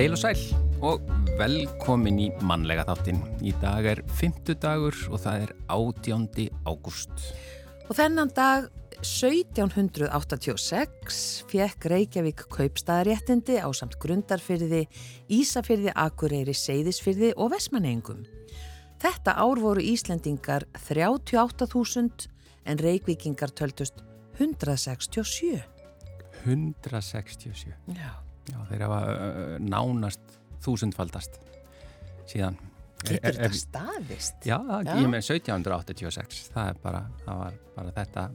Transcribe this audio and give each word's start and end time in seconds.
Heil 0.00 0.14
og 0.16 0.20
sæl 0.22 0.38
og 0.80 1.02
velkomin 1.36 2.16
í 2.24 2.30
mannlega 2.48 2.88
þáttin. 2.88 3.18
Í 3.44 3.52
dag 3.60 3.84
er 3.84 4.00
fymtudagur 4.16 4.96
og 5.12 5.20
það 5.20 5.42
er 5.44 5.50
18. 5.74 6.48
ágúst. 6.64 7.12
Og 7.84 7.92
þennan 7.98 8.32
dag 8.32 8.72
1786 9.04 11.44
fekk 11.52 11.84
Reykjavík 11.92 12.48
kaupstaðaréttindi 12.48 13.60
á 13.60 13.68
samt 13.76 14.00
grundarfyrði, 14.00 14.88
Ísafyrði, 15.36 15.92
Akureyri, 15.92 16.56
Seyðisfyrði 16.56 17.36
og 17.36 17.52
Vesmanengum. 17.52 18.24
Þetta 19.04 19.36
ár 19.36 19.60
voru 19.60 19.84
Íslendingar 19.84 20.64
38.000 20.80 22.24
en 22.64 22.80
Reykvíkingar 22.80 23.52
töldust 23.52 24.00
167. 24.40 25.60
167. 26.48 27.76
Já. 27.92 28.29
Já, 28.48 28.58
þeir 28.70 28.84
hafa 28.86 29.00
nánast 29.60 30.38
þúsundfaldast 30.64 31.40
síðan. 32.30 32.58
Getur 33.00 33.36
þetta 33.36 33.56
staðist? 33.56 34.44
Já, 34.44 34.58
Já. 34.84 34.92
ég 35.00 35.08
með 35.08 35.24
1786. 35.24 36.42
Það 36.52 36.72
er 36.72 36.80
bara, 36.82 37.02
það 37.24 37.42
var 37.44 37.58
bara 37.76 37.94
þetta. 37.96 38.26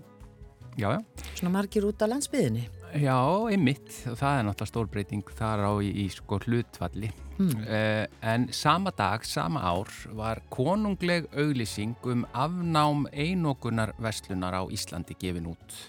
Já, 0.75 0.89
já. 0.91 1.27
Svona 1.37 1.53
margir 1.53 1.85
út 1.87 2.01
á 2.03 2.05
landsbyðinni. 2.09 2.65
Já, 2.99 3.19
einmitt. 3.51 3.91
Það 4.05 4.39
er 4.39 4.45
náttúrulega 4.47 4.71
stórbreyting 4.71 5.29
þar 5.37 5.63
á 5.67 5.71
í, 5.83 5.91
í 6.03 6.07
sko 6.11 6.39
hlutvalli. 6.43 7.11
Hmm. 7.35 7.63
Uh, 7.67 8.03
en 8.23 8.47
sama 8.55 8.93
dag, 8.95 9.23
sama 9.27 9.63
ár 9.67 9.91
var 10.15 10.41
konungleg 10.51 11.27
auglýsing 11.35 11.95
um 12.07 12.23
afnám 12.31 13.05
einokunar 13.11 13.91
verslunar 13.99 14.55
á 14.55 14.63
Íslandi 14.71 15.17
gefin 15.19 15.51
út. 15.51 15.79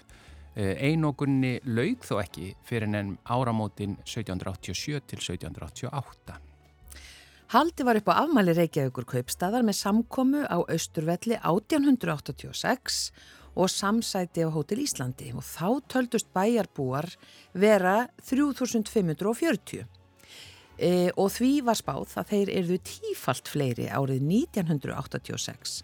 Uh, 0.56 0.72
einokunni 0.80 1.58
laug 1.68 2.04
þó 2.06 2.16
ekki 2.22 2.54
fyrir 2.64 2.88
en 2.96 3.16
áramótin 3.28 3.98
1787 4.06 5.02
til 5.04 5.20
1788. 5.20 6.38
Haldi 7.52 7.84
var 7.86 8.00
upp 8.00 8.08
á 8.10 8.24
afmæli 8.24 8.56
Reykjavíkur 8.56 9.04
kaupstaðar 9.06 9.62
með 9.62 9.76
samkomu 9.78 10.40
á 10.48 10.58
Austurvelli 10.64 11.36
1886 11.38 13.12
og 13.56 13.70
samsæti 13.70 14.42
á 14.42 14.50
Hótel 14.50 14.82
Íslandi 14.82 15.30
og 15.36 15.44
þá 15.46 15.68
töldust 15.92 16.32
bæjarbúar 16.34 17.06
vera 17.54 18.08
3540. 18.24 19.86
E, 20.76 21.08
og 21.16 21.30
því 21.32 21.50
var 21.64 21.78
spáð 21.78 22.18
að 22.20 22.32
þeir 22.32 22.52
erðu 22.58 22.76
tífalt 22.84 23.48
fleiri 23.48 23.86
árið 23.88 24.26
1986 24.26 25.78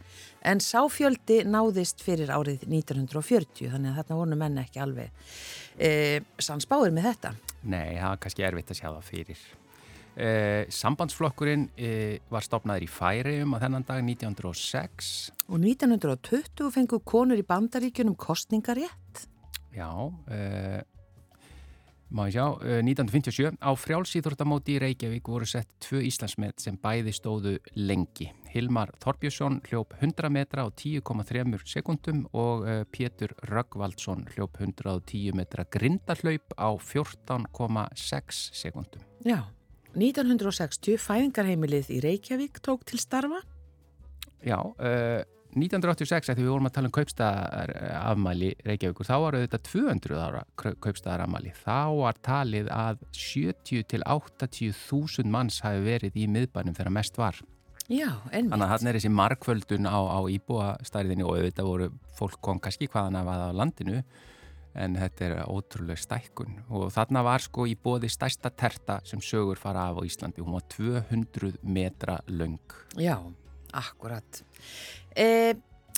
en 0.44 0.60
sáfjöldi 0.60 1.38
náðist 1.48 2.04
fyrir 2.04 2.28
árið 2.34 2.66
1940 2.68 3.72
þannig 3.72 3.94
að 3.94 4.02
þarna 4.02 4.20
voru 4.20 4.38
menn 4.42 4.60
ekki 4.60 4.82
alveg 4.84 5.32
e, 5.80 6.20
sannspáir 6.36 6.92
með 6.92 7.08
þetta. 7.12 7.34
Nei, 7.62 7.96
það 7.96 8.08
var 8.10 8.22
kannski 8.26 8.48
erfitt 8.50 8.74
að 8.74 8.80
sjá 8.82 8.88
það 8.90 9.04
fyrir. 9.08 9.42
Uh, 10.12 10.68
sambandsflokkurinn 10.68 11.70
uh, 11.72 12.18
var 12.28 12.44
stopnaður 12.44 12.84
í 12.84 12.88
Færium 12.92 13.54
á 13.56 13.62
þennan 13.62 13.86
dag 13.88 14.02
1906. 14.04 15.06
Og 15.48 15.56
1920 15.56 16.68
fengu 16.74 16.98
konur 17.00 17.40
í 17.40 17.46
bandaríkjunum 17.48 18.18
kostningarétt. 18.20 19.22
Já, 19.72 19.88
uh, 19.88 20.82
má 22.12 22.26
ég 22.28 22.36
sjá, 22.36 22.44
uh, 22.52 22.80
1957 22.84 23.56
á 23.58 23.70
frjálsýþórtamóti 23.72 24.76
í 24.76 24.80
Reykjavík 24.82 25.28
voru 25.32 25.48
sett 25.48 25.70
tvö 25.82 26.02
Íslandsmet 26.06 26.60
sem 26.60 26.76
bæði 26.76 27.14
stóðu 27.16 27.54
lengi. 27.74 28.28
Hilmar 28.52 28.92
Þorbjörnsson 29.00 29.62
hljóp 29.70 29.96
100 29.98 30.28
metra 30.32 30.66
á 30.66 30.68
10,3 30.68 31.64
sekundum 31.64 32.26
og 32.36 32.66
uh, 32.66 32.82
Pétur 32.92 33.32
Röggvaldsson 33.48 34.26
hljóp 34.34 34.60
110 34.60 35.32
metra 35.36 35.64
grindahlaup 35.64 36.52
á 36.60 36.68
14,6 36.76 38.44
sekundum. 38.52 39.02
Já. 39.24 39.48
1960 39.92 40.96
fæðingarheimilið 41.00 41.90
í 41.92 42.00
Reykjavík 42.00 42.62
tók 42.64 42.86
til 42.88 43.00
starfa. 43.00 43.42
Já, 44.42 44.58
uh, 44.60 45.20
1986 45.52 46.30
þegar 46.30 46.38
við 46.40 46.50
vorum 46.52 46.68
að 46.68 46.74
tala 46.76 46.88
um 46.88 46.94
kaupstaðarafmæli 46.96 48.50
Reykjavíkur, 48.64 49.08
þá 49.08 49.16
var 49.20 49.36
þetta 49.42 49.60
200 49.68 50.20
ára 50.22 50.42
kaupstaðarafmæli. 50.56 51.52
Þá 51.60 51.80
var 51.98 52.20
talið 52.24 52.70
að 52.72 53.02
70 53.12 53.88
til 53.92 54.00
80 54.06 54.76
þúsund 54.86 55.32
manns 55.32 55.60
hafi 55.64 55.84
verið 55.84 56.16
í 56.16 56.28
miðbænum 56.32 56.78
þegar 56.78 56.96
mest 56.96 57.20
var. 57.20 57.42
Já, 57.90 58.08
ennmitt. 58.30 58.52
Þannig 58.54 58.64
að 58.64 58.72
þarna 58.72 58.90
er 58.90 58.98
þessi 58.98 59.12
markvöldun 59.12 59.88
á, 59.90 60.00
á 60.00 60.20
íbúastæriðinni 60.32 61.26
og 61.26 61.34
auðvitað 61.36 61.68
voru 61.68 61.88
fólk 62.16 62.38
kom 62.44 62.60
kannski 62.62 62.88
hvaðan 62.88 63.18
að 63.20 63.28
vaða 63.28 63.48
á 63.50 63.58
landinu 63.58 64.02
en 64.78 64.96
þetta 64.96 65.26
er 65.26 65.34
ótrúlega 65.52 66.00
stækkun 66.00 66.62
og 66.72 66.86
þarna 66.94 67.24
var 67.26 67.44
sko 67.44 67.66
í 67.68 67.74
bóði 67.76 68.08
stærsta 68.12 68.52
terta 68.56 69.00
sem 69.08 69.20
sögur 69.20 69.60
fara 69.60 69.90
af 69.90 70.00
á 70.00 70.02
Íslandi. 70.06 70.40
Hún 70.40 70.56
var 70.56 70.64
200 70.72 71.58
metra 71.62 72.20
löng. 72.30 72.60
Já, 72.96 73.18
akkurat. 73.72 74.42
E, 75.16 75.54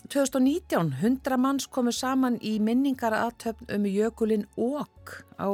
2019, 0.09 0.93
100 1.01 1.39
manns 1.41 1.67
komu 1.67 1.93
saman 1.93 2.39
í 2.43 2.59
minningar 2.61 3.17
aðtöfn 3.17 3.71
um 3.75 3.87
jökulinn 3.89 4.49
Ók 4.59 5.25
á 5.41 5.49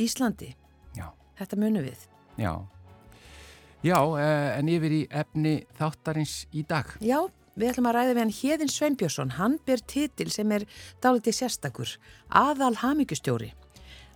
Íslandi. 0.00 0.54
Já. 0.96 1.10
Þetta 1.38 1.58
munum 1.60 1.84
við. 1.84 2.06
Já, 2.40 2.64
Já 3.84 3.98
eh, 4.16 4.58
en 4.58 4.68
yfir 4.72 4.92
í 4.96 5.02
efni 5.12 5.58
þáttarins 5.76 6.46
í 6.56 6.62
dag. 6.64 6.88
Já, 7.04 7.18
við 7.52 7.74
ætlum 7.74 7.88
að 7.90 7.96
ræða 7.98 8.14
við 8.14 8.20
hann 8.22 8.32
Hjeðin 8.32 8.72
Sveinbjörnsson. 8.72 9.34
Hann 9.36 9.58
ber 9.68 9.82
titil 9.84 10.30
sem 10.32 10.54
er 10.56 10.64
dálítið 11.04 11.36
sérstakur. 11.42 11.92
Aðal 12.32 12.78
hamingustjóri. 12.80 13.50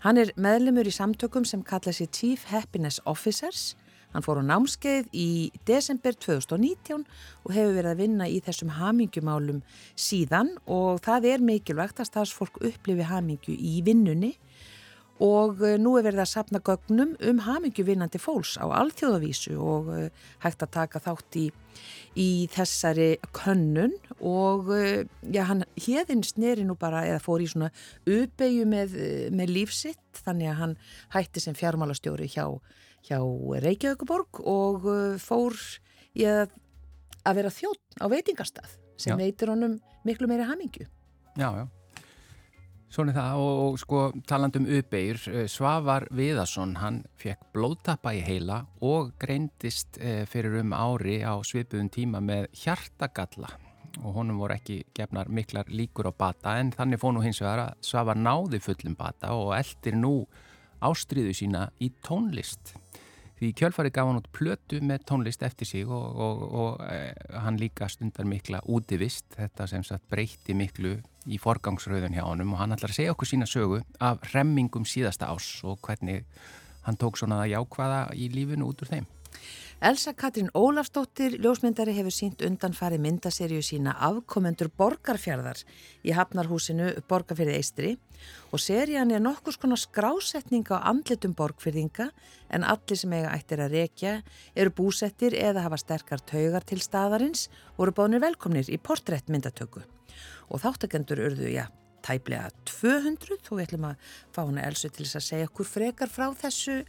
Hann 0.06 0.16
er 0.22 0.32
meðlumur 0.40 0.88
í 0.88 0.94
samtökum 0.94 1.44
sem 1.44 1.60
kalla 1.66 1.92
sér 1.92 2.08
Chief 2.08 2.46
Happiness 2.48 3.02
Officers. 3.04 3.74
Hann 4.14 4.24
fór 4.24 4.41
á 4.41 4.44
námskeið 4.44 5.10
í 5.12 5.28
desember 5.69 6.16
2019 6.16 7.04
og 7.44 7.52
hefur 7.52 7.76
verið 7.76 7.91
að 7.92 8.02
vinna 8.02 8.28
í 8.30 8.41
þessum 8.44 8.72
hamingjumálum 8.78 9.60
síðan 9.98 10.54
og 10.64 11.02
það 11.04 11.28
er 11.34 11.44
mikilvægt 11.44 12.00
að 12.00 12.08
stafsfólk 12.12 12.60
upplifi 12.62 13.08
hamingju 13.08 13.56
í 13.56 13.78
vinnunni. 13.84 14.34
Og 15.19 15.62
eh, 15.66 15.76
nú 15.82 15.96
er 15.98 16.06
verið 16.06 16.22
að 16.22 16.30
sapna 16.30 16.60
gögnum 16.62 17.16
um 17.26 17.41
hamingjuvinnandi 17.42 18.20
fólks 18.22 18.54
á 18.54 18.70
alþjóðavísu 18.70 19.56
og 19.58 19.91
eh, 19.96 20.26
hægt 20.44 20.62
að 20.62 20.75
taka 20.76 21.02
þátt 21.02 21.38
í, 21.40 21.46
í 22.14 22.28
þessari 22.54 23.08
könnun. 23.34 23.96
Og 24.22 24.70
eh, 24.78 25.04
já, 25.26 25.42
hann 25.50 25.66
hérðin 25.75 26.22
sneri 26.26 26.66
nú 26.66 26.78
bara 26.78 27.02
eða 27.10 27.22
fór 27.25 27.42
í 27.42 27.50
svona 27.50 27.72
uppeyju 28.06 28.69
með, 28.70 28.94
með 29.34 29.56
lífsitt 29.56 30.22
þannig 30.22 30.52
að 30.52 30.60
hann 30.62 30.76
hætti 31.16 31.42
sem 31.42 31.58
fjármálastjóri 31.58 32.30
hjá, 32.30 32.46
hjá 33.08 33.19
Reykjavíkuborg 33.64 34.42
og 34.44 34.86
eh, 34.92 35.16
fór 35.22 35.56
í 36.19 36.28
að, 36.28 36.52
að 37.24 37.41
vera 37.41 37.54
þjótt 37.54 37.98
á 38.00 38.06
veitingarstað 38.12 38.76
sem 38.98 39.14
Já. 39.14 39.20
veitir 39.20 39.52
honum 39.52 39.78
miklu 40.06 40.28
meiri 40.30 40.46
hamingju. 40.48 40.86
Já, 41.38 41.50
já. 41.62 41.66
Svona 42.88 43.12
það 43.12 43.42
og, 43.44 43.58
og 43.62 43.74
sko 43.82 43.98
talandum 44.26 44.64
uppeyr, 44.78 45.19
Svavar 45.52 46.06
Viðarsson, 46.16 46.78
hann 46.80 47.02
fekk 47.20 47.50
blóðtappa 47.52 48.14
í 48.16 48.22
heila 48.24 48.62
og 48.80 49.12
greindist 49.20 50.00
eh, 50.00 50.25
fyrir 50.28 50.56
um 50.62 50.72
ári 50.72 51.20
á 51.20 51.36
svipuðum 51.44 51.90
tíma 51.92 52.22
með 52.25 52.48
hjartagalla 52.56 53.52
og 53.98 54.14
honum 54.16 54.40
voru 54.40 54.56
ekki 54.56 54.80
gefnar 54.96 55.28
miklar 55.32 55.69
líkur 55.69 56.08
á 56.08 56.12
bata 56.16 56.56
en 56.62 56.72
þannig 56.72 57.00
fór 57.02 57.14
nú 57.16 57.22
hins 57.25 57.42
vegar 57.42 57.66
að 57.66 57.86
Svavar 57.90 58.19
náði 58.20 58.60
fullum 58.62 58.96
bata 58.96 59.34
og 59.36 59.52
eldir 59.58 59.98
nú 59.98 60.12
ástriðu 60.84 61.34
sína 61.34 61.69
í 61.82 61.90
tónlist. 62.05 62.72
Því 63.38 63.52
kjölfari 63.55 63.90
gaf 63.94 64.08
hann 64.08 64.19
út 64.19 64.31
plötu 64.35 64.81
með 64.82 65.05
tónlist 65.06 65.44
eftir 65.46 65.69
sig 65.69 65.87
og, 65.87 66.06
og, 66.19 66.40
og 66.62 66.81
eh, 66.88 67.12
hann 67.38 67.58
líka 67.61 67.87
stundar 67.87 68.26
mikla 68.26 68.64
útivist, 68.67 69.29
þetta 69.37 69.69
sem 69.70 69.85
sagt 69.87 70.08
breytti 70.11 70.56
miklu 70.58 70.96
í 71.29 71.38
forgangsröðun 71.38 72.17
hjá 72.17 72.25
honum 72.26 72.56
og 72.56 72.62
hann 72.64 72.75
ætlar 72.75 72.90
að 72.90 72.99
segja 72.99 73.14
okkur 73.14 73.31
sína 73.31 73.46
sögu 73.46 73.79
af 74.02 74.26
remmingum 74.32 74.88
síðasta 74.88 75.31
ás 75.31 75.52
og 75.62 75.79
hvernig 75.87 76.26
hann 76.88 76.99
tók 76.99 77.20
svona 77.20 77.44
jákvæða 77.46 78.08
í 78.19 78.26
lífinu 78.35 78.73
út 78.73 78.82
úr 78.82 78.90
þeim. 78.90 79.06
Elsa 79.78 80.10
Katrín 80.10 80.48
Ólafsdóttir, 80.58 81.36
ljósmyndari, 81.38 81.92
hefur 81.94 82.10
sínt 82.10 82.40
undanfari 82.42 82.96
myndaserju 82.98 83.60
sína 83.62 83.92
afkomendur 84.08 84.72
borgarfjörðar 84.75 85.60
í 86.02 86.16
hafnarhúsinu 86.16 86.88
Borgarfjörði 87.06 87.54
Eistri 87.54 87.92
og 88.50 88.58
serían 88.58 89.14
er 89.14 89.22
nokkus 89.22 89.54
konar 89.62 89.78
skrásetning 89.78 90.66
á 90.75 90.82
andlitum 90.90 91.36
borgfyrðinga 91.38 92.08
en 92.50 92.66
allir 92.66 92.98
sem 92.98 93.14
eiga 93.14 93.30
ættir 93.36 93.62
að 93.62 93.78
rekja 93.78 94.16
eru 94.58 94.75
búsettir 94.82 95.38
eða 95.38 95.69
hafa 95.69 95.78
sterkar 95.78 96.26
taugar 96.26 96.66
til 96.66 96.82
staðarins 96.82 97.46
voru 97.78 97.94
bónir 97.94 98.24
velkomnir 98.26 98.66
í 98.66 98.82
portréttmyndatöku 98.82 99.86
og 100.50 100.66
þáttakendur 100.66 101.22
urðu, 101.31 101.54
já, 101.54 101.69
tæplega 102.02 102.50
200 102.66 103.38
og 103.46 103.54
við 103.54 103.66
ætlum 103.69 103.90
að 103.92 104.12
fá 104.34 104.42
hana 104.42 104.66
Elsu 104.66 104.90
til 104.90 105.06
þess 105.06 105.22
að 105.22 105.28
segja 105.31 105.54
okkur 105.54 105.74
frekar 105.76 106.10
frá 106.10 106.32
þessu 106.34 106.81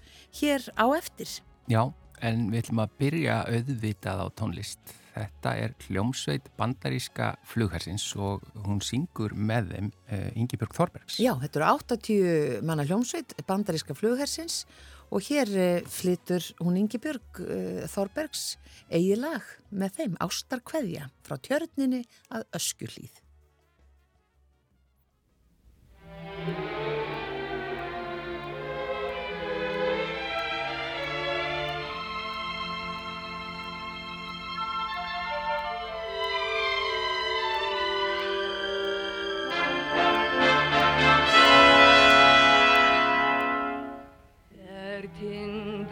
hér 0.42 0.72
á 0.74 0.90
eftir. 0.98 1.38
Já, 1.70 1.84
En 2.26 2.50
við 2.52 2.66
ætlum 2.66 2.82
að 2.84 2.96
byrja 3.00 3.36
auðvitað 3.48 4.24
á 4.24 4.28
tónlist. 4.36 4.96
Þetta 5.14 5.54
er 5.60 5.74
hljómsveit 5.88 6.46
bandaríska 6.60 7.34
flughersins 7.48 8.06
og 8.20 8.44
hún 8.66 8.80
syngur 8.86 9.34
með 9.36 9.74
þeim 9.74 9.90
uh, 9.90 10.30
Ingi 10.40 10.60
Björg 10.60 10.76
Þorbergs. 10.78 11.20
Já, 11.20 11.34
þetta 11.42 11.60
eru 11.60 11.68
80 11.74 12.64
manna 12.68 12.86
hljómsveit 12.88 13.36
bandaríska 13.50 13.96
flughersins 13.98 14.64
og 15.10 15.26
hér 15.28 15.52
uh, 15.56 15.90
flytur 15.90 16.46
hún 16.62 16.80
Ingi 16.80 17.02
Björg 17.02 17.42
uh, 17.44 17.86
Þorbergs 17.92 18.54
eigi 18.88 19.18
lag 19.20 19.48
með 19.72 20.00
þeim 20.00 20.20
Ástarkveðja 20.24 21.10
frá 21.26 21.40
tjörninni 21.42 22.04
að 22.32 22.48
öskjulíð. 22.60 23.24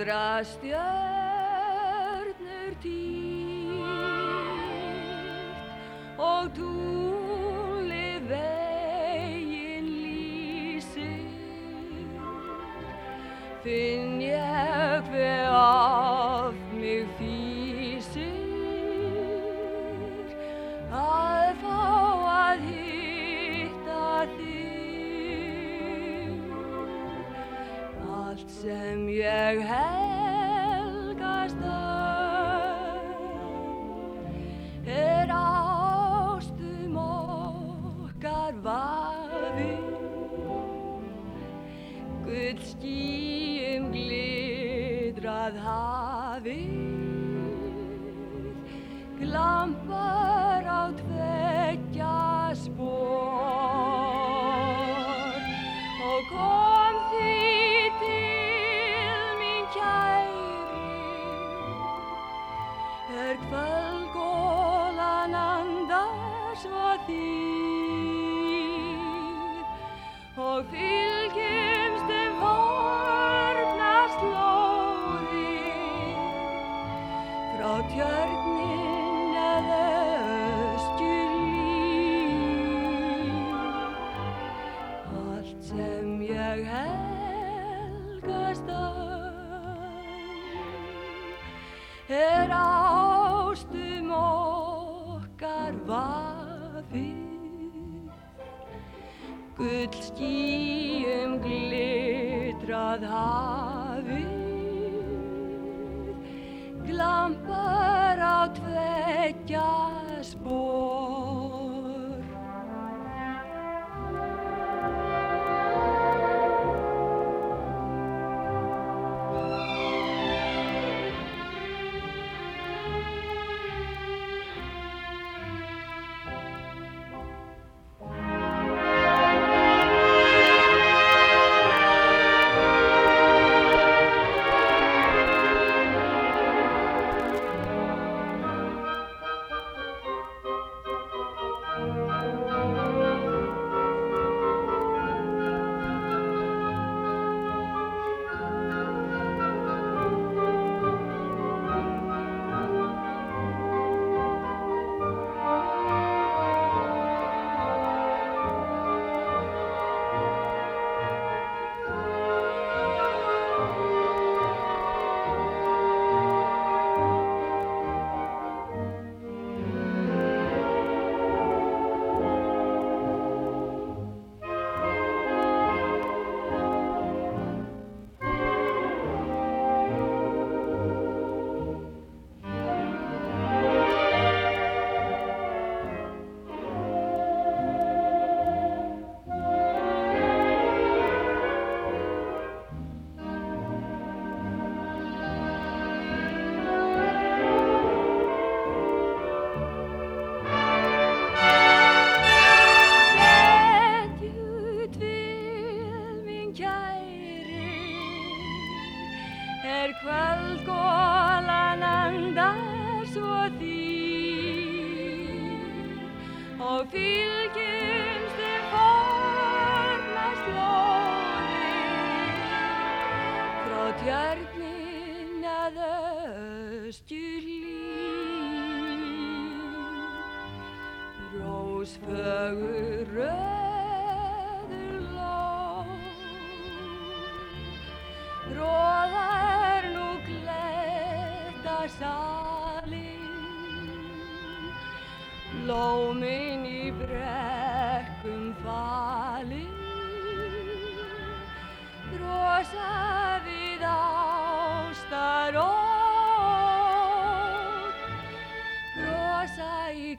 Stjörnur 0.07 0.71
týrt 2.81 3.75
og 6.17 6.47
túli 6.55 8.19
vegin 8.29 9.83
lýsir. 9.83 11.27
Finn 13.63 14.21
ég 14.23 15.03
hver 15.11 15.51
af 15.51 16.55
mig 16.71 17.03
fýsir 17.19 18.31
að 20.95 21.51
fá 21.65 21.83
að 22.37 22.57
hitta 22.69 24.07
þig. 24.37 26.31
Allt 28.07 28.49
sem 28.61 28.99
ég 29.11 29.59
hef 29.67 29.86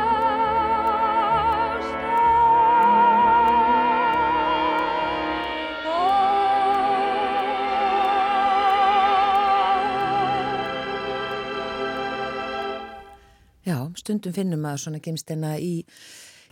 Já, 13.65 13.79
stundum 13.97 14.35
finnum 14.37 14.61
maður 14.61 14.83
svona 14.83 15.01
gemsteina 15.01 15.57
í 15.63 15.87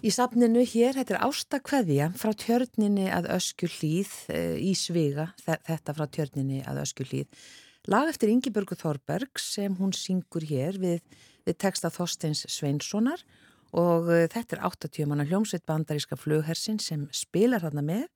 Í 0.02 0.10
safninu 0.10 0.64
hér, 0.66 0.96
þetta 0.96 1.14
er 1.14 1.24
Ástakveðja 1.28 2.06
frá 2.18 2.32
tjörninni 2.34 3.04
að 3.14 3.28
ösku 3.36 3.68
hlýð 3.70 4.10
eh, 4.34 4.56
í 4.58 4.72
Sviga, 4.74 5.28
þetta 5.46 5.94
frá 5.94 6.08
tjörninni 6.10 6.58
að 6.66 6.80
ösku 6.82 7.06
hlýð. 7.06 7.28
Lag 7.90 8.06
eftir 8.06 8.30
Ingeborgu 8.30 8.76
Þorberg 8.78 9.40
sem 9.42 9.72
hún 9.74 9.90
syngur 9.96 10.44
hér 10.46 10.76
við, 10.78 11.00
við 11.42 11.56
texta 11.64 11.90
Þorsteins 11.90 12.44
Sveinssonar 12.46 13.24
og 13.74 14.06
eh, 14.12 14.28
þetta 14.30 14.58
er 14.58 14.62
80 14.68 15.08
manna 15.10 15.26
hljómsveit 15.26 15.64
bandaríska 15.66 16.14
flughersin 16.20 16.78
sem 16.78 17.08
spilar 17.10 17.66
hana 17.66 17.82
með 17.82 18.06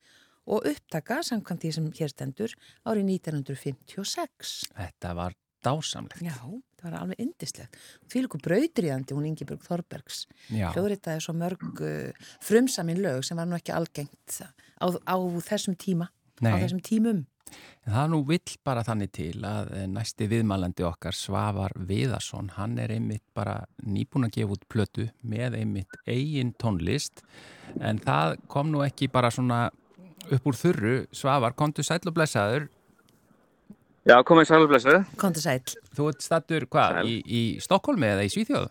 og 0.47 0.69
upptaka 0.71 1.19
samkvæmt 1.27 1.65
því 1.65 1.73
sem 1.75 1.89
hér 1.99 2.13
stendur 2.13 2.55
árið 2.87 3.11
1956. 3.17 4.55
Þetta 4.77 5.15
var 5.19 5.35
dásamlegt. 5.67 6.23
Já, 6.23 6.39
það 6.79 6.87
var 6.87 6.99
alveg 7.01 7.23
indislegt. 7.27 7.79
Því 8.07 8.23
líku 8.23 8.41
brautriðandi 8.47 9.17
hún 9.17 9.27
Ingeborg 9.33 9.67
Þorbergs. 9.67 10.21
Hljóðritaði 10.53 11.25
svo 11.25 11.35
mörg 11.35 11.67
uh, 11.83 12.29
frumsamin 12.45 13.03
lög 13.03 13.27
sem 13.27 13.39
var 13.39 13.51
nú 13.51 13.59
ekki 13.59 13.75
algengt 13.75 14.39
á, 14.79 14.87
á 14.87 15.17
þessum 15.49 15.75
tíma, 15.75 16.07
Nei. 16.45 16.53
á 16.53 16.61
þessum 16.65 16.83
tímum. 16.85 17.25
En 17.87 17.95
það 17.95 18.09
nú 18.11 18.21
vill 18.27 18.57
bara 18.67 18.83
þannig 18.83 19.13
til 19.15 19.45
að 19.47 19.71
eh, 19.79 19.87
næsti 19.87 20.27
viðmælandi 20.33 20.87
okkar 20.89 21.15
Svavar 21.15 21.75
Viðarsson, 21.79 22.51
hann 22.57 22.75
er 22.83 22.93
einmitt 22.97 23.23
bara 23.37 23.61
nýbúin 23.87 24.27
að 24.27 24.41
gefa 24.41 24.57
út 24.57 24.67
plötu 24.73 25.07
með 25.23 25.61
einmitt 25.61 26.01
eigin 26.05 26.51
tónlist 26.59 27.23
en 27.79 28.03
það 28.03 28.41
kom 28.51 28.73
nú 28.75 28.83
ekki 28.83 29.07
bara 29.13 29.31
svona 29.31 29.69
upp 30.27 30.49
úr 30.51 30.59
þurru. 30.59 30.97
Svavar, 31.15 31.55
kontu 31.55 31.87
sæl 31.87 32.03
og 32.03 32.17
blessaður 32.17 32.67
Já, 34.07 34.21
komið 34.23 34.45
sælublesu. 34.47 34.93
Kontur 35.19 35.43
sæl. 35.43 35.63
Þú 35.99 36.05
ert 36.13 36.23
stattur 36.23 36.65
hvað, 36.71 37.01
í, 37.11 37.15
í 37.27 37.41
Stokkólmi 37.59 38.07
eða 38.07 38.23
í 38.23 38.31
Svíþjóðu? 38.31 38.69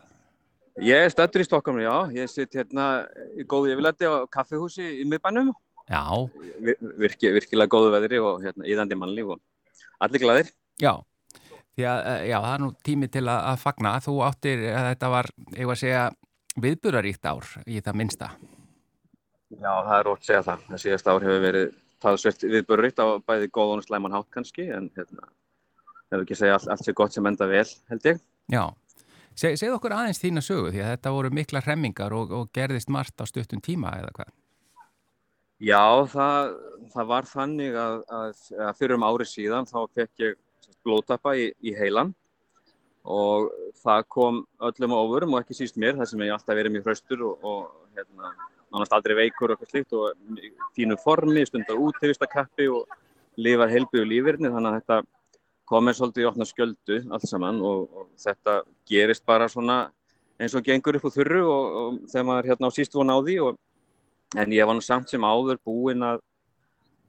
Ég 0.87 1.07
er 1.07 1.11
stattur 1.11 1.43
í 1.43 1.47
Stokkólmi, 1.47 1.83
já. 1.83 1.95
Ég 2.15 2.31
sitt 2.31 2.55
hérna 2.55 2.85
í 3.35 3.43
góðu 3.43 3.73
yfirleiti 3.73 4.07
á 4.07 4.23
kaffihúsi 4.31 4.85
í 5.01 5.07
miðbænum. 5.11 5.51
Já. 5.51 5.74
Virki, 6.97 7.29
virkilega 7.35 7.71
góðu 7.71 7.91
veðri 7.93 8.21
og 8.23 8.45
hérna 8.45 8.65
íðandi 8.69 8.97
mannlíf 8.97 9.35
og 9.35 9.41
allir 10.01 10.23
glæðir. 10.23 10.51
Já. 10.81 10.93
Já, 11.75 11.91
eh, 11.99 12.29
já, 12.29 12.37
það 12.39 12.51
er 12.53 12.61
nú 12.63 12.69
tími 12.87 13.09
til 13.11 13.25
að, 13.27 13.39
að 13.51 13.57
fagna. 13.61 13.95
Þú 14.03 14.13
áttir 14.23 14.61
að 14.63 14.69
eh, 14.71 14.85
þetta 14.93 15.09
var, 15.11 15.29
ég 15.57 15.67
var 15.69 15.75
að 15.75 15.81
segja, 15.81 16.03
viðbúraríkt 16.65 17.27
ár 17.27 17.49
í 17.67 17.81
það 17.83 17.99
minnsta. 17.99 18.29
Já, 19.55 19.71
það 19.71 19.97
er 19.97 20.09
ótt 20.11 20.21
að 20.23 20.29
segja 20.29 20.45
það. 20.47 20.63
Það 20.69 20.81
síðast 20.85 21.11
ár 21.11 21.27
hefur 21.27 21.43
verið 21.43 21.67
talsvert 22.05 22.47
viðbörriðt 22.53 23.03
á 23.03 23.07
bæði 23.27 23.51
góð 23.51 23.75
og 23.75 23.83
slæman 23.85 24.15
hátt 24.15 24.31
kannski 24.33 24.69
en 24.71 24.87
hérna, 24.95 25.29
hefur 26.11 26.23
ekki 26.23 26.39
segja 26.39 26.57
allt, 26.57 26.71
allt 26.71 26.87
sér 26.87 26.97
gott 26.97 27.15
sem 27.15 27.27
enda 27.27 27.47
vel 27.49 27.67
held 27.91 28.09
ég. 28.09 28.23
Já, 28.51 28.65
Se, 29.35 29.49
segð 29.59 29.75
okkur 29.75 29.91
aðeins 29.91 30.21
þína 30.21 30.39
sögu 30.43 30.69
því 30.71 30.79
að 30.79 30.91
þetta 30.93 31.11
voru 31.11 31.29
mikla 31.35 31.59
remmingar 31.65 32.13
og, 32.15 32.31
og 32.31 32.51
gerðist 32.55 32.87
margt 32.93 33.19
á 33.19 33.27
stuttum 33.27 33.59
tíma 33.59 33.91
eða 33.99 34.13
hvað? 34.15 34.29
Já, 35.63 36.03
það, 36.11 36.55
það 36.91 37.07
var 37.07 37.27
þannig 37.29 37.75
að, 37.79 38.01
að, 38.11 38.39
að 38.67 38.79
fyrir 38.79 38.97
um 38.97 39.05
árið 39.07 39.29
síðan 39.31 39.69
þá 39.69 39.77
fekk 39.95 40.23
ég 40.25 40.35
blótappa 40.83 41.35
í, 41.39 41.47
í 41.63 41.71
heilan 41.77 42.11
og 43.05 43.51
það 43.79 44.03
kom 44.11 44.41
öllum 44.65 44.95
ofurum 44.97 45.35
og 45.37 45.43
ekki 45.43 45.55
síst 45.55 45.77
mér 45.79 45.95
þar 45.99 46.09
sem 46.09 46.25
ég 46.25 46.33
alltaf 46.35 46.57
verið 46.57 46.73
mjög 46.75 46.89
hraustur 46.89 47.23
og, 47.29 47.45
og 47.45 47.95
hérna 47.95 48.33
nánast 48.73 48.95
aldrei 48.97 49.15
veikur 49.21 49.53
og 49.53 49.55
eitthvað 49.55 49.71
slikt 49.71 49.95
og 49.95 50.39
fínu 50.75 50.97
formi, 50.99 51.45
stundar 51.47 51.79
úttevistakappi 51.79 52.67
og 52.73 52.89
lifar 53.39 53.71
heilbyggu 53.71 54.07
lífirni 54.09 54.51
þannig 54.51 54.71
að 54.71 54.79
þetta 54.81 54.99
komir 55.69 55.95
svolítið 55.97 56.25
í 56.25 56.29
opna 56.29 56.47
sköldu 56.49 56.99
allt 57.13 57.29
saman 57.29 57.61
og, 57.63 57.85
og 57.95 58.09
þetta 58.21 58.59
gerist 58.89 59.25
bara 59.25 59.47
svona 59.51 59.85
eins 60.41 60.55
og 60.57 60.65
gengur 60.65 60.97
upp 60.99 61.07
á 61.07 61.15
þurru 61.15 61.45
og, 61.47 61.79
og 61.79 62.01
þegar 62.11 62.27
maður 62.27 62.51
hérna 62.51 62.69
á 62.69 62.75
síst 62.75 62.97
von 62.97 63.13
á 63.13 63.17
því 63.17 63.37
og, 63.45 63.61
en 64.35 64.55
ég 64.55 64.67
var 64.67 64.77
nú 64.77 64.83
samt 64.83 65.11
sem 65.11 65.25
áður 65.25 65.61
búinn 65.65 66.05
að 66.05 66.23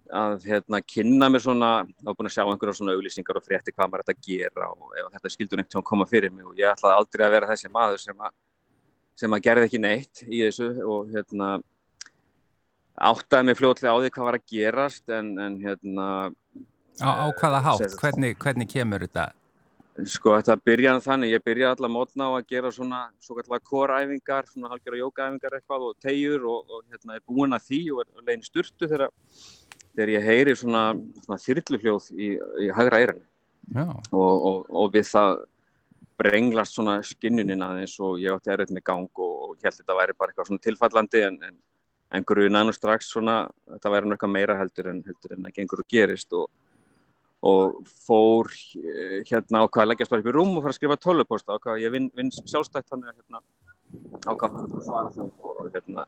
að 0.06 0.44
hérna 0.46 0.80
kynna 0.87 1.28
mér 1.32 1.42
svona 1.42 1.70
og 1.82 2.14
búinn 2.14 2.28
að 2.28 2.35
sjá 2.37 2.44
einhverja 2.44 2.76
svona 2.78 2.94
auglýsingar 2.94 3.38
og 3.40 3.46
frétti 3.46 3.73
hvað 3.75 3.88
maður 3.90 4.04
ætti 4.04 4.14
að 4.14 4.26
gera 4.26 4.68
og 4.70 4.92
ef 4.94 5.08
þetta 5.16 5.32
skildur 5.35 5.61
neitt 5.61 5.70
til 5.73 5.80
að 5.80 5.88
koma 5.88 6.06
fyrir 6.06 6.30
mig 6.35 6.46
og 6.46 6.58
ég 6.58 6.70
ætlaði 6.70 7.00
aldrei 7.00 7.25
að 7.26 7.35
vera 7.35 7.49
þessi 7.50 7.70
maður 7.75 8.02
sem 8.02 8.20
að 8.23 8.37
sem 9.16 9.35
að 9.35 9.42
gerði 9.49 9.66
ekki 9.66 9.80
neitt 9.82 10.23
í 10.26 10.42
þessu 10.44 10.68
og 10.85 11.11
hérna 11.11 11.49
áttaði 13.11 13.49
mig 13.49 13.58
fljóðlega 13.58 13.92
á 13.92 13.99
því 13.99 14.12
hvað 14.14 14.28
var 14.28 14.38
að 14.38 14.46
gerast 14.52 15.16
en, 15.16 15.32
en 15.42 15.58
hérna 15.64 16.06
Á, 16.96 17.11
á 17.12 17.26
hvaða 17.37 17.58
hátt? 17.61 17.99
Hvernig, 18.00 18.38
hvernig 18.40 18.70
kemur 18.73 19.02
þetta? 19.04 19.26
Sko 20.05 20.35
þetta 20.37 20.59
byrjaði 20.61 21.00
þannig, 21.07 21.31
ég 21.33 21.45
byrjaði 21.45 21.73
alltaf 21.73 21.93
mótna 21.93 22.26
á 22.29 22.33
að 22.37 22.49
gera 22.50 22.73
svona 22.75 22.99
svo 23.23 23.37
kallar 23.38 23.62
kóræfingar, 23.65 24.49
svona 24.50 24.69
halgjara 24.75 24.99
jókaæfingar 25.00 25.57
eitthvað 25.57 25.87
og 25.87 25.95
tegjur 26.05 26.45
og, 26.53 26.67
og 26.69 26.83
hérna 26.91 27.17
er 27.17 27.23
búin 27.25 27.57
að 27.57 27.71
því 27.71 27.81
og 27.95 28.03
er 28.03 28.26
legin 28.26 28.45
sturtu 28.45 28.91
þegar, 28.91 29.15
þegar 29.95 30.12
ég 30.12 30.26
heyri 30.29 30.57
svona, 30.61 30.83
svona 31.25 31.41
þyrlufljóð 31.47 32.11
í, 32.12 32.29
í 32.37 32.69
hægra 32.76 33.00
eirinu 33.00 33.87
og, 34.12 34.35
og, 34.50 34.59
og 34.69 34.93
við 34.93 35.09
það 35.09 35.38
brenglast 36.21 36.76
svona 36.76 36.99
skinnuninn 37.05 37.65
aðeins 37.65 37.97
og 38.05 38.21
ég 38.21 38.37
átti 38.37 38.53
erfitt 38.53 38.76
með 38.76 38.85
gang 38.88 39.25
og 39.25 39.57
held 39.65 39.81
þetta 39.81 39.97
væri 39.97 40.17
bara 40.17 40.33
eitthvað 40.33 40.50
svona 40.50 40.65
tilfallandi 40.67 41.25
en, 41.25 41.41
en, 41.49 41.59
en 42.12 42.29
grunaði 42.29 42.69
nú 42.69 42.76
strax 42.76 43.11
svona 43.12 43.43
þetta 43.73 43.97
væri 43.97 44.12
eitthvað 44.12 44.37
meira 44.37 44.61
heldur 44.61 44.93
en 44.93 45.03
heldur 45.09 45.37
en 45.37 45.49
það 45.49 45.57
gengur 45.57 45.83
og 45.83 45.88
gerist 45.93 46.37
og, 46.37 46.49
og 47.47 47.79
fór 48.07 48.50
eh, 48.81 49.23
hérna 49.29 49.62
ákvað 49.65 49.85
að 49.85 49.91
leggjast 49.93 50.12
bara 50.12 50.25
upp 50.25 50.31
í 50.31 50.35
rúm 50.35 50.53
og 50.57 50.65
fara 50.65 50.75
að 50.75 50.79
skrifa 50.81 50.99
tölvuposta 51.03 51.57
ákvað 51.57 51.83
ég 51.85 51.95
vinn 51.95 52.11
vin 52.17 52.33
sjálfstætt 52.35 52.91
þannig 52.91 53.12
að 53.12 53.19
hérna 53.21 53.43
ákvað 54.26 54.61
að 54.62 54.85
svara 54.87 55.15
það 55.15 55.49
og 55.53 55.73
hérna 55.75 56.07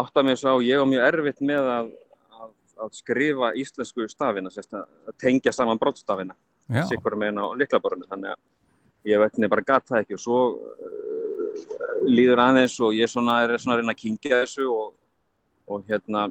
átt 0.00 0.20
að 0.20 0.28
mér 0.28 0.40
svo 0.40 0.58
ég 0.64 0.82
var 0.82 0.90
mjög 0.90 1.08
erfitt 1.08 1.42
með 1.50 1.70
að, 1.74 1.90
að, 2.38 2.50
að 2.84 2.94
skrifa 2.98 3.52
íslensku 3.62 4.08
stafina, 4.10 4.52
að 4.52 5.18
tengja 5.20 5.54
saman 5.54 5.80
brottstafina 5.80 6.36
sikkur 6.88 7.16
með 7.16 7.32
henn 7.32 7.42
á 7.44 7.46
liklaborinu 7.56 8.08
þannig 8.08 8.34
að 8.34 9.08
ég 9.08 9.22
veit 9.22 9.36
nefnir 9.36 9.52
bara 9.52 9.68
gata 9.70 9.94
það 9.94 10.02
ekki 10.02 10.16
og 10.18 10.22
svo 10.22 10.40
uh, 10.58 12.02
líður 12.08 12.42
aðeins 12.44 12.76
og 12.84 12.96
ég 12.96 13.10
svona 13.10 13.40
er 13.44 13.56
svona 13.56 13.78
að 13.78 13.82
reyna 13.82 13.94
að 13.94 14.02
kingja 14.02 14.42
þessu 14.42 14.68
og, 14.72 14.92
og 15.68 15.86
hérna 15.88 16.28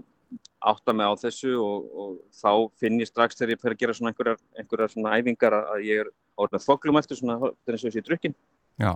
átta 0.67 0.93
mig 0.93 1.07
á 1.07 1.13
þessu 1.21 1.53
og, 1.61 1.87
og 1.93 2.13
þá 2.35 2.51
finn 2.81 2.99
ég 3.01 3.09
strax 3.09 3.37
þegar 3.37 3.53
ég 3.53 3.61
fer 3.61 3.75
að 3.75 3.81
gera 3.83 3.95
svona 3.97 4.11
einhverjar, 4.11 4.39
einhverjar 4.57 4.93
svona 4.93 5.15
æfingar 5.17 5.55
að 5.57 5.85
ég 5.87 6.03
er 6.03 6.11
orðin 6.37 6.59
að 6.59 6.65
þoklum 6.65 6.99
eftir 7.01 7.19
svona 7.19 7.51
þess 7.67 7.83
að 7.83 7.89
ég 7.89 7.95
sé 7.95 8.05
drukkin 8.05 8.35
Já. 8.81 8.91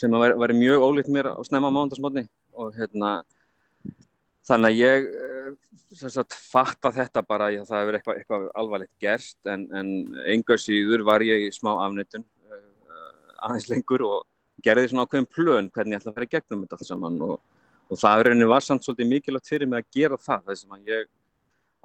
sem 0.00 0.14
að 0.18 0.36
veri 0.42 0.58
mjög 0.58 0.86
ólíkt 0.88 1.12
mér 1.14 1.30
á 1.32 1.40
snemma 1.46 1.72
mándagsmotni 1.74 2.26
og 2.58 2.74
hérna 2.76 3.12
þannig 4.48 4.72
að 4.72 4.80
ég 4.80 5.08
eh, 5.08 5.52
sagt, 5.94 6.36
fatta 6.52 6.92
þetta 6.94 7.24
bara 7.26 7.50
að 7.52 7.68
það 7.68 7.84
hefur 7.84 7.98
eitthvað, 8.00 8.18
eitthvað 8.22 8.48
alvarlegt 8.62 8.94
gerst 9.02 9.38
en, 9.52 9.68
en 9.72 9.94
enga 10.26 10.58
síður 10.60 11.06
var 11.08 11.24
ég 11.24 11.46
í 11.46 11.54
smá 11.54 11.74
afnöttun 11.86 12.26
aðeins 13.38 13.68
lengur 13.70 14.04
og 14.06 14.26
gerði 14.64 14.90
svona 14.90 15.06
ákveðin 15.06 15.30
plön 15.30 15.70
hvernig 15.74 15.94
ég 15.96 16.02
ætla 16.02 16.14
að 16.14 16.26
í 16.26 16.32
gegnum 16.32 16.64
þetta 16.64 16.78
alls 16.78 16.90
saman 16.90 17.20
og, 17.24 17.36
og 17.88 18.00
það 18.00 18.24
rauninni 18.26 18.48
var 18.48 18.64
samt 18.64 18.84
svolítið 18.84 19.10
mikilvægt 19.12 19.50
fyrir 19.50 19.70
mig 19.70 19.82
að 19.82 19.96
gera 19.96 20.18
það 20.20 20.50
þess 20.50 20.68
að 20.68 20.90
ég 20.92 21.06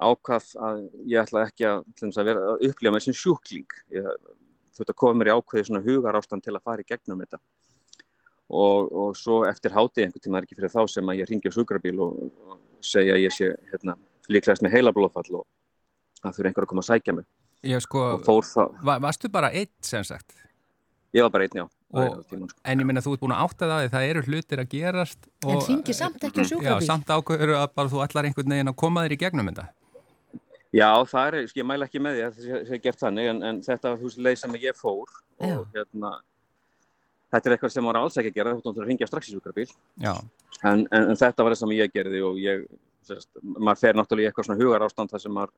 ákvað 0.04 0.48
að 0.66 0.80
ég 1.08 1.20
ætla 1.22 1.44
ekki 1.48 1.66
að, 1.68 1.84
að, 2.08 2.24
vera, 2.28 2.46
að 2.52 2.64
upplifa 2.68 2.94
mig 2.94 3.04
sem 3.04 3.16
sjúkling. 3.16 3.76
Ég, 3.94 4.08
þetta 4.78 4.96
kom 4.98 5.20
mér 5.20 5.30
í 5.30 5.36
ákveði 5.38 5.68
svona 5.68 5.84
hugar 5.84 6.18
ástand 6.18 6.44
til 6.44 6.54
að 6.54 6.64
fara 6.66 6.82
í 6.82 6.88
gegnum 6.88 7.22
þetta. 7.22 7.40
Og, 8.54 8.90
og 8.92 9.14
svo 9.16 9.42
eftir 9.48 9.72
hátið 9.72 10.04
einhvern 10.04 10.24
tíma 10.24 10.40
er 10.40 10.46
ekki 10.46 10.58
fyrir 10.58 10.72
þá 10.74 10.82
sem 10.90 11.08
að 11.10 11.22
ég 11.22 11.30
ringi 11.30 11.48
á 11.50 11.56
sjúkrabíl 11.56 11.96
og, 12.04 12.18
og 12.44 12.58
segja 12.84 13.14
að 13.16 13.24
ég 13.24 13.34
sé 13.34 13.52
hérna, 13.70 13.96
líklegast 14.28 14.64
með 14.66 14.76
heila 14.76 14.92
blóðfall 14.94 15.40
og 15.40 15.46
að 16.24 16.36
þurfa 16.36 16.50
einhver 16.50 16.66
að 16.66 16.72
koma 16.72 16.84
að 16.84 16.90
sækja 16.90 17.16
mig. 17.16 17.28
Já 17.64 17.78
sko, 17.80 18.02
varstu 18.84 19.30
bara 19.32 19.48
eitt 19.56 19.72
sem 19.86 20.04
sagt? 20.04 20.36
Ég 21.14 21.22
var 21.22 21.30
bara 21.30 21.46
einn, 21.46 21.60
já. 21.60 21.64
Og, 21.94 22.18
tíma, 22.26 22.48
sko. 22.50 22.58
En 22.66 22.80
ég 22.82 22.88
minna 22.88 23.02
þú 23.04 23.12
ert 23.14 23.22
búin 23.22 23.34
að 23.36 23.44
átta 23.44 23.68
það 23.70 23.84
að 23.84 23.92
það 23.92 24.08
eru 24.10 24.22
hlutir 24.26 24.62
að 24.64 24.70
gerast. 24.72 25.28
Og, 25.44 25.50
en 25.52 25.60
hringi 25.68 25.94
samt 25.94 26.26
ekki 26.26 26.42
á 26.42 26.48
sjúkrabíl. 26.50 26.82
Já, 26.82 26.88
samt 26.88 27.12
ákveður 27.14 27.52
að 27.60 27.66
bara 27.78 27.92
þú 27.92 28.00
allar 28.02 28.28
einhvern 28.28 28.54
veginn 28.56 28.72
að 28.72 28.78
koma 28.82 29.04
þér 29.04 29.14
í 29.14 29.18
gegnum 29.20 29.50
þetta. 29.52 29.66
Já, 30.74 30.88
það 31.06 31.28
er, 31.28 31.36
sko, 31.46 31.60
ég 31.60 31.68
mæla 31.70 31.86
ekki 31.86 32.02
með 32.02 32.16
því 32.16 32.24
að 32.24 32.38
það 32.38 32.64
sé 32.66 32.78
gert 32.82 33.02
þannig, 33.04 33.28
en, 33.30 33.42
en 33.46 33.60
þetta 33.62 33.92
var 33.92 34.00
þú 34.00 34.08
veist 34.08 34.22
leið 34.26 34.40
sem 34.40 34.56
ég 34.58 34.78
fór 34.80 35.12
já. 35.14 35.52
og 35.52 35.76
hérna, 35.76 36.10
þetta 37.30 37.46
er 37.46 37.54
eitthvað 37.54 37.74
sem 37.76 37.86
var 37.92 37.98
alls 38.00 38.18
ekki 38.18 38.32
að 38.32 38.40
gera, 38.40 38.54
þú 38.56 38.64
ættum 38.64 38.82
að 38.82 38.90
ringja 38.90 39.08
strax 39.10 39.30
í 39.30 39.36
sjúkrabíl. 39.36 39.68
Já. 40.02 40.12
En, 40.64 40.82
en, 40.88 41.12
en 41.12 41.20
þetta 41.20 41.46
var 41.46 41.54
það 41.54 41.60
sem 41.62 41.76
ég 41.76 41.94
gerði 41.94 42.24
og 42.26 42.42
ég, 42.42 42.66
sérst, 43.06 43.30
maður 43.54 43.82
fer 43.84 44.00
náttúrulega 44.00 44.26
í 44.26 44.32
eitthvað 44.32 44.48
svona 44.48 44.64
hugar 44.64 44.86
ástand 44.88 45.14
þar 45.14 45.22
sem 45.22 45.36
maður 45.38 45.54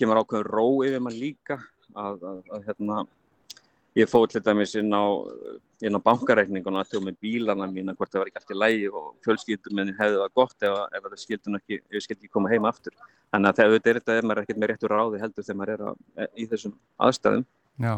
kemur 0.00 0.22
ákveður 0.24 0.50
ró 0.58 0.66
yfir 0.88 1.06
maður 1.06 1.22
líka 1.22 1.60
að, 1.94 2.26
að, 2.32 2.42
að 2.56 2.66
hérna, 2.66 2.98
ég 3.98 4.08
fóð 4.08 4.28
til 4.32 4.42
dæmis 4.44 4.72
inn 4.80 4.92
á, 4.94 5.04
inn 5.84 5.98
á 5.98 6.00
bankareikningun 6.00 6.78
og 6.78 6.82
aðtöðum 6.82 7.10
með 7.10 7.18
bílana 7.24 7.68
mína 7.68 7.94
hvort 7.96 8.12
það 8.12 8.22
var 8.22 8.30
ekki 8.30 8.40
allt 8.40 8.54
í 8.54 8.58
lægi 8.58 8.88
og 8.88 9.08
fjölskyldum 9.26 9.76
minni 9.78 9.96
hefði 9.98 10.20
það 10.22 10.34
gott 10.40 10.66
ef, 10.68 10.78
ef 10.96 11.06
það 11.08 11.22
skildum 11.24 11.58
ekki, 11.58 11.78
skildi 11.98 12.18
ekki 12.22 12.32
koma 12.32 12.52
heima 12.52 12.72
aftur. 12.72 12.96
Þannig 13.32 13.50
að 13.50 13.60
þegar 13.60 13.74
þetta 13.76 13.92
er 13.92 14.00
þetta, 14.00 14.16
er 14.16 14.28
maður 14.28 14.42
ekkert 14.42 14.62
með 14.62 14.72
réttur 14.72 14.94
ráði 14.96 15.22
heldur 15.22 15.46
þegar 15.48 15.60
maður 15.60 15.74
er 15.74 15.84
á, 15.84 15.90
í 16.32 16.48
þessum 16.48 16.76
aðstæðum. 17.08 17.46
Já. 17.84 17.94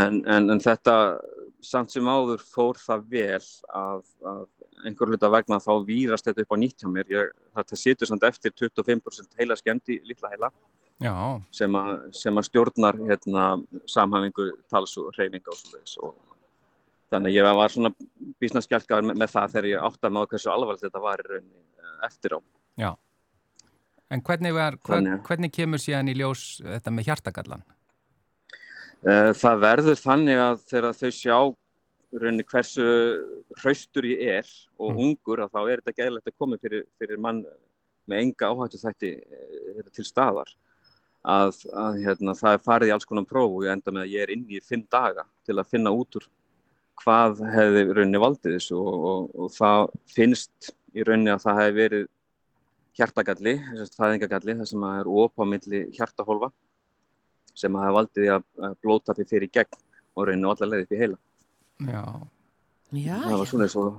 En, 0.00 0.20
en, 0.30 0.50
en 0.54 0.62
þetta 0.62 0.96
samt 1.64 1.92
sem 1.92 2.08
áður 2.08 2.44
fór 2.44 2.78
það 2.80 3.06
vel 3.10 3.46
að, 3.80 4.04
að 4.30 4.44
einhver 4.88 5.10
hluta 5.12 5.30
vegna 5.32 5.58
þá 5.60 5.72
výrast 5.86 6.28
þetta 6.28 6.44
upp 6.44 6.54
á 6.56 6.60
nýtt 6.60 6.84
hjá 6.84 6.92
mér. 6.92 7.08
Ég, 7.12 7.32
þetta 7.56 7.80
situr 7.80 8.10
samt 8.10 8.28
eftir 8.28 8.54
25% 8.56 9.40
heila 9.40 9.56
skemmt 9.58 9.92
í 9.92 9.98
lilla 10.04 10.32
heila 10.32 10.52
sem, 11.00 11.76
a, 11.76 11.84
sem 12.12 12.36
að 12.36 12.48
stjórnar 12.50 12.98
hérna, 13.08 13.44
samhæfingu, 13.88 14.50
tals 14.72 14.96
og 15.00 15.14
hreyfinga 15.16 15.52
og 15.52 15.56
svoleiðis 15.56 15.96
og 16.04 16.16
þannig 17.10 17.38
ég 17.38 17.46
var 17.56 17.72
svona 17.72 17.92
bísnaskjálkaður 18.42 19.08
með, 19.08 19.20
með 19.22 19.32
það 19.32 19.54
þegar 19.54 19.70
ég 19.70 19.86
átti 19.88 20.06
að 20.06 20.16
maður 20.16 20.32
hversu 20.34 20.52
alvarlega 20.52 20.86
þetta 20.86 21.04
var 21.06 21.24
eh, 21.38 21.46
eftir 22.06 22.36
á. 22.36 22.38
Já, 22.80 22.90
en 24.10 24.24
hvernig, 24.26 24.54
var, 24.56 24.76
hvernig, 24.86 25.16
hvernig 25.26 25.54
kemur 25.56 25.82
síðan 25.82 26.12
í 26.12 26.16
ljós 26.20 26.44
þetta 26.62 26.94
með 26.94 27.10
hjartagallan? 27.10 27.66
Eh, 29.00 29.32
það 29.40 29.64
verður 29.64 30.00
þannig 30.04 30.44
að 30.44 30.62
þegar 30.68 31.00
þau 31.00 31.10
sjá 31.16 31.36
rauninni 32.20 32.44
hversu 32.44 32.86
hraustur 33.60 34.06
ég 34.10 34.40
er 34.40 34.48
og 34.76 34.92
mm. 34.92 35.04
ungur 35.04 35.40
að 35.44 35.52
þá 35.54 35.60
er 35.62 35.80
þetta 35.80 35.98
gæðilegt 36.00 36.28
að 36.28 36.40
koma 36.42 36.58
fyrir, 36.60 36.82
fyrir 36.98 37.20
mann 37.22 37.44
með 38.10 38.24
enga 38.26 38.50
áhættu 38.50 38.80
þætti 38.82 39.12
eh, 39.16 39.86
til 39.94 40.04
staðar 40.04 40.50
að, 41.22 41.56
að 41.76 41.98
hérna, 42.04 42.34
það 42.36 42.56
er 42.56 42.62
farið 42.64 42.90
í 42.90 42.94
alls 42.94 43.08
konar 43.08 43.26
próf 43.28 43.56
og 43.56 43.64
ég 43.66 43.74
enda 43.74 43.92
með 43.92 44.06
að 44.06 44.14
ég 44.14 44.24
er 44.24 44.32
inni 44.34 44.58
í 44.58 44.64
fimm 44.64 44.86
daga 44.90 45.26
til 45.46 45.58
að 45.58 45.68
finna 45.72 45.92
út 45.92 46.16
úr 46.20 46.28
hvað 47.00 47.42
hefði 47.54 47.84
rauninni 47.90 48.20
valdið 48.20 48.56
þessu 48.56 48.78
og, 48.80 49.04
og, 49.10 49.28
og 49.36 49.52
það 49.54 49.84
finnst 50.14 50.72
í 50.96 51.04
rauninni 51.06 51.32
að 51.32 51.44
það 51.44 51.60
hefði 51.60 51.76
verið 51.80 52.08
hjartagalli, 53.00 53.54
þaðingagalli, 53.94 54.56
það 54.58 54.68
sem 54.72 54.84
er 54.90 55.08
ópámiðli 55.08 55.82
hjartahólfa 55.96 56.50
sem 57.56 57.76
hafa 57.76 57.94
valdið 57.96 58.32
að 58.34 58.74
blótapi 58.82 59.26
fyrir 59.28 59.52
gegn 59.52 59.78
og 60.16 60.26
rauninni 60.26 60.50
allar 60.50 60.72
leiði 60.72 60.86
upp 60.86 60.94
í 60.94 61.00
heila. 61.00 61.18
Já. 61.90 62.04
Já, 62.90 63.16
það 63.22 63.36
var 63.38 63.48
svona 63.48 63.66
eins 63.68 63.76
og, 63.78 63.98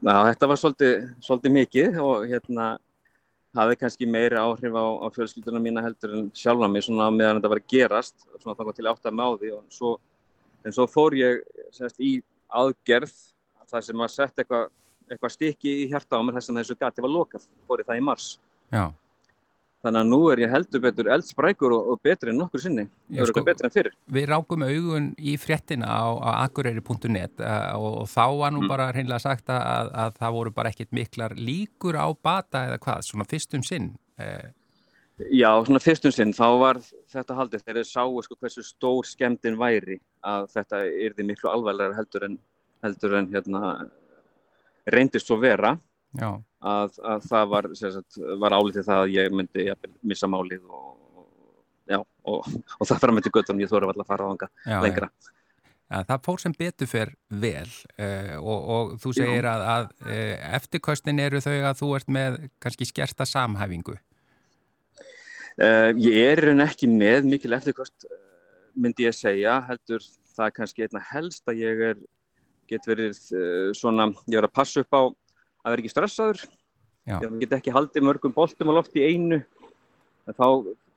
já, 0.00 0.14
þetta 0.30 0.48
var 0.48 0.60
svolítið, 0.60 0.94
svolítið 1.26 1.54
mikið 1.58 1.98
og 2.00 2.26
hérna 2.30 2.68
hafði 3.54 3.78
kannski 3.80 4.08
meiri 4.10 4.38
áhrif 4.40 4.74
á, 4.74 4.84
á 5.04 5.06
fjölskylduna 5.14 5.62
mína 5.62 5.84
heldur 5.84 6.16
en 6.18 6.30
sjálfa 6.34 6.68
mig 6.70 6.86
svona 6.86 7.10
meðan 7.14 7.38
þetta 7.38 7.52
var 7.52 7.62
að 7.62 7.70
gerast 7.74 8.26
svona 8.40 8.56
þá 8.56 8.64
kom 8.64 8.76
til 8.78 8.88
átt 8.90 9.10
að 9.10 9.18
máði 9.20 9.52
og 9.54 9.62
svo, 9.72 9.92
en 10.64 10.74
svo 10.74 10.88
fór 10.90 11.16
ég 11.18 11.44
semst, 11.74 12.00
í 12.00 12.18
aðgerð 12.50 13.14
þar 13.70 13.86
sem 13.86 14.02
að 14.04 14.12
setja 14.16 14.44
eitthvað 14.44 14.68
eitthva 15.12 15.28
stykki 15.28 15.72
í 15.84 15.88
hjarta 15.90 16.16
á 16.16 16.24
mér 16.24 16.38
þess 16.38 16.50
að 16.50 16.60
þessu 16.62 16.76
gati 16.80 17.02
var 17.04 17.12
lokað, 17.12 17.48
fór 17.68 17.82
ég 17.82 17.88
það 17.90 17.98
í 18.00 18.04
mars. 18.08 18.28
Já 18.72 18.86
Þannig 19.84 20.00
að 20.00 20.08
nú 20.08 20.18
er 20.32 20.40
ég 20.40 20.52
heldur 20.52 20.80
betur 20.80 21.08
eldsprækur 21.12 21.74
og, 21.76 21.88
og 21.92 22.00
betri 22.04 22.32
en 22.32 22.38
nokkur 22.40 22.62
sinni. 22.62 22.86
Já, 23.12 23.26
sko. 23.28 23.42
Við 24.16 24.26
rákum 24.30 24.64
augun 24.64 25.10
í 25.20 25.34
fréttina 25.40 25.90
á, 25.92 26.08
á 26.24 26.30
akureyri.net 26.46 27.42
uh, 27.44 27.74
og, 27.76 27.98
og 28.04 28.08
þá 28.08 28.24
var 28.40 28.54
nú 28.54 28.62
mm. 28.62 28.70
bara 28.72 28.88
hreinlega 28.94 29.20
sagt 29.20 29.52
að, 29.52 29.92
að 29.92 30.16
það 30.22 30.36
voru 30.38 30.54
bara 30.56 30.72
ekkit 30.72 30.94
miklar 30.96 31.36
líkur 31.36 32.00
á 32.00 32.08
bata 32.16 32.64
eða 32.70 32.80
hvað, 32.86 33.04
svona 33.10 33.28
fyrstum 33.28 33.64
sinn. 33.66 33.92
Uh. 34.16 34.48
Já, 35.28 35.50
svona 35.66 35.84
fyrstum 35.84 36.16
sinn. 36.16 36.32
Þá 36.34 36.46
var 36.64 36.80
þetta 37.12 37.36
haldið 37.38 37.66
þegar 37.66 37.82
þið 37.82 37.90
sáu 37.92 38.22
sko 38.24 38.40
hversu 38.40 38.64
stór 38.64 39.06
skemmtin 39.06 39.60
væri 39.60 40.00
að 40.24 40.48
þetta 40.56 40.80
yrði 41.10 41.28
miklu 41.28 41.52
alvarlega 41.52 42.00
heldur 42.00 42.30
en, 42.30 42.38
heldur 42.82 43.20
en 43.20 43.28
hérna, 43.36 43.76
reyndist 44.96 45.28
svo 45.28 45.36
vera 45.44 45.76
að, 46.22 46.98
að 47.02 47.28
það 47.28 47.48
var, 47.52 47.70
sagt, 47.78 48.18
var 48.40 48.56
álítið 48.56 48.86
það 48.88 49.02
að 49.02 49.14
ég 49.14 49.38
myndi 49.40 49.68
ja, 49.68 49.76
missa 50.06 50.30
málið 50.30 50.64
og, 50.68 51.24
já, 51.90 52.00
og, 52.00 52.50
og 52.78 52.88
það 52.88 53.00
fram 53.02 53.18
með 53.18 53.26
til 53.26 53.34
göttunum 53.38 53.64
ég 53.64 53.72
þóru 53.72 53.90
alltaf 53.90 54.04
að 54.04 54.12
fara 54.12 54.28
á 54.28 54.30
hanga 54.32 54.82
lengra. 54.84 55.10
Ja, 55.92 56.00
það 56.08 56.24
fór 56.24 56.40
sem 56.40 56.54
betur 56.56 56.88
fyrr 56.88 57.12
vel 57.28 57.68
uh, 57.68 58.34
og, 58.40 58.70
og 58.74 58.94
þú 59.02 59.12
segir 59.18 59.44
já. 59.44 59.50
að, 59.52 59.64
að 59.74 59.90
uh, 60.08 60.34
eftirkostin 60.56 61.20
eru 61.22 61.42
þau 61.44 61.54
að 61.58 61.78
þú 61.82 61.90
ert 61.98 62.10
með 62.16 62.38
kannski 62.64 62.88
skersta 62.88 63.26
samhæfingu. 63.28 63.98
Uh, 65.54 65.92
ég 66.00 66.16
er 66.32 66.48
en 66.50 66.64
ekki 66.64 66.88
með 66.90 67.28
mikil 67.28 67.52
eftirkost 67.54 68.08
myndi 68.74 69.06
ég 69.06 69.14
segja, 69.14 69.60
heldur 69.68 70.02
það 70.34 70.48
er 70.48 70.56
kannski 70.56 70.86
einna 70.86 71.04
helst 71.12 71.52
að 71.52 71.60
ég 71.62 71.84
er, 71.92 72.00
get 72.66 72.88
verið 72.88 73.20
svona, 73.76 74.08
ég 74.24 74.40
er 74.40 74.48
að 74.48 74.56
passa 74.56 74.82
upp 74.82 74.96
á 74.98 75.02
að 75.64 75.74
vera 75.74 75.84
ekki 75.84 75.92
stressaður. 75.92 76.44
Ég 77.08 77.36
get 77.42 77.58
ekki 77.58 77.74
haldið 77.74 78.06
mörgum 78.06 78.32
boltum 78.36 78.70
á 78.72 78.76
loft 78.76 78.96
í 78.96 79.04
einu. 79.04 79.42
En 80.24 80.36
þá 80.36 80.46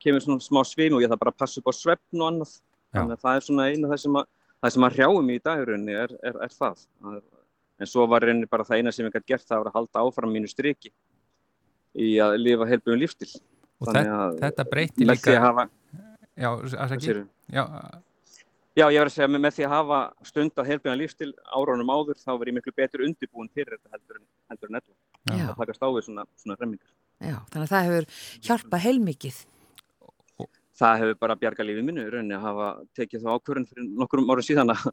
kemur 0.00 0.24
svona 0.24 0.44
smá 0.44 0.62
svim 0.64 0.96
og 0.96 1.04
ég 1.04 1.10
þarf 1.10 1.24
bara 1.24 1.34
að 1.34 1.40
passa 1.42 1.60
upp 1.60 1.68
á 1.68 1.74
svefn 1.76 2.22
og 2.22 2.30
annað. 2.30 2.56
Já. 2.88 3.02
þannig 3.02 3.18
að 3.18 3.24
það 3.24 3.38
er 3.38 3.44
svona 3.44 3.66
eina 3.68 3.88
það 3.90 4.00
sem 4.02 4.14
að, 4.16 4.28
það 4.62 4.74
sem 4.74 4.86
að 4.86 4.94
hrjáum 4.96 5.28
í 5.28 5.38
dagurunni 5.44 5.96
er, 6.04 6.14
er, 6.24 6.38
er 6.46 6.54
það. 6.54 6.84
En 7.78 7.90
svo 7.90 8.06
var 8.10 8.24
reyni 8.24 8.48
bara 8.50 8.64
það 8.64 8.80
eina 8.80 8.94
sem 8.94 9.06
ég 9.06 9.14
gæti 9.14 9.34
gert 9.34 9.44
það 9.48 9.62
var 9.62 9.70
að 9.70 9.76
halda 9.76 10.04
áfram 10.06 10.32
mínu 10.32 10.50
striki 10.50 10.92
í 11.98 12.14
að 12.22 12.38
lifa 12.40 12.68
heilbjörn 12.70 13.02
lífstil 13.02 13.28
og 13.78 13.92
þetta 14.40 14.66
breyti 14.68 15.06
líka 15.06 15.36
hafa... 15.42 15.68
Já, 16.38 16.50
að 16.54 16.94
segja 16.94 17.22
Já, 17.50 17.64
Já, 18.78 18.84
ég 18.94 19.00
verði 19.00 19.10
að 19.10 19.14
segja 19.16 19.26
með, 19.32 19.40
með 19.42 19.54
því 19.56 19.64
að 19.66 19.72
hafa 19.74 19.98
stund 20.28 20.60
að 20.60 20.68
helbina 20.70 20.98
lífstil 20.98 21.28
áraunum 21.50 21.88
áður 21.90 22.18
þá 22.20 22.28
verði 22.30 22.52
ég 22.52 22.56
miklu 22.58 22.72
betur 22.76 23.02
undirbúin 23.06 23.48
fyrir 23.50 23.74
þetta 23.74 23.96
heldur 23.96 24.18
en, 24.20 24.26
heldur 24.52 24.70
en 24.70 24.78
ellum. 24.78 24.96
Það 25.28 25.54
takast 25.58 25.82
á 25.82 25.88
við 25.88 26.04
svona, 26.06 26.24
svona 26.38 26.56
remmingar. 26.60 26.92
Já, 27.18 27.34
þannig 27.50 27.64
að 27.64 27.72
það 27.72 27.88
hefur 27.88 28.06
hjálpað 28.46 28.84
heilmikið. 28.84 29.40
Það 30.78 31.02
hefur 31.02 31.18
bara 31.24 31.36
bjarga 31.40 31.66
lífið 31.66 31.88
minnu 31.88 32.04
í 32.04 32.12
rauninni 32.12 32.36
að 32.36 32.44
hafa 32.46 32.68
tekið 32.94 33.24
þá 33.24 33.32
ákvörðun 33.34 33.66
fyrir 33.72 33.88
nokkur 33.98 34.22
árum 34.28 34.46
síðan 34.46 34.74
að, 34.76 34.84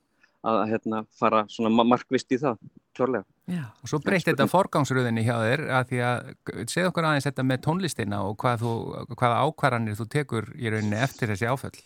að 0.49 0.61
hérna, 0.71 1.01
fara 1.19 1.43
svona 1.53 1.85
markvist 1.85 2.33
í 2.33 2.39
það, 2.41 2.57
klárlega. 2.97 3.27
Já, 3.53 3.61
og 3.69 3.91
svo 3.91 3.99
breytti 4.01 4.31
þetta 4.31 4.47
forgangsröðinni 4.49 5.27
hjá 5.27 5.35
þér 5.43 5.63
að 5.77 5.91
því 5.91 6.01
að 6.07 6.31
segð 6.73 6.89
okkur 6.89 7.09
aðeins 7.11 7.29
þetta 7.29 7.45
með 7.45 7.61
tónlistina 7.67 8.23
og 8.25 8.33
hvað 8.41 8.65
þú, 8.65 8.73
hvaða 9.13 9.45
ákvarðanir 9.45 9.99
þú 10.01 10.09
tekur 10.17 10.49
í 10.57 10.73
rauninni 10.73 11.03
eftir 11.05 11.29
þessi 11.35 11.51
áföll. 11.53 11.77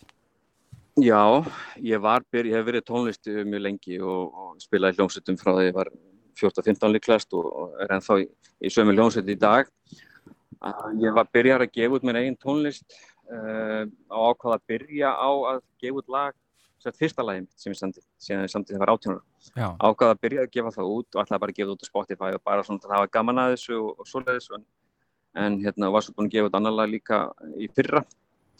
Já, 0.99 1.45
ég, 1.79 1.99
var, 2.01 2.23
ég 2.33 2.53
hef 2.55 2.65
verið 2.67 2.83
tónlistu 2.87 3.43
mjög 3.47 3.61
lengi 3.63 3.99
og, 4.03 4.33
og 4.33 4.63
spilaði 4.63 4.97
hljómsveitum 4.97 5.37
frá 5.39 5.53
því 5.53 5.67
ég 5.69 5.77
var 5.77 5.91
14-15 6.39 6.93
líklast 6.95 7.35
og, 7.37 7.45
og 7.45 7.79
er 7.83 7.93
ennþá 7.95 8.17
í, 8.23 8.25
í 8.65 8.71
sömu 8.73 8.95
hljómsveit 8.95 9.31
í 9.31 9.37
dag. 9.39 9.69
Ég 10.99 11.15
var 11.15 11.29
byrjar 11.31 11.63
að 11.63 11.73
gefa 11.77 11.99
út 11.99 12.07
mér 12.07 12.19
einn 12.23 12.37
tónlist 12.39 12.97
uh, 13.31 13.85
á 14.11 14.17
ákvaða 14.17 14.57
að 14.57 14.65
byrja 14.73 15.13
á 15.15 15.29
að 15.53 15.63
gefa 15.83 16.01
út 16.01 16.13
lag, 16.15 16.37
sett 16.83 16.99
fyrsta 16.99 17.23
lagi 17.27 17.45
sem 17.59 17.71
ég 17.71 17.79
samti, 17.79 18.03
síðan 18.19 18.47
ég 18.47 18.53
samti 18.53 18.73
þegar 18.73 18.79
ég 18.79 18.85
var 18.85 18.93
18 18.97 19.15
ára. 19.15 19.73
Ákvaða 19.79 20.15
að 20.15 20.23
byrja 20.25 20.45
að 20.45 20.53
gefa 20.57 20.77
það 20.79 20.93
út 20.97 21.15
og 21.15 21.23
ætlaði 21.23 21.43
bara 21.45 21.55
að 21.55 21.59
gefa 21.59 21.69
það 21.69 21.75
út 21.75 21.85
á 21.85 21.91
Spotify 21.91 22.33
og 22.35 22.47
bara 22.49 22.65
svona 22.67 22.83
til 22.83 22.91
að 22.91 22.97
hafa 22.97 23.13
gaman 23.15 23.43
að 23.45 23.53
þessu 23.55 23.79
og, 23.79 23.91
og 23.95 24.09
svoleiðis 24.09 24.49
en, 24.57 24.65
en 25.45 25.59
hérna 25.63 25.91
var 25.95 26.03
svo 26.03 26.15
búin 26.17 26.31
að 26.31 26.35
gefa 26.37 26.51
út 26.51 26.59
annar 26.59 26.75
lag 26.75 26.91
líka 26.91 27.27
í 27.55 27.71
fyrra 27.71 28.03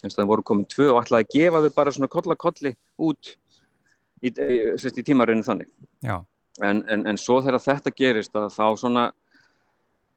og 0.03 0.15
það 0.15 0.31
voru 0.31 0.45
komin 0.47 0.67
tvö 0.69 0.89
og 0.93 1.01
ætlaði 1.03 1.25
að 1.25 1.33
gefa 1.35 1.61
þau 1.63 1.71
bara 1.75 1.93
svona 1.95 2.11
kollakolli 2.11 2.73
út 2.97 3.31
í, 4.23 4.31
í, 4.31 4.59
í 4.89 5.05
tímarinu 5.05 5.45
þannig. 5.45 5.71
En, 6.59 6.83
en, 6.91 7.05
en 7.07 7.19
svo 7.19 7.39
þegar 7.43 7.63
þetta 7.63 7.95
gerist 7.95 8.35
þá 8.35 8.65
svona 8.79 9.09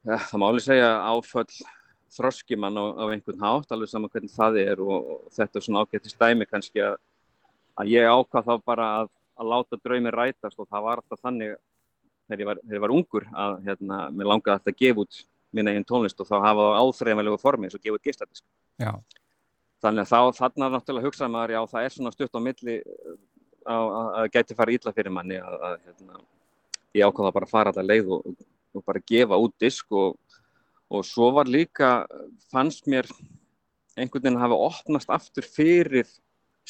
ja, 0.03 0.19
það 0.19 0.39
má 0.39 0.47
alveg 0.49 0.65
segja 0.65 0.91
áföll 1.07 1.47
þroskimann 2.13 2.77
á, 2.77 2.83
á 2.99 3.03
einhvern 3.09 3.43
hátt 3.43 3.73
alveg 3.73 3.91
saman 3.91 4.11
hvernig 4.13 4.33
það 4.33 4.59
er 4.63 4.81
og, 4.83 5.11
og 5.15 5.33
þetta 5.33 5.59
er 5.59 5.65
svona 5.65 5.83
ágættist 5.83 6.19
dæmi 6.19 6.47
kannski 6.49 6.83
að, 6.85 6.97
að 7.79 7.93
ég 7.95 8.09
ákvað 8.09 8.49
þá 8.49 8.65
bara 8.67 8.89
að, 9.01 9.11
að 9.39 9.51
láta 9.53 9.79
draumi 9.81 10.13
rætast 10.13 10.59
og 10.59 10.69
það 10.69 10.87
var 10.87 11.01
alltaf 11.01 11.23
þannig 11.23 11.55
þegar 12.27 12.43
ég 12.43 12.49
var, 12.51 12.61
þegar 12.63 12.77
ég 12.77 12.85
var 12.85 12.95
ungur 12.99 13.27
að 13.45 13.57
hérna, 13.67 13.99
mér 14.11 14.31
langaði 14.31 14.55
alltaf 14.57 14.73
að 14.73 14.79
gefa 14.83 15.05
út 15.07 15.23
minna 15.53 15.73
einn 15.73 15.87
tónlist 15.87 16.21
og 16.21 16.29
þá 16.29 16.37
hafa 16.39 16.69
það 16.69 16.79
áþreifanlegu 16.83 17.41
formi 17.41 17.69
eins 17.69 17.77
og 17.77 17.83
gefa 17.83 17.99
út 17.99 18.07
gistadisk 18.07 18.45
Þannig 19.83 20.05
að 20.05 20.11
þá 20.13 20.39
þarna 20.39 20.69
náttúrulega 20.73 21.09
hugsaðum 21.09 21.35
maður, 21.35 21.53
já 21.55 21.61
það 21.73 21.85
er 21.85 21.93
svona 21.93 22.13
stutt 22.13 22.37
á 22.39 22.39
milli 22.39 22.75
að 23.73 24.29
gæti 24.31 24.55
fara 24.55 24.73
ítla 24.75 24.93
fyrir 24.95 25.13
manni 25.15 25.39
að, 25.39 25.55
að 25.67 25.75
hérna, 25.87 26.21
ég 26.95 27.07
ákvaða 27.07 27.33
bara 27.35 27.47
að 27.47 27.53
fara 27.53 27.71
alltaf 27.71 27.87
leið 27.87 28.11
og, 28.15 28.45
og 28.75 28.85
bara 28.87 29.03
gefa 29.11 29.39
út 29.39 29.55
disk 29.59 29.95
og, 29.95 30.17
og 30.91 31.05
svo 31.07 31.29
var 31.35 31.51
líka, 31.51 31.91
fannst 32.51 32.87
mér 32.91 33.09
einhvern 33.97 34.23
veginn 34.23 34.39
að 34.39 34.45
hafa 34.47 34.61
opnast 34.69 35.11
aftur 35.13 35.47
fyrir 35.47 36.07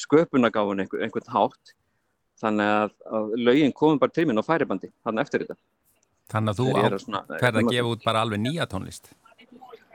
sköpunagáfun 0.00 0.84
einhvern, 0.84 1.06
einhvern 1.06 1.32
hátt 1.34 1.74
þannig 2.42 2.72
að, 2.76 2.94
að 3.18 3.34
lögin 3.46 3.76
komum 3.76 4.00
bara 4.02 4.14
til 4.14 4.26
minn 4.28 4.42
á 4.42 4.44
færibandi 4.44 4.90
þannig 5.06 5.26
eftir 5.26 5.44
þetta. 5.44 5.58
Þannig 6.34 6.54
að 6.54 6.58
þú 6.58 6.66
ferði 7.38 7.62
að 7.62 7.74
gefa 7.76 7.92
út 7.94 8.04
bara 8.06 8.24
alveg 8.24 8.42
nýja 8.42 8.66
tónlist? 8.70 9.12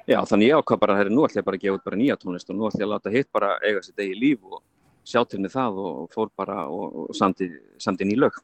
Já, 0.09 0.23
þannig 0.25 0.49
ég 0.49 0.57
ákvað 0.57 0.79
bara 0.81 0.95
að 0.97 1.11
nú 1.13 1.23
ætlum 1.27 1.37
ég 1.37 1.45
bara 1.45 1.57
að 1.59 1.63
gefa 1.63 1.77
út 1.77 1.83
bara 1.85 1.97
nýja 1.99 2.15
tónlist 2.17 2.47
og 2.49 2.57
nú 2.57 2.65
ætlum 2.65 2.81
ég 2.81 2.87
að 2.87 2.93
láta 2.95 3.11
hitt 3.13 3.27
bara 3.35 3.49
eiga 3.61 3.83
sér 3.85 3.97
degi 3.99 4.15
líf 4.17 4.47
og 4.47 4.63
sjá 5.05 5.21
til 5.29 5.41
með 5.43 5.53
það 5.53 5.77
og 5.83 5.99
fór 6.15 6.31
bara 6.39 6.63
og, 6.65 6.95
og 7.03 7.11
samti, 7.17 7.49
samti 7.77 8.07
nýlög 8.09 8.39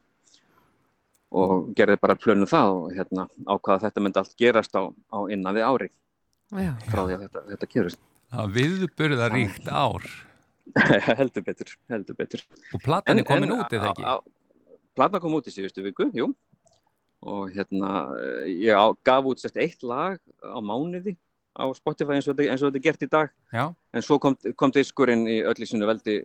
og 1.34 1.72
gerði 1.74 1.98
bara 2.04 2.16
plönu 2.22 2.46
það 2.46 2.70
og 2.76 2.94
hérna 2.94 3.26
ákvaða 3.42 3.82
þetta 3.88 4.04
myndi 4.04 4.22
allt 4.22 4.38
gerast 4.38 4.78
á, 4.78 4.82
á 5.10 5.18
innan 5.34 5.58
við 5.58 5.66
ári 5.66 5.90
Já. 6.54 6.72
frá 6.86 7.02
því 7.02 7.16
að 7.16 7.26
þetta, 7.26 7.44
þetta 7.50 7.70
gerist. 7.74 8.02
Það 8.36 8.56
viðburða 8.60 9.28
ríkt 9.34 9.66
ár 9.66 10.08
heldur 11.18 11.46
betur, 11.50 11.76
heldur 11.90 12.18
betur. 12.18 12.46
og 12.74 12.82
platan 12.86 13.22
er 13.22 13.26
komin 13.26 13.58
út 13.58 13.74
eða 13.74 13.90
ekki? 13.90 14.16
Platan 14.96 15.22
kom 15.22 15.34
út 15.34 15.50
í 15.50 15.54
síðustu 15.54 15.82
viku, 15.82 16.12
jú 16.14 16.30
og 17.26 17.50
hérna 17.50 18.06
ég 18.46 18.70
á, 18.70 18.86
gaf 19.02 19.26
út 19.26 19.42
sérst 19.42 19.58
eitt 19.58 19.82
lag 19.82 20.20
á 20.46 20.58
mánuði 20.62 21.16
á 21.56 21.64
Spotify 21.76 22.18
eins 22.18 22.28
og 22.28 22.36
þetta, 22.36 22.50
eins 22.52 22.62
og 22.62 22.70
þetta 22.70 22.80
er 22.82 22.86
gert 22.86 23.02
í 23.02 23.10
dag 23.12 23.32
Já. 23.52 23.64
en 23.96 24.02
svo 24.04 24.18
kom, 24.22 24.36
kom 24.56 24.70
diskurinn 24.76 25.26
í 25.28 25.40
öll 25.42 25.56
í 25.56 25.68
sinu 25.68 25.88
veldi 25.88 26.18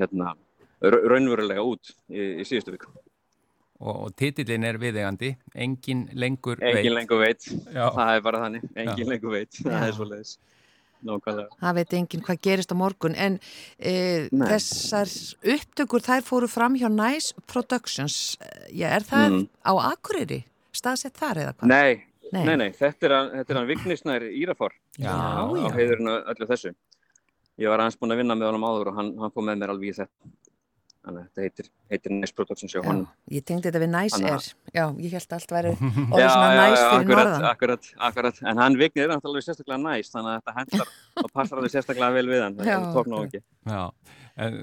hérna, 0.00 0.34
raunverulega 0.82 1.62
út 1.64 1.92
í, 2.08 2.40
í 2.40 2.44
síðustu 2.48 2.74
viku 2.76 2.88
og, 3.80 4.06
og 4.06 4.14
titillin 4.16 4.64
er 4.68 4.78
viðegandi 4.80 5.34
engin 5.54 6.06
lengur 6.16 6.60
veit 6.60 6.80
engin 6.82 6.96
lengur 6.98 7.20
veit, 7.22 7.46
Já. 7.72 7.86
það 7.96 8.14
er 8.16 8.24
bara 8.28 8.42
þannig 8.46 8.64
engin 8.74 9.04
Já. 9.06 9.10
lengur 9.14 9.36
veit, 9.38 9.60
það 9.64 9.86
er 9.90 9.96
svo 9.98 10.08
leiðis 10.12 10.38
Nákvæmlega. 11.00 11.54
Það 11.64 11.76
veit 11.78 11.92
enginn 11.96 12.22
hvað 12.26 12.38
gerist 12.44 12.72
á 12.72 12.76
morgun 12.76 13.14
en 13.16 13.38
e, 13.80 13.92
þessar 14.36 15.08
upptökur 15.54 16.02
þær 16.04 16.26
fóru 16.26 16.48
fram 16.52 16.74
hjá 16.76 16.90
Nice 16.92 17.32
Productions. 17.48 18.36
Já, 18.68 18.90
er 18.98 19.06
það 19.08 19.24
Mm. 19.32 19.46
á 19.64 19.72
Akureyri? 19.94 20.42
Staðsett 20.76 21.16
þar 21.16 21.40
eða 21.40 21.54
hvað? 21.56 21.70
Nei, 21.72 22.04
Nei. 22.32 22.44
nei, 22.46 22.56
nei, 22.60 22.68
þetta 22.78 23.06
er 23.08 23.14
hann, 23.16 23.30
þetta 23.40 23.50
er 23.54 23.58
hann 23.60 23.70
Vignisnær 23.72 24.24
Írafár 24.30 24.74
Já, 24.98 25.08
Já, 25.10 25.14
á 25.14 25.44
já. 25.50 25.70
heiðurinn 25.74 26.10
og 26.12 26.28
öllu 26.34 26.46
þessu. 26.52 26.74
Ég 27.60 27.68
var 27.72 27.82
aðeins 27.82 27.98
búinn 28.00 28.14
að 28.14 28.20
vinna 28.22 28.36
með 28.38 28.52
honum 28.52 28.68
áður 28.70 28.92
og 28.92 29.00
hann, 29.00 29.08
hann 29.20 29.32
fór 29.34 29.44
með 29.48 29.58
mér 29.64 29.72
alveg 29.74 29.90
í 29.90 29.96
þetta. 29.98 30.30
Þannig 31.00 31.20
að 31.20 31.26
þetta 31.30 31.42
heitir, 31.46 31.68
heitir 31.90 32.12
Nice 32.12 32.34
Productions 32.36 32.74
hjá 32.74 32.80
Já, 32.82 32.86
honum. 32.90 33.06
ég 33.32 33.44
tengdi 33.48 33.66
þetta 33.70 33.80
við 33.80 33.90
Nice 33.94 34.18
Air. 34.20 34.46
Já, 34.76 34.82
ég 35.00 35.14
held 35.16 35.30
að 35.32 35.36
allt 35.38 35.54
væri 35.56 35.70
Já, 35.72 35.80
orðið 36.14 36.32
svona 36.34 36.50
já, 36.50 36.60
Nice 36.60 36.82
já, 36.82 36.90
fyrir 36.92 37.14
norðan. 37.16 37.46
akkurat, 37.50 37.88
akkurat. 38.10 38.40
En 38.52 38.60
hann 38.60 38.76
Vignir 38.80 39.06
er 39.06 39.12
náttúrulega 39.14 39.46
sérstaklega 39.48 39.80
næst, 39.80 40.12
þannig 40.12 40.30
að 40.34 40.42
þetta 40.42 40.56
hendar 40.60 40.92
og 41.24 41.30
passar 41.38 41.60
alveg 41.62 41.72
sérstaklega 41.74 42.16
vel 42.20 42.26
við 42.30 42.44
hann. 42.44 42.58
Já, 42.60 42.76
Það 42.76 42.90
tók 42.98 43.08
ná 43.14 43.16
ekki. 43.24 43.42
Já, 43.72 43.80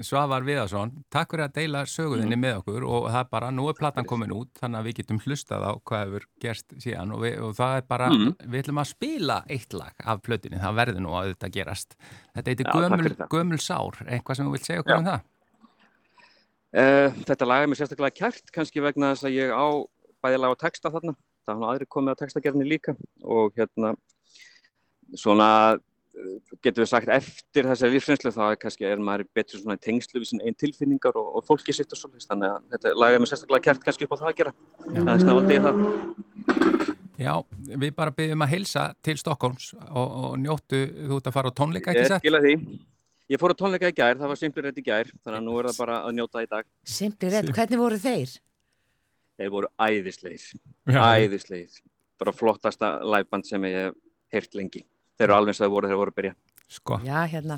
Svavar 0.02 0.42
Viðarsson, 0.42 0.90
takk 1.12 1.30
fyrir 1.30 1.44
að 1.46 1.52
deila 1.58 1.82
söguðinni 1.86 2.34
Mm. 2.34 2.42
með 2.42 2.56
okkur 2.62 2.84
og 2.88 3.04
það 3.12 3.18
er 3.20 3.28
bara, 3.30 3.50
nú 3.54 3.68
er 3.70 3.76
platan 3.78 4.04
komin 4.08 4.32
út 4.34 4.50
þannig 4.58 4.78
að 4.80 4.86
við 4.88 4.96
getum 4.98 5.20
hlustað 5.22 5.62
á 5.62 5.72
hvað 5.86 6.04
hefur 6.06 6.24
gerst 6.42 6.74
síðan 6.82 7.12
og, 7.14 7.20
við, 7.22 7.36
og 7.46 7.54
það 7.54 7.76
er 7.76 7.84
bara, 7.88 8.08
Mm. 8.10 8.32
við 8.42 8.62
ætlum 8.64 8.80
að 8.82 8.88
spila 8.90 9.36
eitt 9.48 9.72
lag 9.78 9.94
af 10.04 10.22
plötinni, 10.22 10.58
það 10.58 10.74
verður 10.80 11.00
nú 11.04 11.12
að 11.14 11.34
þetta 11.34 11.50
gerast. 11.54 11.96
Þetta 12.34 12.50
heitir 12.50 12.64
takk 12.66 12.74
gömul, 12.74 13.28
gömul 13.28 13.60
Sár, 13.62 13.94
eitthvað 14.08 14.36
sem 14.36 14.46
þú 14.46 14.52
vilt 14.56 14.64
segja 14.66 14.80
okkur 14.82 14.94
Já. 14.94 14.98
um 14.98 15.04
það? 15.04 15.20
Uh, 16.68 17.08
þetta 17.24 17.46
lag 17.48 17.62
er 17.62 17.66
mér 17.70 17.78
sérstaklega 17.80 18.16
kært, 18.18 18.50
kannski 18.52 18.82
vegna 18.84 19.14
þess 19.14 19.24
að 19.24 19.36
ég 19.38 19.50
á 19.54 19.66
bæði 20.22 20.40
lag 20.42 20.50
og 20.50 20.58
texta 20.58 20.90
þarna. 20.90 21.14
Það 21.46 21.54
hann 21.54 21.68
aðri 21.70 21.86
komið 21.88 22.12
á 22.12 22.20
textagerðinni 22.20 22.68
líka 22.68 22.92
og 23.24 23.54
hérna 23.56 23.94
svona 25.16 25.78
getur 26.64 26.82
við 26.84 26.90
sagt 26.90 27.10
eftir 27.12 27.68
þessari 27.68 27.94
lífsreynslu 27.96 28.32
þá 28.34 28.42
er 28.50 28.58
kannski 28.62 28.86
er 28.88 29.02
maður 29.02 29.26
betur 29.36 29.60
svona 29.62 29.76
í 29.78 29.82
tengslu 29.84 30.22
við 30.22 30.30
sín 30.32 30.42
einn 30.44 30.56
tilfinningar 30.58 31.16
og, 31.18 31.30
og 31.38 31.46
fólki 31.46 31.74
sitt 31.76 31.92
og 31.94 32.00
svolítið 32.00 32.28
þannig 32.32 32.54
að 32.54 32.68
þetta 32.74 32.92
lag 32.98 33.14
er 33.16 33.22
mér 33.24 33.30
sérstaklega 33.32 33.66
kært 33.68 33.84
kannski 33.86 34.08
upp 34.08 34.14
á 34.14 34.20
það 34.22 34.30
að 34.32 34.38
gera. 34.42 34.54
Það 34.88 35.12
er 35.14 35.24
snáðandi 35.24 35.58
í 35.58 35.62
það. 35.66 36.88
Já, 37.18 37.32
við 37.82 37.94
bara 37.98 38.14
byggjum 38.14 38.44
að 38.46 38.52
heilsa 38.54 38.84
til 39.02 39.16
Stokkólms 39.18 39.72
og, 39.88 40.04
og 40.06 40.34
njóttu 40.38 40.84
þú 41.08 41.16
ert 41.18 41.30
að 41.30 41.34
fara 41.34 41.50
á 41.50 41.58
tónleika, 41.58 41.90
ekki 41.90 42.04
Ég 42.04 42.12
sett? 42.12 42.22
skila 42.22 42.40
því. 42.44 42.52
Ég 43.28 43.40
fór 43.42 43.52
á 43.52 43.60
tónleika 43.60 43.90
í 43.90 43.96
gær, 43.96 44.20
það 44.20 44.30
var 44.32 44.38
simplir 44.40 44.64
rétt 44.68 44.78
í 44.80 44.84
gær, 44.86 45.10
þannig 45.24 45.40
að 45.40 45.48
nú 45.48 45.56
er 45.60 45.66
það 45.68 45.80
bara 45.82 45.96
að 46.06 46.14
njóta 46.16 46.44
í 46.44 46.46
dag. 46.48 46.68
Simpli 46.88 47.32
rétt, 47.34 47.50
hvernig 47.56 47.80
voru 47.82 47.98
þeir? 48.00 48.36
Þeir 49.38 49.50
voru 49.52 49.68
æðislegir, 49.82 50.46
Já. 50.88 51.00
æðislegir. 51.18 51.82
Bara 52.22 52.32
flottasta 52.38 52.92
liveband 53.04 53.46
sem 53.50 53.66
ég 53.68 53.76
hef 53.82 53.98
heyrt 54.34 54.56
lengi. 54.58 54.84
Þeir 55.18 55.26
eru 55.28 55.34
alveg 55.34 55.50
eins 55.54 55.58
og 55.60 55.64
þeir 55.64 55.72
voru 55.74 55.88
þegar 55.88 55.94
þeir 55.94 56.00
voru 56.00 56.12
að 56.12 56.18
byrja. 56.20 56.34
Sko, 56.68 56.98
Já, 57.02 57.18
hérna. 57.32 57.56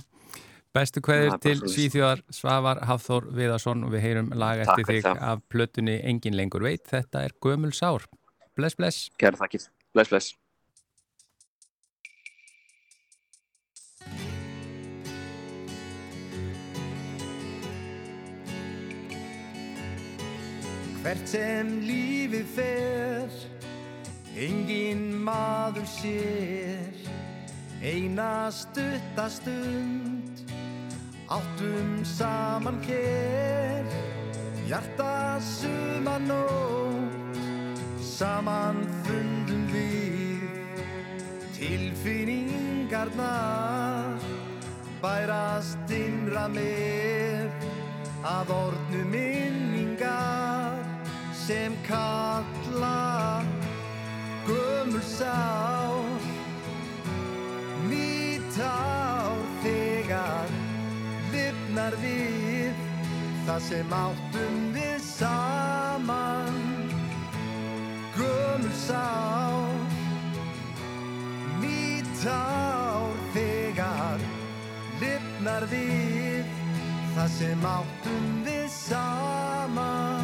bestu 0.72 1.00
Það 1.04 1.16
er 1.24 1.28
bara 1.28 1.38
til. 1.44 1.56
Svíþjóðar 1.74 2.22
Svavar 2.32 2.80
Hafþór 2.88 3.26
Viðarsson 3.36 3.84
og 3.84 3.92
við 3.92 4.04
heyrum 4.06 4.30
lag 4.32 4.62
eftir 4.64 4.86
þig 4.88 5.02
það. 5.04 5.22
af 5.32 5.42
plötunni 5.52 5.96
Engin 6.04 6.38
lengur 6.38 6.62
veit. 6.64 6.86
Þetta 6.88 7.24
er 7.26 7.36
gömul 7.42 7.72
Sár. 7.76 8.06
Bless, 8.56 8.74
bless. 8.80 9.10
Kæra 9.18 9.36
þakkir. 9.42 9.68
Bless, 9.92 10.08
bless. 10.08 10.32
Hvert 21.00 21.28
sem 21.30 21.70
lífið 21.88 22.50
fer, 22.54 23.36
engin 24.38 25.00
maður 25.24 25.86
sér, 25.88 26.98
eina 27.82 28.50
stuttastund, 28.50 30.52
áttum 31.28 32.04
saman 32.04 32.80
hér, 32.84 33.84
hjarta 34.68 35.40
suman 35.40 36.26
nótt, 36.28 37.36
saman 38.04 38.84
fundum 39.04 39.66
við, 39.72 40.44
tilfinningarnar, 41.56 44.20
bærast 45.00 45.88
innra 45.88 46.48
mér, 46.52 47.48
að 48.20 48.52
orðnu 48.52 49.04
minningar 49.08 50.84
sem 51.46 51.72
kalla 51.88 53.40
gömul 54.44 55.00
sár 55.00 56.19
nýtt 58.50 58.62
ár 58.66 59.38
þegar 59.62 60.48
lifnar 61.30 61.94
við 62.02 62.74
það 63.46 63.60
sem 63.62 63.92
áttum 63.94 64.56
við 64.74 64.98
saman. 65.06 66.58
Gömul 68.16 68.72
sár 68.74 69.70
nýtt 71.62 72.26
ár 72.26 73.14
þegar 73.34 74.18
lifnar 75.00 75.68
við 75.70 76.50
það 77.14 77.30
sem 77.38 77.68
áttum 77.76 78.42
við 78.44 78.66
saman 78.74 80.19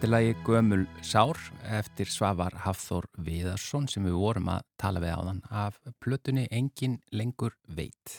Þetta 0.00 0.08
er 0.08 0.12
lagi 0.14 0.36
Gömul 0.46 0.84
Sár 1.04 1.36
eftir 1.76 2.08
Svavar 2.08 2.54
Hafþór 2.64 3.04
Viðarsson 3.20 3.84
sem 3.84 4.06
við 4.08 4.14
vorum 4.16 4.46
að 4.48 4.62
tala 4.80 5.02
við 5.02 5.12
áðan 5.12 5.42
af 5.52 5.76
plötunni 6.00 6.46
Engin 6.48 6.94
lengur 7.12 7.52
veit. 7.68 8.14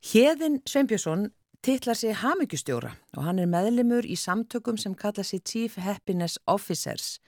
Hjeðin 0.00 0.56
Sveinbjörnsson 0.64 1.26
titlar 1.60 2.00
sig 2.00 2.16
hamingjustjóra 2.16 2.94
og 3.12 3.26
hann 3.26 3.42
er 3.44 3.52
meðlimur 3.52 4.08
í 4.08 4.16
samtökum 4.16 4.80
sem 4.80 4.96
kalla 4.96 5.20
sig 5.20 5.44
Chief 5.44 5.76
Happiness 5.76 6.40
Officers. 6.48 7.20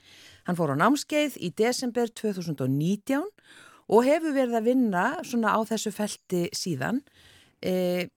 Hann 0.48 0.56
fór 0.56 0.72
á 0.72 0.80
námskeið 0.80 1.36
í 1.36 1.52
desember 1.52 2.08
2019 2.08 3.20
og 3.20 4.08
hefur 4.08 4.32
verið 4.32 4.62
að 4.62 4.68
vinna 4.72 5.06
svona 5.28 5.52
á 5.52 5.60
þessu 5.60 5.92
felti 5.92 6.46
síðan. 6.56 7.04
E, 7.60 8.08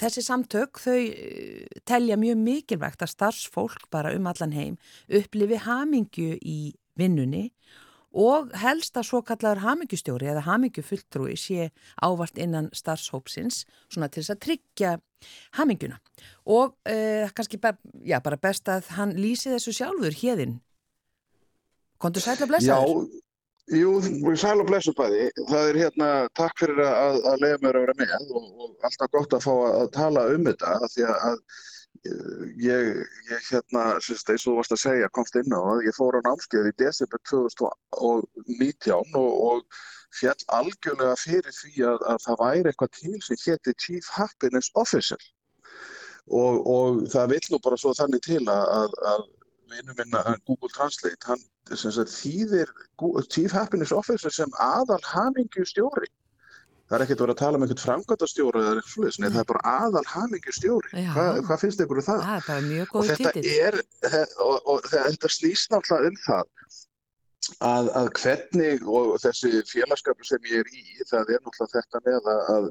þessi 0.00 0.24
samtök 0.24 0.80
þau 0.82 0.98
eh, 0.98 1.66
telja 1.88 2.18
mjög 2.20 2.40
mikilvægt 2.42 3.04
að 3.04 3.14
starfsfólk 3.14 3.88
bara 3.94 4.14
um 4.16 4.28
allan 4.30 4.54
heim 4.56 4.78
upplifi 5.08 5.60
hamingju 5.64 6.38
í 6.42 6.60
vinnunni 6.98 7.48
og 8.18 8.52
helst 8.56 8.96
að 8.96 9.06
svo 9.10 9.20
kallar 9.26 9.60
hamingjustjóri 9.62 10.30
eða 10.32 10.46
hamingjufulltrúi 10.46 11.36
sé 11.38 11.68
ávart 12.02 12.40
innan 12.40 12.70
starfshópsins 12.72 13.64
svona 13.90 14.08
til 14.08 14.22
þess 14.22 14.34
að 14.34 14.42
tryggja 14.46 14.94
hamingjuna 15.58 15.98
og 16.48 16.74
uh, 16.88 17.28
kannski 17.36 17.60
bara, 17.60 17.76
já, 18.00 18.18
bara 18.24 18.40
best 18.40 18.70
að 18.72 18.88
hann 18.96 19.14
lýsi 19.18 19.52
þessu 19.52 19.76
sjálfur 19.76 20.16
hérðin 20.22 20.58
Kontur 21.98 22.22
sæl 22.22 22.36
að 22.38 22.50
blessa 22.52 22.78
þér? 22.78 22.92
Já, 22.94 23.22
jú, 23.74 23.94
sæl 24.38 24.62
og 24.62 24.68
blessu 24.68 24.94
bæði. 24.96 25.28
Það 25.48 25.70
er 25.70 25.80
hérna, 25.82 26.10
takk 26.38 26.60
fyrir 26.60 26.84
að, 26.84 27.18
að 27.32 27.42
leiða 27.44 27.58
mér 27.64 27.78
að 27.78 27.86
vera 27.86 27.96
með 27.98 28.36
og, 28.36 28.46
og 28.64 28.86
alltaf 28.88 29.10
gott 29.16 29.36
að 29.36 29.44
fá 29.44 29.54
að 29.70 29.90
tala 29.96 30.28
um 30.34 30.46
þetta 30.48 30.76
því 30.94 31.08
að, 31.08 31.18
að 31.30 31.42
ég, 32.62 32.90
ég 33.30 33.46
hérna, 33.50 33.84
sérst, 34.04 34.30
eins 34.30 34.46
og 34.46 34.52
þú 34.52 34.56
varst 34.60 34.74
að 34.76 34.82
segja, 34.84 35.12
komst 35.16 35.38
inn 35.40 35.54
á 35.54 35.60
að 35.60 35.86
ég 35.88 35.96
fór 35.96 36.18
á 36.18 36.20
námskeið 36.26 36.70
í 36.70 36.74
desember 36.82 37.22
2019 37.30 39.18
og, 39.20 39.32
og 39.48 39.80
fjall 40.18 40.38
algjörlega 40.58 41.16
fyrir 41.20 41.54
því 41.54 41.88
að, 41.90 42.04
að 42.12 42.22
það 42.26 42.44
væri 42.44 42.70
eitthvað 42.70 42.94
til 43.00 43.16
sem 43.24 43.42
hétti 43.44 43.74
Chief 43.84 44.12
Happiness 44.16 44.70
Officer 44.74 45.20
og, 46.28 46.54
og 46.68 47.02
það 47.12 47.34
vill 47.34 47.44
nú 47.52 47.60
bara 47.64 47.80
svo 47.80 47.94
þannig 47.96 48.24
til 48.24 48.44
að, 48.52 48.96
að 49.12 49.26
vinnu 49.72 49.96
minna 49.98 50.22
Google 50.48 50.70
Translate, 50.74 51.20
hann 51.28 51.42
sagt, 51.72 52.14
þýðir 52.14 52.72
Chief 53.28 53.52
Happiness 53.52 53.92
Officer 53.92 54.32
sem 54.34 54.54
aðal 54.62 55.00
hamingju 55.06 55.66
stjóri. 55.68 56.10
Það 56.88 56.96
er 56.96 57.04
ekkert 57.04 57.20
að 57.20 57.26
vera 57.26 57.34
að 57.34 57.40
tala 57.42 57.58
um 57.58 57.64
einhvern 57.64 57.80
framkvæmtastjóri 57.82 58.60
eða 58.62 58.68
eitthvað 58.72 58.92
slúðis, 58.94 59.18
nei 59.20 59.26
það 59.28 59.40
er 59.42 59.48
bara 59.50 59.72
aðal 59.74 60.04
hamingju 60.08 60.54
stjóri. 60.56 60.92
Hva, 61.12 61.24
hvað 61.44 61.64
finnst 61.64 61.82
ykkur 61.84 62.00
um 62.00 62.06
það? 62.06 62.22
Það 62.24 62.38
er 62.38 62.46
bara 62.46 62.62
mjög 62.68 62.94
góð 62.94 63.10
títill. 63.20 63.42
Er, 63.58 63.76
og, 64.44 64.70
og 64.72 64.88
þetta 64.88 65.30
snýst 65.34 65.74
náttúrulega 65.74 66.12
um 66.14 66.22
það 66.24 66.54
að, 67.64 67.90
að 68.00 68.08
hvernig 68.22 68.88
og 68.88 69.12
þessi 69.22 69.52
félagskapur 69.68 70.28
sem 70.28 70.48
ég 70.48 70.64
er 70.64 70.72
í, 70.72 70.86
það 71.10 71.34
er 71.34 71.44
náttúrulega 71.44 71.74
þetta 71.76 72.02
með 72.08 72.32
að, 72.32 72.42
að 72.54 72.70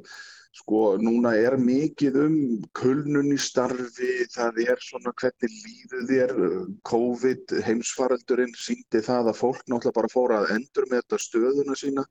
Sko 0.57 0.95
núna 0.97 1.33
er 1.37 1.53
mikið 1.61 2.15
um 2.23 2.37
kulnun 2.77 3.33
í 3.35 3.37
starfi, 3.41 4.07
það 4.33 4.61
er 4.63 4.79
svona 4.81 5.11
hvernig 5.21 5.57
líður 5.65 6.07
þér, 6.11 6.31
COVID 6.89 7.53
heimsfaraldurinn 7.67 8.55
síndi 8.57 9.03
það 9.05 9.29
að 9.31 9.37
fólk 9.41 9.59
náttúrulega 9.67 9.97
bara 9.99 10.11
fóra 10.13 10.39
að 10.41 10.55
endur 10.55 10.87
með 10.89 11.03
þetta 11.03 11.19
stöðuna 11.25 11.77
sína, 11.77 12.05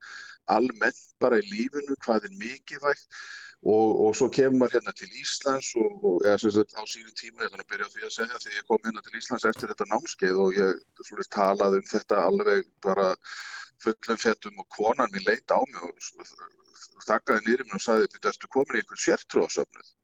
almennt 0.57 1.03
bara 1.23 1.41
í 1.43 1.49
lífinu, 1.49 1.99
hvað 2.07 2.29
er 2.29 2.39
mikilvægt. 2.45 3.19
Og, 3.67 3.89
og 4.05 4.13
svo 4.15 4.29
kemur 4.31 4.61
maður 4.61 4.77
hérna 4.77 4.93
til 4.95 5.09
Íslands 5.19 5.73
og, 5.81 6.05
og 6.07 6.27
sem 6.39 6.53
sagt 6.55 6.77
á 6.77 6.85
sínu 6.87 7.11
tíma, 7.19 7.41
ég 7.43 7.51
þannig 7.51 7.65
að 7.65 7.71
byrja 7.73 7.89
á 7.89 7.93
því 7.95 8.05
að 8.07 8.13
segja 8.19 8.41
því 8.45 8.53
ég 8.53 8.69
kom 8.69 8.85
hérna 8.85 9.03
til 9.07 9.17
Íslands 9.19 9.47
eftir 9.51 9.73
þetta 9.73 9.89
námskeið 9.91 10.43
og 10.45 10.61
ég 10.61 10.85
svona 11.09 11.27
talaði 11.39 11.81
um 11.81 11.89
þetta 11.91 12.21
alveg 12.29 12.69
bara 12.85 13.09
fullum 13.83 14.21
fettum 14.23 14.63
og 14.63 14.69
konan 14.77 15.11
mín 15.17 15.27
leita 15.27 15.59
á 15.59 15.63
mig 15.73 15.83
og 15.89 15.97
þakkaði 17.07 17.47
nýri 17.47 17.69
mér 17.69 17.79
og 17.79 17.87
sagði 17.87 18.11
þetta 18.15 18.33
ertu 18.33 18.53
komin 18.57 18.79
í 18.79 18.83
einhvern 18.83 19.05
sértróðsöfnuð 19.05 19.95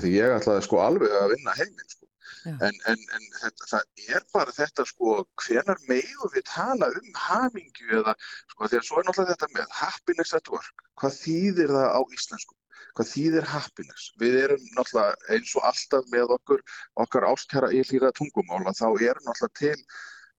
því 0.00 0.10
ég 0.14 0.36
ætlaði 0.36 0.62
sko 0.64 0.78
alveg 0.82 1.12
að 1.16 1.32
vinna 1.34 1.56
heiminn 1.58 1.90
sko. 1.92 2.06
en, 2.48 2.76
en, 2.88 3.02
en 3.16 3.26
þetta, 3.40 3.66
það 3.72 4.14
er 4.16 4.24
bara 4.32 4.54
þetta 4.56 4.86
sko 4.88 5.16
hvenar 5.42 5.82
megu 5.90 6.30
við 6.34 6.46
tala 6.48 6.88
um 7.00 7.10
hamingju 7.26 8.00
eða 8.00 8.14
sko 8.22 8.70
því 8.70 8.80
að 8.80 8.86
svo 8.88 9.00
er 9.00 9.08
náttúrulega 9.08 9.34
þetta 9.34 9.50
með 9.58 9.76
happiness 9.80 10.36
at 10.38 10.50
work, 10.54 10.86
hvað 11.00 11.18
þýðir 11.18 11.74
það 11.76 11.90
á 11.92 12.00
íslensku? 12.16 12.56
Hvað 12.96 13.10
þýðir 13.12 13.46
happiness? 13.46 14.06
Við 14.18 14.38
erum 14.44 14.64
náttúrulega 14.78 15.36
eins 15.36 15.52
og 15.58 15.68
alltaf 15.68 16.08
með 16.14 16.34
okkur 16.38 16.64
okkar 17.04 17.28
ástkjara 17.28 17.70
í 17.76 17.84
hlýra 17.86 18.10
tungumála 18.16 18.74
þá 18.74 18.88
erum 18.88 19.28
náttúrulega 19.28 19.60
til 19.60 19.76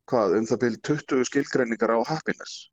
hvað 0.10 0.38
um 0.39 0.49
það 0.49 0.63
byrjum 0.65 0.86
20 0.89 1.30
skilgreiningar 1.30 1.93
á 1.95 1.99
happiness 2.10 2.71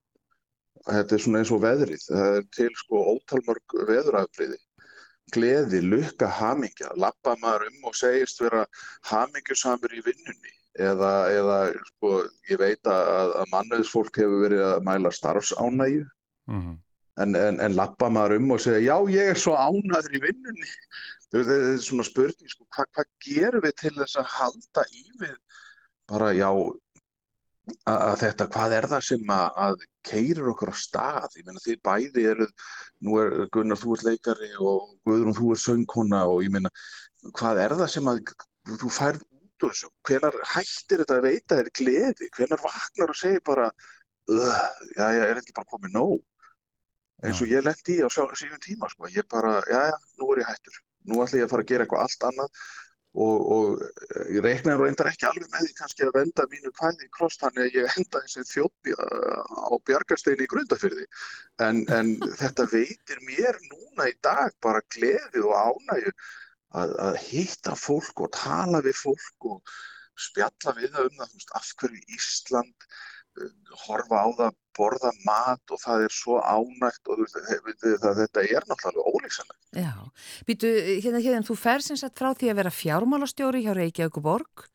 þetta 0.86 1.14
er 1.14 1.22
svona 1.24 1.42
eins 1.42 1.52
og 1.54 1.62
veðrið, 1.64 2.06
það 2.08 2.38
er 2.38 2.48
til 2.56 2.70
sko 2.78 3.04
ótalmörg 3.14 3.78
veðurafbriði 3.88 4.58
gleði, 5.34 5.80
lukka, 5.84 6.28
hamingja. 6.38 6.92
Lappa 6.96 7.36
maður 7.42 7.68
um 7.68 7.90
og 7.90 7.96
segist 7.98 8.40
vera 8.42 8.64
hamingjusamur 9.10 9.94
í 9.94 10.02
vinnunni. 10.06 10.54
Eða, 10.78 11.12
eða 11.34 11.56
sko 11.88 12.12
ég 12.50 12.60
veit 12.60 12.86
að, 12.86 13.32
að 13.42 13.52
mannöðsfólk 13.54 14.20
hefur 14.20 14.44
verið 14.46 14.64
að 14.68 14.84
mæla 14.86 15.12
starfsánægju. 15.14 16.04
Mm 16.48 16.60
-hmm. 16.62 16.76
en, 17.22 17.34
en, 17.36 17.60
en 17.60 17.74
lappa 17.76 18.08
maður 18.08 18.38
um 18.38 18.52
og 18.54 18.60
segja 18.60 18.94
já 18.94 19.10
ég 19.12 19.32
er 19.32 19.38
svo 19.38 19.56
ánæður 19.56 20.14
í 20.16 20.22
vinnunni. 20.22 20.70
Þetta 21.32 21.56
er 21.56 21.80
svona 21.84 22.06
spurning 22.08 22.48
sko, 22.48 22.64
hvað 22.72 22.86
hva 22.94 23.04
gerum 23.26 23.64
við 23.66 23.74
til 23.82 23.94
þess 23.98 24.16
að 24.16 24.30
halda 24.36 24.84
í 24.92 25.04
við? 25.20 25.36
Bara 26.08 26.32
já 26.32 26.48
að 27.88 28.14
þetta, 28.22 28.46
hvað 28.54 28.74
er 28.78 28.86
það 28.92 29.02
sem 29.08 29.32
að, 29.34 29.48
að 29.64 29.82
keirir 30.08 30.50
okkur 30.52 30.72
á 30.72 30.76
stað, 30.78 31.36
ég 31.38 31.46
meina 31.46 31.62
þið 31.64 31.80
bæði 31.88 32.24
eru, 32.32 32.46
nú 33.04 33.18
er 33.22 33.36
Gunnar 33.54 33.80
þú 33.80 33.96
ert 33.96 34.06
leikari 34.08 34.50
og 34.58 34.94
Guðrún 35.08 35.36
þú 35.36 35.52
ert 35.54 35.64
söngkona 35.64 36.22
og 36.30 36.42
ég 36.46 36.54
meina, 36.54 36.72
hvað 37.28 37.62
er 37.64 37.76
það 37.80 37.92
sem 37.94 38.10
að 38.12 38.22
þú 38.68 38.92
færð 38.94 39.22
út 39.26 39.68
úr 39.68 39.74
þessu, 39.74 39.92
hvenar 40.08 40.40
hættir 40.54 41.02
þetta 41.02 41.18
að 41.18 41.28
veita 41.28 41.60
þér 41.60 41.70
gleði, 41.80 42.32
hvenar 42.36 42.64
vaknar 42.64 43.14
og 43.14 43.20
segir 43.20 43.44
bara, 43.46 43.70
já, 44.28 45.06
já, 45.18 45.22
er 45.28 45.40
ekki 45.40 45.56
bara 45.56 45.72
komið 45.72 45.96
nóg, 45.96 46.18
eins 47.26 47.40
og 47.42 47.50
ég 47.50 47.64
lendi 47.66 47.98
í 47.98 48.04
á 48.04 48.08
síðan 48.08 48.62
tíma, 48.62 48.90
sko, 48.92 49.10
ég 49.12 49.26
bara, 49.30 49.58
já, 49.66 49.80
já, 49.90 49.96
nú 50.20 50.30
er 50.34 50.44
ég 50.44 50.52
hættur, 50.52 50.82
nú 51.08 51.24
ætla 51.24 51.42
ég 51.42 51.48
að 51.48 51.56
fara 51.56 51.66
að 51.66 51.72
gera 51.72 51.88
eitthvað 51.88 52.04
allt 52.06 52.28
annað 52.30 52.62
og, 53.18 53.38
og 53.54 54.30
ég 54.30 54.42
reiknaði 54.44 54.84
reyndar 54.86 55.10
ekki 55.10 55.26
alveg 55.28 55.48
með 55.52 55.66
því 55.66 55.76
kannski 55.80 56.06
að 56.06 56.16
venda 56.18 56.46
mínu 56.52 56.72
kvæði 56.78 57.06
í 57.06 57.12
kross 57.16 57.40
þannig 57.42 57.64
að 57.64 57.78
ég 57.78 57.98
enda 58.00 58.22
þessi 58.24 58.44
þjópi 58.52 58.96
á 58.98 59.74
bjargarsteinu 59.90 60.46
í 60.46 60.50
grundafyrði 60.52 61.06
en, 61.66 61.82
en 61.98 62.14
þetta 62.40 62.68
veitir 62.72 63.22
mér 63.26 63.58
núna 63.68 64.08
í 64.10 64.16
dag 64.24 64.54
bara 64.64 64.84
gleði 64.94 65.44
og 65.44 65.54
ánægu 65.58 66.14
að, 66.78 66.96
að 67.08 67.20
hitta 67.26 67.76
fólk 67.78 68.24
og 68.26 68.34
tala 68.36 68.82
við 68.84 68.98
fólk 69.02 69.50
og 69.52 69.78
spjalla 70.18 70.74
við 70.78 70.94
það 70.94 71.10
um 71.10 71.20
það, 71.22 71.46
af 71.58 71.70
hverju 71.78 72.18
Ísland 72.18 72.88
horfa 73.84 74.22
á 74.24 74.28
það, 74.38 74.56
borða 74.78 75.12
mat 75.26 75.74
og 75.74 75.82
það 75.82 76.06
er 76.06 76.14
svo 76.14 76.38
ánægt 76.38 77.10
og 77.10 77.22
það, 77.32 78.22
þetta 78.22 78.44
er 78.46 78.66
náttúrulega 78.70 79.12
ólíksanlegt. 79.12 79.60
Já, 79.74 79.92
býtu, 80.48 80.72
hérna, 81.02 81.22
hérna, 81.24 81.46
þú 81.46 81.58
fer 81.58 81.84
sem 81.84 81.98
sagt 81.98 82.18
frá 82.20 82.32
því 82.32 82.52
að 82.52 82.60
vera 82.62 82.74
fjármálastjóri 82.74 83.64
hjá 83.66 83.72
Reykjavík 83.76 84.20
borg 84.24 84.68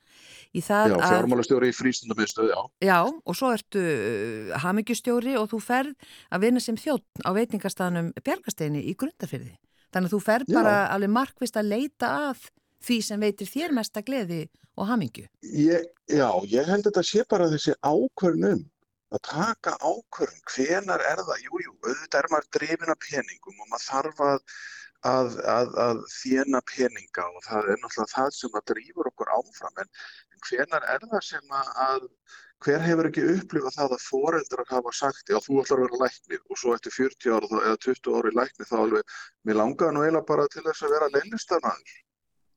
Já, 0.54 0.93
fjármálastjóri 1.02 1.71
í 1.71 1.73
frístundamiðstöð, 1.73 2.52
já. 2.54 2.60
Já, 2.86 2.97
og 3.10 3.38
svo 3.38 3.49
ertu 3.56 3.82
uh, 3.82 4.52
hamingjustjóri 4.62 5.34
og 5.39 5.47
þú 5.49 5.60
ferð 5.65 6.12
að 6.30 6.45
vinna 6.45 6.62
sem 6.62 6.78
þjótt 6.78 7.23
á 7.26 7.34
veitingastanum 7.34 8.12
Bjargasteini 8.21 8.84
í 8.86 8.93
Grundafyrði. 8.93 9.56
Þannig 9.93 10.12
að 10.12 10.13
þú 10.13 10.19
ferð 10.28 10.54
bara 10.54 10.76
já. 10.76 10.91
alveg 10.93 11.13
markvist 11.15 11.58
að 11.58 11.71
leita 11.73 12.12
að 12.30 12.45
því 12.84 13.00
sem 13.08 13.24
veitir 13.24 13.50
þér 13.50 13.74
mesta 13.78 14.04
gleði 14.06 14.43
og 14.78 14.89
hamingju? 14.89 15.26
Ég, 15.43 15.89
já, 16.10 16.30
ég 16.52 16.69
held 16.69 16.88
þetta 16.89 17.04
sé 17.08 17.26
bara 17.30 17.50
þessi 17.52 17.76
ákvörnum 17.82 18.63
að 19.13 19.26
taka 19.30 19.76
ákvörn, 19.80 20.39
hvenar 20.50 21.04
er 21.06 21.22
það? 21.22 21.43
Jújú, 21.46 21.65
jú, 21.67 21.74
auðvitað 21.86 22.19
er 22.19 22.30
maður 22.34 22.48
drefin 22.58 22.93
af 22.93 23.02
peningum 23.04 23.60
og 23.60 23.67
maður 23.69 23.84
þarf 23.86 24.24
að, 24.28 24.39
að, 25.10 25.36
að, 25.56 25.76
að 25.86 26.00
þjena 26.15 26.63
peninga 26.72 27.28
og 27.28 27.43
það 27.46 27.69
er 27.74 27.84
náttúrulega 27.84 28.13
það 28.15 28.32
sem 28.39 28.58
að 28.58 28.65
drýfur 28.72 29.12
okkur 29.12 29.36
áfram 29.38 29.84
en 29.84 29.93
hvenar 30.48 30.88
er 30.96 31.06
það 31.12 31.28
sem 31.28 31.54
að 31.60 32.10
hver 32.63 32.84
hefur 32.84 33.10
ekki 33.10 33.26
upplifað 33.34 33.76
það 33.76 33.93
að 33.98 34.06
foreldrar 34.08 34.69
hafa 34.69 34.93
sagt 34.96 35.32
já 35.32 35.38
þú 35.43 35.60
ætlar 35.62 35.82
að 35.84 35.89
vera 35.89 36.02
læknir 36.06 36.41
og 36.48 36.60
svo 36.60 36.74
eftir 36.76 36.96
40 36.96 37.36
ára 37.36 37.62
eða 37.67 37.80
20 37.86 38.17
ári 38.19 38.34
læknir 38.38 38.69
þá 38.69 38.76
alveg, 38.80 39.15
mér 39.43 39.60
langaði 39.60 39.96
nú 39.96 40.04
eiginlega 40.06 40.30
bara 40.32 40.48
til 40.54 40.63
þess 40.67 40.86
að 40.88 40.96
vera 40.96 41.12
leilistanaður 41.17 41.98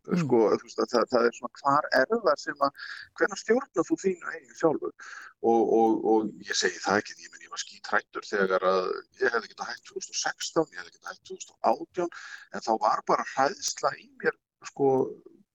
Mm. 0.06 0.22
Sko, 0.22 0.40
það, 0.78 1.06
það 1.12 1.28
er 1.28 1.36
svona 1.36 1.60
hvar 1.62 1.88
er 2.00 2.10
það 2.12 2.42
sem 2.42 2.66
að 2.66 2.88
hvernig 3.18 3.40
stjórnar 3.42 3.88
þú 3.88 3.98
þínu 4.02 4.32
eigin 4.32 4.58
sjálfur 4.60 4.92
og, 4.92 5.62
og, 5.78 5.96
og 6.12 6.28
ég 6.46 6.58
segi 6.58 6.82
það 6.82 7.00
ekki 7.02 7.16
ég, 7.24 7.38
ég 7.46 7.54
var 7.54 7.62
skítrættur 7.62 8.28
þegar 8.30 8.66
að 8.70 8.82
ég 9.22 9.34
hefði 9.36 9.52
getað 9.52 9.72
hægt 9.72 9.88
2016, 9.92 10.68
ég 10.74 10.82
hefði 10.82 10.94
getað 10.98 11.14
hægt 11.14 11.32
2018 11.32 12.12
en 12.54 12.66
þá 12.68 12.72
var 12.86 13.06
bara 13.10 13.30
hræðsla 13.34 13.94
í 13.98 14.10
mér 14.22 14.38
sko 14.70 14.92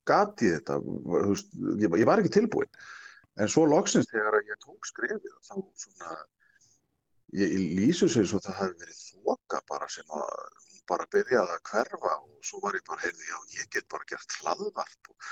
gatið 0.10 0.58
þetta 0.58 0.82
veist, 0.84 1.54
ég, 1.80 1.88
ég 2.02 2.10
var 2.10 2.20
ekki 2.20 2.36
tilbúin 2.40 2.70
En 3.40 3.50
svo 3.52 3.64
loksins 3.70 4.10
þegar 4.12 4.38
að 4.40 4.50
ég 4.52 4.60
tók 4.60 4.88
skrefið 4.90 5.36
þá 5.48 5.56
svona, 5.84 6.16
ég, 7.40 7.54
ég 7.56 7.78
lýsu 7.80 8.10
sér 8.12 8.28
svo 8.28 8.42
það 8.44 8.60
hafi 8.60 8.80
verið 8.84 9.00
þoka 9.06 9.62
bara 9.72 9.88
sem 9.92 10.18
að 10.18 10.34
bara 10.92 11.08
byrjaði 11.16 11.56
að 11.56 11.66
hverfa 11.72 12.14
og 12.20 12.46
svo 12.46 12.62
var 12.66 12.78
ég 12.78 12.86
bara, 12.88 13.04
heyrði, 13.06 13.26
já, 13.30 13.40
ég 13.58 13.74
get 13.74 13.88
bara 13.92 14.08
gert 14.12 14.38
hlaðvarp 14.42 15.12
og 15.14 15.32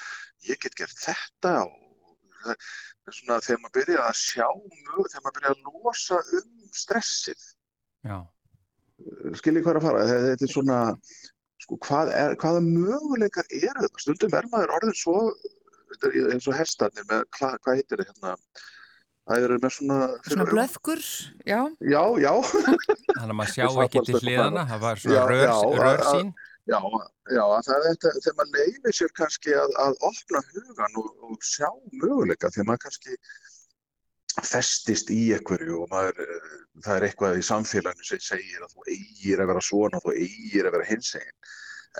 ég 0.50 0.60
get 0.64 0.78
gert 0.80 1.04
þetta 1.04 1.54
og 1.68 1.78
það 2.40 2.54
er 2.56 3.18
svona 3.20 3.40
þegar 3.46 3.64
maður 3.64 3.78
byrjaði 3.80 4.06
að 4.08 4.20
sjá 4.22 4.46
mjög, 4.48 5.10
þegar 5.12 5.26
maður 5.26 5.38
byrjaði 5.40 5.58
að 5.58 5.80
losa 5.80 6.22
um 6.40 6.76
stressið, 6.84 7.48
Já, 8.08 8.18
skiljið 9.40 9.66
hvað 9.66 9.74
er 9.74 9.80
að 9.80 9.88
fara, 9.88 10.04
þetta 10.08 10.30
þetta 10.30 10.48
er 10.48 10.54
svona, 10.54 10.80
sko, 11.66 11.78
hvað 11.88 12.12
er, 12.16 12.36
hvaða 12.40 12.66
möguleikar 12.66 13.50
eru 13.60 13.86
þetta? 13.86 14.04
Stundum 14.06 14.38
er 14.40 14.48
maður 14.54 14.76
orðin 14.78 15.00
svo, 15.02 15.18
þetta 15.92 16.12
er 16.12 16.36
eins 16.36 16.48
og 16.48 16.56
hestarnir 16.60 17.08
með, 17.10 17.26
hvað, 17.38 17.58
hvað 17.66 17.82
heitir 17.82 18.04
þetta 18.04 18.14
hérna, 18.14 18.36
það 19.30 19.46
eru 19.48 19.58
með 19.64 19.74
svona, 19.78 19.98
Svona 20.28 20.46
blöðkur, 20.50 21.02
já. 21.46 21.60
Já, 21.94 22.04
já, 22.26 22.32
þannig 22.50 23.26
að 23.26 23.36
maður 23.40 23.54
sjá 23.56 23.68
ekki 23.86 24.04
til 24.10 24.22
hliðana, 24.24 24.64
það 24.72 24.84
var 24.88 25.02
svona 25.04 25.18
Já, 25.20 25.24
rör, 25.32 25.44
já, 25.46 25.54
að- 25.58 25.84
rörsýn. 25.86 26.32
já, 26.70 26.80
já, 27.38 27.44
það 27.68 27.76
er 27.78 27.86
þetta, 27.90 28.14
þegar 28.24 28.40
maður 28.40 28.58
leifir 28.58 28.98
sér 29.00 29.14
kannski 29.22 29.54
að, 29.62 29.78
að 29.86 30.02
opna 30.10 30.42
hugan 30.50 31.00
og, 31.04 31.14
og 31.30 31.48
sjá 31.54 31.70
möguleika, 32.02 32.52
þegar 32.56 32.70
maður 32.72 32.84
kannski 32.88 33.20
festist 34.46 35.10
í 35.12 35.22
einhverju 35.36 35.80
og 35.84 35.90
maður, 35.92 36.20
eh, 36.24 36.52
það 36.86 36.96
er 37.00 37.06
eitthvað 37.10 37.40
í 37.42 37.46
samfélaginu 37.48 38.06
sem 38.08 38.22
segir 38.24 38.62
að 38.64 38.76
þú 38.76 38.86
eigir 38.94 39.42
að 39.44 39.50
vera 39.52 39.64
svona, 39.66 40.00
þú 40.04 40.14
eigir 40.16 40.70
að 40.70 40.76
vera 40.78 40.88
hinsegin. 40.90 41.36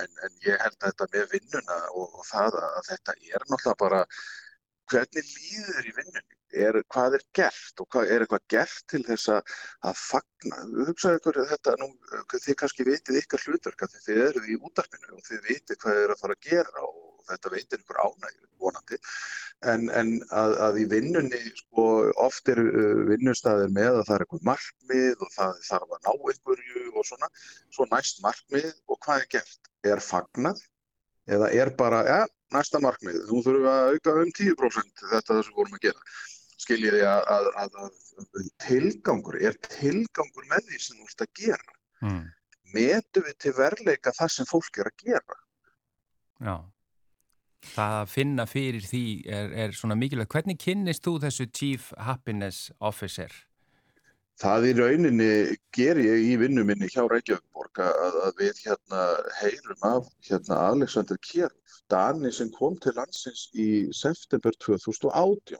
En, 0.00 0.06
en 0.24 0.36
ég 0.46 0.56
held 0.62 0.76
að 0.78 0.86
þetta 0.92 1.08
með 1.16 1.32
vinnuna 1.34 1.76
og, 1.98 2.14
og 2.20 2.24
það 2.30 2.56
að 2.62 2.86
þetta 2.92 3.14
er 3.34 3.44
náttúrulega 3.50 3.80
bara 3.82 4.00
hvernig 4.90 5.32
líður 5.36 5.88
í 5.88 5.94
vinnunni, 5.96 6.38
er, 6.66 6.80
hvað 6.90 7.18
er 7.18 7.24
gert 7.36 7.82
og 7.82 7.88
hvað 7.94 8.10
er 8.14 8.24
eitthvað 8.24 8.46
gert 8.54 8.80
til 8.90 9.02
þess 9.06 9.30
að, 9.36 9.52
að 9.90 10.00
fagna. 10.00 10.62
Hugsaðu 10.88 11.20
ykkur 11.20 11.40
þetta, 11.52 11.76
nú, 11.80 11.90
þið 12.34 12.58
kannski 12.62 12.88
vitið 12.88 13.20
ykkar 13.22 13.46
hlutverk 13.46 13.86
að 13.86 14.00
þið 14.06 14.24
eruð 14.26 14.50
í 14.50 14.58
útarpinu 14.58 15.14
og 15.16 15.22
þið 15.28 15.46
vitið 15.46 15.80
hvað 15.82 15.96
þið 15.96 16.04
eru 16.06 16.16
að 16.16 16.24
fara 16.24 16.38
að 16.38 16.48
gera 16.48 16.86
og 16.88 16.98
þetta 17.30 17.52
veitir 17.54 17.82
ykkur 17.84 18.00
ánægju 18.02 18.48
vonandi. 18.60 18.98
En, 19.70 19.86
en 19.96 20.12
að, 20.34 20.56
að 20.66 20.80
í 20.82 20.86
vinnunni, 20.90 21.40
sko, 21.58 21.86
oft 22.24 22.50
eru 22.52 22.66
uh, 22.70 23.04
vinnustæðir 23.10 23.72
með 23.76 24.00
að 24.00 24.04
það 24.08 24.16
er 24.16 24.24
eitthvað 24.24 24.48
markmið 24.50 25.24
og 25.26 25.32
það 25.36 25.62
þarf 25.68 25.96
að 25.96 26.02
ná 26.08 26.12
einhverju 26.16 26.84
og 26.90 27.08
svona, 27.08 27.30
svo 27.76 27.88
næst 27.92 28.22
markmið 28.24 28.70
og 28.88 29.00
hvað 29.04 29.22
er 29.22 29.32
gert? 29.36 29.72
Er 29.86 30.02
fagnað 30.04 30.60
eða 31.30 31.48
er 31.56 31.72
bara, 31.78 32.00
ja, 32.08 32.20
næsta 32.54 32.80
markmið, 32.82 33.22
nú 33.28 33.42
þurfum 33.44 33.68
að 33.70 33.94
auka 33.94 34.16
um 34.22 34.32
10% 34.38 35.04
þetta 35.12 35.36
sem 35.36 35.50
við 35.50 35.60
vorum 35.60 35.78
að 35.78 35.86
gera. 35.86 36.16
Skiljiði 36.60 37.04
að, 37.08 37.22
að, 37.34 37.46
að, 37.62 37.76
að 38.20 38.50
tilgangur, 38.66 39.38
er 39.40 39.56
tilgangur 39.64 40.48
með 40.50 40.66
því 40.68 40.82
sem 40.84 40.98
þú 40.98 41.08
ert 41.08 41.24
að 41.24 41.32
gera? 41.40 41.78
Mm. 42.04 42.26
Metu 42.74 43.22
við 43.26 43.38
til 43.44 43.54
verleika 43.56 44.12
það 44.16 44.34
sem 44.36 44.48
fólk 44.48 44.82
er 44.82 44.90
að 44.90 45.06
gera? 45.06 45.38
Já. 46.40 46.56
Það 47.70 47.94
að 48.00 48.10
finna 48.14 48.46
fyrir 48.48 48.84
því 48.88 49.04
er, 49.28 49.54
er 49.64 49.76
svona 49.76 49.96
mikilvægt. 49.98 50.32
Hvernig 50.32 50.60
kynnist 50.60 51.04
þú 51.04 51.18
þessu 51.24 51.48
Chief 51.52 51.90
Happiness 52.00 52.70
Officer? 52.80 53.32
Það 54.40 54.66
í 54.70 54.72
rauninni 54.78 55.32
ger 55.76 55.98
ég 56.00 56.22
í 56.30 56.36
vinnu 56.40 56.62
minni 56.64 56.88
hjá 56.88 57.02
Reykjavíkborg 57.04 57.80
að, 57.84 58.14
að 58.24 58.38
við 58.40 58.60
hérna 58.64 59.00
heyrum 59.36 59.88
af 59.88 60.06
hérna 60.24 60.60
Alexander 60.70 61.18
Kjærf, 61.28 61.80
Dani 61.92 62.30
sem 62.32 62.48
kom 62.54 62.78
til 62.80 62.94
landsins 62.96 63.48
í 63.52 63.68
september 63.96 64.56
2018 64.64 65.58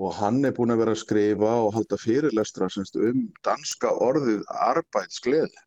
og 0.00 0.12
hann 0.18 0.44
er 0.44 0.52
búinn 0.56 0.74
að 0.74 0.82
vera 0.82 0.94
að 0.94 1.00
skrifa 1.02 1.52
og 1.64 1.72
halda 1.76 1.98
fyrirlestra 2.00 2.68
semst, 2.70 2.98
um 3.00 3.24
danska 3.46 3.90
orðið 4.06 4.44
arbeidsgleði. 4.68 5.64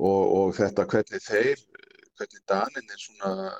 Og, 0.00 0.22
og 0.40 0.52
þetta 0.58 0.86
hvernig 0.90 1.24
þeir, 1.24 1.62
hvernig 2.18 2.42
Danin 2.50 2.92
er 2.94 3.00
svona, 3.00 3.54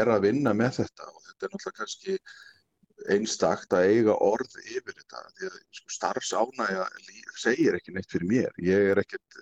er 0.00 0.12
að 0.12 0.28
vinna 0.28 0.54
með 0.56 0.80
þetta. 0.82 1.08
Og 1.10 1.24
þetta 1.24 1.48
er 1.48 1.52
náttúrulega 1.54 1.80
kannski 1.80 2.18
einstakt 3.14 3.74
að 3.76 3.90
eiga 3.90 4.16
orð 4.24 4.56
yfir 4.62 4.94
þetta 4.94 5.22
því 5.38 5.48
að 5.50 5.58
sko, 5.78 5.92
starfsánægja 5.96 6.86
segir 7.38 7.76
ekki 7.78 7.94
neitt 7.94 8.10
fyrir 8.12 8.30
mér. 8.30 8.56
Ég 8.62 8.92
er 8.92 9.02
ekkert, 9.02 9.38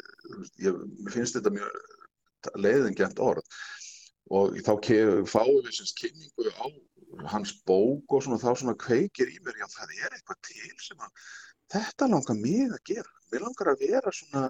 ég 0.62 0.82
mér 0.98 1.14
finnst 1.14 1.38
þetta 1.38 1.54
mjög 1.54 2.58
leiðingjant 2.60 3.22
orð. 3.24 3.62
Og 4.34 4.56
þá 4.64 4.72
fáum 5.28 5.60
við 5.64 5.78
semst 5.78 5.98
kynningu 6.00 6.52
á 6.56 6.66
hans 7.30 7.52
bók 7.68 8.16
og 8.16 8.24
svona 8.24 8.40
þá 8.42 8.50
svona 8.58 8.76
kveikir 8.80 9.30
í 9.30 9.40
mér 9.44 9.60
já 9.60 9.66
það 9.70 9.92
er 10.00 10.16
eitthvað 10.16 10.40
til 10.48 10.70
sem 10.82 11.04
að 11.04 11.26
þetta 11.74 12.08
langar 12.10 12.40
mig 12.40 12.64
að 12.70 12.80
gera. 12.90 13.12
Mér 13.32 13.44
langar 13.46 13.72
að 13.72 13.84
vera 13.84 14.14
svona 14.14 14.48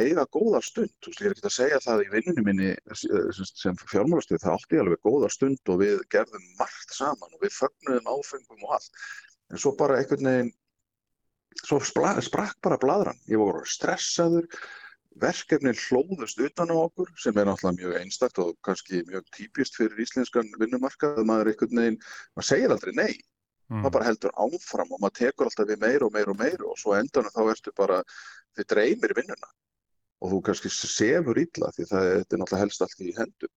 eiga 0.00 0.24
góða 0.34 0.60
stund, 0.64 0.92
þú 1.02 1.10
veist, 1.10 1.20
ég 1.22 1.28
er 1.28 1.34
ekki 1.34 1.48
að 1.48 1.54
segja 1.56 1.80
það 1.84 2.02
í 2.04 2.10
vinnunni 2.12 2.44
minni 2.46 2.70
sem, 2.98 3.48
sem 3.50 3.78
fjármálastuð, 3.90 4.40
það 4.42 4.56
átti 4.56 4.80
alveg 4.82 5.02
góða 5.06 5.30
stund 5.32 5.72
og 5.72 5.80
við 5.82 6.00
gerðum 6.14 6.46
margt 6.58 6.94
saman 6.96 7.34
og 7.34 7.42
við 7.44 7.54
fögnuðum 7.58 8.10
áfengum 8.14 8.64
og 8.68 8.76
allt, 8.78 9.02
en 9.50 9.60
svo 9.62 9.74
bara 9.78 9.98
einhvern 10.00 10.30
veginn, 10.30 10.54
svo 11.62 11.78
sprakk 11.84 12.56
bara 12.64 12.80
bladran, 12.82 13.20
ég 13.30 13.38
var 13.38 13.60
stressaður, 13.70 14.48
verkefnin 15.22 15.78
hlóðust 15.78 16.40
utan 16.42 16.72
á 16.74 16.76
okkur 16.80 17.12
sem 17.22 17.36
er 17.38 17.46
náttúrulega 17.46 17.78
mjög 17.78 18.00
einstakt 18.00 18.40
og 18.42 18.56
kannski 18.66 19.04
mjög 19.06 19.28
típist 19.36 19.78
fyrir 19.78 20.02
íslenskan 20.02 20.50
vinnumarkað, 20.58 21.22
maður 21.22 21.52
einhvern 21.52 21.80
veginn, 21.84 22.00
maður 22.34 22.50
segir 22.50 22.74
aldrei 22.74 22.96
nei, 22.98 23.14
Mm. 23.64 23.80
maður 23.80 23.92
bara 23.96 24.06
heldur 24.10 24.32
áfram 24.36 24.90
og 24.92 24.98
maður 25.00 25.14
tekur 25.22 25.48
alltaf 25.48 25.68
við 25.70 25.78
meira 25.80 26.04
og 26.04 26.12
meira 26.12 26.32
og 26.34 26.36
meira 26.36 26.66
og 26.68 26.76
svo 26.76 26.92
endanum 26.98 27.32
þá 27.32 27.46
ertu 27.48 27.72
bara, 27.72 28.02
þið 28.58 28.66
dreymir 28.74 29.14
vinnuna 29.16 29.48
og 30.22 30.32
þú 30.32 30.40
kannski 30.46 30.70
sefur 30.72 31.40
illa 31.40 31.70
því 31.74 31.88
það 31.90 32.08
er 32.10 32.22
náttúrulega 32.22 32.62
helst 32.62 32.84
allt 32.84 33.04
í 33.04 33.14
hendum. 33.18 33.52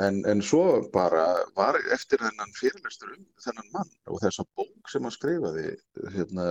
En, 0.00 0.22
en 0.24 0.40
svo 0.40 0.88
bara 0.92 1.24
var 1.56 1.76
eftir 1.92 2.22
þennan 2.22 2.54
fyrirlestur 2.56 3.10
um 3.12 3.26
þennan 3.44 3.72
mann 3.74 3.90
og 4.08 4.22
þessa 4.22 4.46
bók 4.56 4.88
sem 4.88 5.04
hann 5.04 5.12
skrifaði, 5.12 5.66
hérna, 6.14 6.46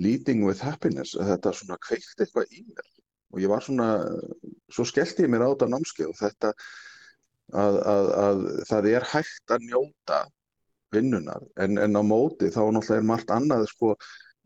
Leading 0.00 0.46
with 0.46 0.64
Happiness, 0.64 1.12
að 1.12 1.34
þetta 1.34 1.52
svona 1.58 1.76
kveikt 1.84 2.24
eitthvað 2.24 2.56
í 2.56 2.64
mér 2.64 2.88
og 3.30 3.42
ég 3.44 3.52
var 3.52 3.62
svona, 3.62 3.90
svo 4.72 4.86
skellti 4.88 5.26
ég 5.26 5.30
mér 5.30 5.44
á 5.46 5.52
þetta 5.52 5.68
námskeið 5.70 6.08
og 6.08 6.18
þetta 6.18 6.54
að, 7.52 7.76
að, 7.92 8.10
að 8.24 8.42
það 8.70 8.88
er 8.94 9.06
hægt 9.12 9.54
að 9.54 9.68
njóta 9.68 10.22
vinnunar 10.94 11.44
en, 11.62 11.78
en 11.78 12.00
á 12.00 12.02
móti 12.02 12.50
þá 12.50 12.62
náttúrulega 12.74 12.98
er 12.98 13.08
margt 13.12 13.32
annað 13.34 13.68
sko 13.70 13.94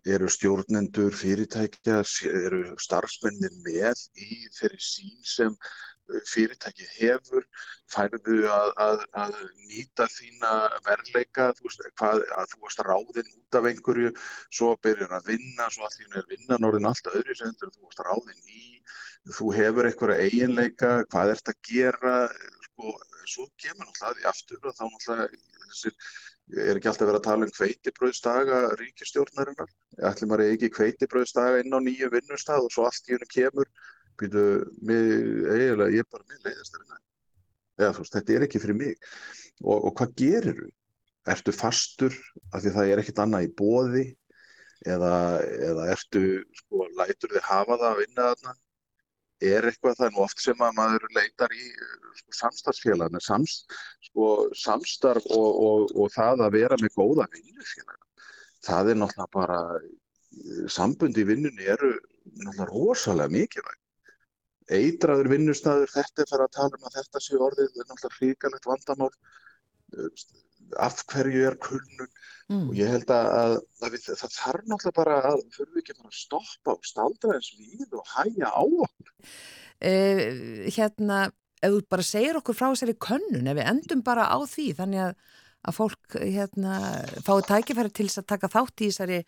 eru 0.05 0.29
stjórnendur 0.29 1.15
fyrirtækja, 1.17 2.03
eru 2.29 2.63
starfsmennir 2.81 3.55
með 3.65 4.03
í 4.21 4.45
þeirri 4.57 4.81
sín 4.85 5.15
sem 5.25 5.55
uh, 5.55 6.21
fyrirtæki 6.29 6.89
hefur, 6.99 7.47
færðu 7.93 8.43
að, 8.53 8.73
að, 8.85 9.05
að 9.25 9.39
nýta 9.71 10.09
þína 10.13 10.53
verleika, 10.85 11.51
þú 11.57 11.69
veist, 11.69 11.87
hvað, 12.01 12.25
að 12.37 12.53
þú 12.53 12.61
varst 12.67 12.85
ráðinn 12.89 13.33
út 13.33 13.59
af 13.61 13.71
einhverju, 13.71 14.13
svo 14.53 14.75
byrjar 14.85 15.17
að 15.21 15.33
vinna, 15.33 15.71
svo 15.73 15.89
að 15.89 15.99
þín 16.01 16.21
er 16.21 16.29
vinnan 16.35 16.69
orðin 16.69 16.91
allt 16.91 17.11
öðru 17.15 17.39
sem 17.41 17.57
þú 17.63 17.73
varst 17.73 18.05
ráðinn 18.05 18.45
í, 18.53 18.67
þú 19.39 19.55
hefur 19.57 19.89
einhverja 19.89 20.29
eiginleika, 20.29 20.93
hvað 21.15 21.35
ert 21.39 21.55
að 21.55 21.61
gera, 21.71 22.15
sko, 22.69 22.95
svo 23.25 23.49
kemur 23.57 23.89
náttúrulega 23.89 24.21
því 24.21 24.31
aftur 24.35 24.69
og 24.69 24.77
þá 24.77 24.85
náttúrulega 24.85 25.45
þessir 25.65 25.97
er 26.53 26.79
ekki 26.79 26.91
alltaf 26.91 27.09
verið 27.09 27.21
að 27.21 27.27
tala 27.27 27.47
um 27.47 27.53
kveitibröðsdaga 27.55 28.61
ríkistjórnarinnar. 28.81 29.71
Ætlum 30.11 30.31
maður 30.33 30.53
ekki 30.53 30.71
kveitibröðsdaga 30.75 31.63
inn 31.63 31.77
á 31.77 31.81
nýju 31.81 32.11
vinnustad 32.13 32.65
og 32.65 32.73
svo 32.75 32.87
allt 32.89 33.09
í 33.09 33.17
hennu 33.17 33.29
kemur, 33.33 33.71
býtu, 34.21 34.45
eiginlega 34.85 35.91
ég 35.95 36.05
er 36.05 36.11
bara 36.13 36.29
með 36.29 36.49
leiðast 36.49 36.77
þarna. 36.77 37.01
Eða 37.81 37.93
þú 37.95 38.05
veist, 38.05 38.17
þetta 38.19 38.35
er 38.35 38.47
ekki 38.47 38.63
fyrir 38.63 38.79
mig. 38.79 39.09
Og, 39.65 39.79
og 39.79 39.95
hvað 39.99 40.17
gerir 40.21 40.59
þú? 40.61 40.69
Ertu 41.35 41.55
fastur 41.57 42.17
af 42.53 42.61
því 42.61 42.75
það 42.75 42.91
er 42.93 43.01
ekkert 43.01 43.21
annað 43.25 43.47
í 43.47 43.55
boði 43.57 44.05
eða, 44.85 45.15
eða 45.71 45.87
ertu, 45.95 46.21
sko, 46.59 46.85
lætur 46.99 47.33
þið 47.33 47.47
hafa 47.49 47.79
það 47.81 47.89
að 47.89 48.01
vinna 48.03 48.27
þarna? 48.29 48.55
Er 49.43 49.67
eitthvað 49.67 49.99
það 49.99 50.15
nú 50.15 50.23
oft 50.25 50.41
sem 50.41 50.61
að 50.63 50.77
maður 50.79 51.07
leitar 51.17 51.53
í 51.53 51.65
sko, 52.21 52.37
samstarfsfélagana, 52.39 53.21
sams, 53.21 53.65
sko, 54.07 54.29
samstarf 54.57 55.27
og, 55.35 55.49
og, 55.67 55.95
og 55.99 56.13
það 56.15 56.45
að 56.47 56.57
vera 56.59 56.79
með 56.81 56.95
góða 56.95 57.27
vinnufélaga. 57.35 58.03
Það 58.65 58.91
er 58.93 59.01
náttúrulega 59.01 59.35
bara, 59.35 59.59
sambundi 60.71 61.25
í 61.25 61.29
vinnunni 61.29 61.67
eru 61.75 61.91
náttúrulega 61.97 62.71
rosalega 62.71 63.35
mikilvæg. 63.35 63.81
Eitraður 64.75 65.29
vinnustæður, 65.35 65.91
þetta 65.93 66.23
er 66.23 66.31
fyrir 66.31 66.47
að 66.47 66.55
tala 66.57 66.79
um 66.79 66.87
að 66.89 66.97
þetta 67.01 67.21
sé 67.21 67.37
orðið, 67.37 67.75
náttúrulega 67.83 68.19
hrikalegt 68.21 68.71
vandamál. 68.71 69.11
Af 70.81 71.05
hverju 71.11 71.45
er 71.49 71.59
kulnun? 71.63 72.11
Mm. 72.51 72.67
Og 72.69 72.75
ég 72.77 72.91
held 72.93 73.13
að, 73.13 73.55
að, 73.81 73.95
við, 73.95 74.09
það 74.21 74.33
þarf 74.35 74.67
náttúrulega 74.69 74.97
bara 74.99 75.21
að 75.31 75.39
við 75.57 75.79
ekki 75.81 75.95
að 75.95 76.01
fara 76.03 76.11
að 76.11 76.19
stoppa 76.19 76.75
og 76.75 76.89
staldra 76.89 77.39
eins 77.39 77.53
við 77.57 77.95
og 77.97 78.11
hæja 78.13 78.51
á 78.53 78.63
okkur. 78.65 79.15
Uh, 79.85 80.67
hérna, 80.75 81.21
ef 81.65 81.73
þú 81.73 81.81
bara 81.95 82.05
segir 82.05 82.41
okkur 82.41 82.59
frá 82.59 82.69
þessari 82.69 82.97
könnun, 83.01 83.49
ef 83.49 83.59
við 83.59 83.71
endum 83.73 84.05
bara 84.05 84.29
á 84.29 84.39
því, 84.45 84.67
þannig 84.81 85.05
að, 85.07 85.15
að 85.65 85.79
fólk 85.79 86.19
hérna 86.21 86.81
fái 87.25 87.39
tækifæri 87.49 87.95
til 87.97 88.09
þess 88.11 88.21
að 88.21 88.31
taka 88.35 88.53
þátt 88.53 88.85
í 88.85 88.91
þessari 88.93 89.21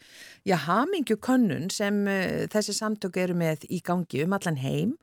hamingju 0.67 1.17
könnun 1.25 1.71
sem 1.73 2.03
uh, 2.05 2.45
þessi 2.53 2.77
samtök 2.77 3.17
eru 3.25 3.39
með 3.39 3.65
í 3.73 3.81
gangi 3.85 4.27
um 4.27 4.37
allan 4.37 4.61
heim 4.61 4.93
og 4.93 4.97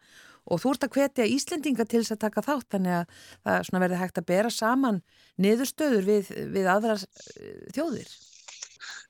þú 0.60 0.74
ert 0.74 0.86
að 0.88 0.98
hvetja 0.98 1.30
Íslendinga 1.30 1.86
til 1.88 2.02
þess 2.02 2.18
að 2.18 2.24
taka 2.26 2.44
þátt 2.44 2.76
þannig 2.76 2.98
að 3.00 3.16
það 3.48 3.84
verði 3.86 4.02
hægt 4.02 4.20
að 4.20 4.30
bera 4.34 4.52
saman 4.52 5.02
niðurstöður 5.42 6.06
við, 6.10 6.30
við 6.54 6.70
aðra 6.70 7.00
uh, 7.00 7.66
þjóðir. 7.76 8.14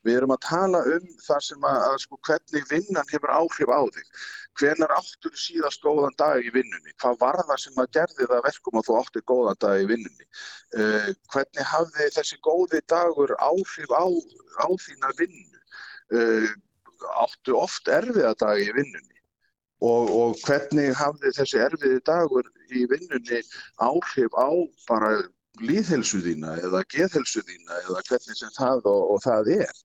Við 0.04 0.18
erum 0.20 0.34
að 0.36 0.42
tala 0.44 0.80
um 0.94 1.06
það 1.24 1.44
sem 1.46 1.66
að, 1.68 1.78
að 1.88 1.94
sko, 2.04 2.18
hvernig 2.28 2.66
vinnan 2.68 3.12
hefur 3.12 3.32
áhrif 3.32 3.72
á 3.72 3.82
þig. 3.96 4.10
Hvenar 4.60 4.92
áttur 4.94 5.38
síðast 5.40 5.82
góðan 5.82 6.18
dag 6.20 6.44
í 6.44 6.52
vinnunni? 6.54 6.92
Hvað 7.02 7.22
var 7.24 7.40
það 7.48 7.62
sem 7.64 7.80
að 7.82 7.94
gerði 7.98 8.28
það 8.30 8.44
verkum 8.50 8.80
að 8.80 8.90
þú 8.90 8.98
átti 9.00 9.24
góðan 9.32 9.62
dag 9.64 9.80
í 9.80 9.88
vinnunni? 9.94 10.28
Uh, 10.76 11.10
hvernig 11.34 11.72
hafði 11.72 12.10
þessi 12.18 12.38
góði 12.44 12.84
dagur 12.92 13.34
áhrif 13.40 13.96
á, 13.96 14.06
á 14.60 14.68
þína 14.86 15.16
vinnu? 15.22 15.64
Uh, 16.14 16.52
áttu 17.24 17.58
oft 17.58 17.90
erfiða 17.90 18.36
dag 18.44 18.60
í 18.60 18.70
vinnunni? 18.76 19.23
Og, 19.84 20.12
og 20.16 20.36
hvernig 20.46 20.94
hafði 20.96 21.34
þessi 21.36 21.60
erfiði 21.60 22.04
dagur 22.08 22.48
í 22.72 22.86
vinnunni 22.92 23.42
áhrif 23.84 24.38
á 24.40 24.50
bara 24.88 25.10
líðhelsu 25.62 26.22
þína 26.24 26.56
eða 26.66 26.84
geðhelsu 26.94 27.44
þína 27.46 27.82
eða 27.84 28.04
hvernig 28.08 28.40
sem 28.40 28.54
það 28.56 28.88
og, 28.90 29.02
og 29.16 29.20
það 29.26 29.52
er? 29.58 29.82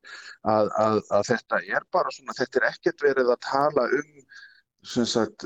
Að, 0.49 0.71
að, 0.85 1.01
að 1.19 1.27
þetta 1.33 1.61
er 1.67 1.89
bara 1.93 2.15
svona, 2.15 2.37
þetta 2.39 2.61
er 2.61 2.69
ekkert 2.71 3.05
verið 3.09 3.35
að 3.35 3.43
tala 3.49 3.89
um 3.99 4.15
sem 4.87 5.07
sagt 5.09 5.45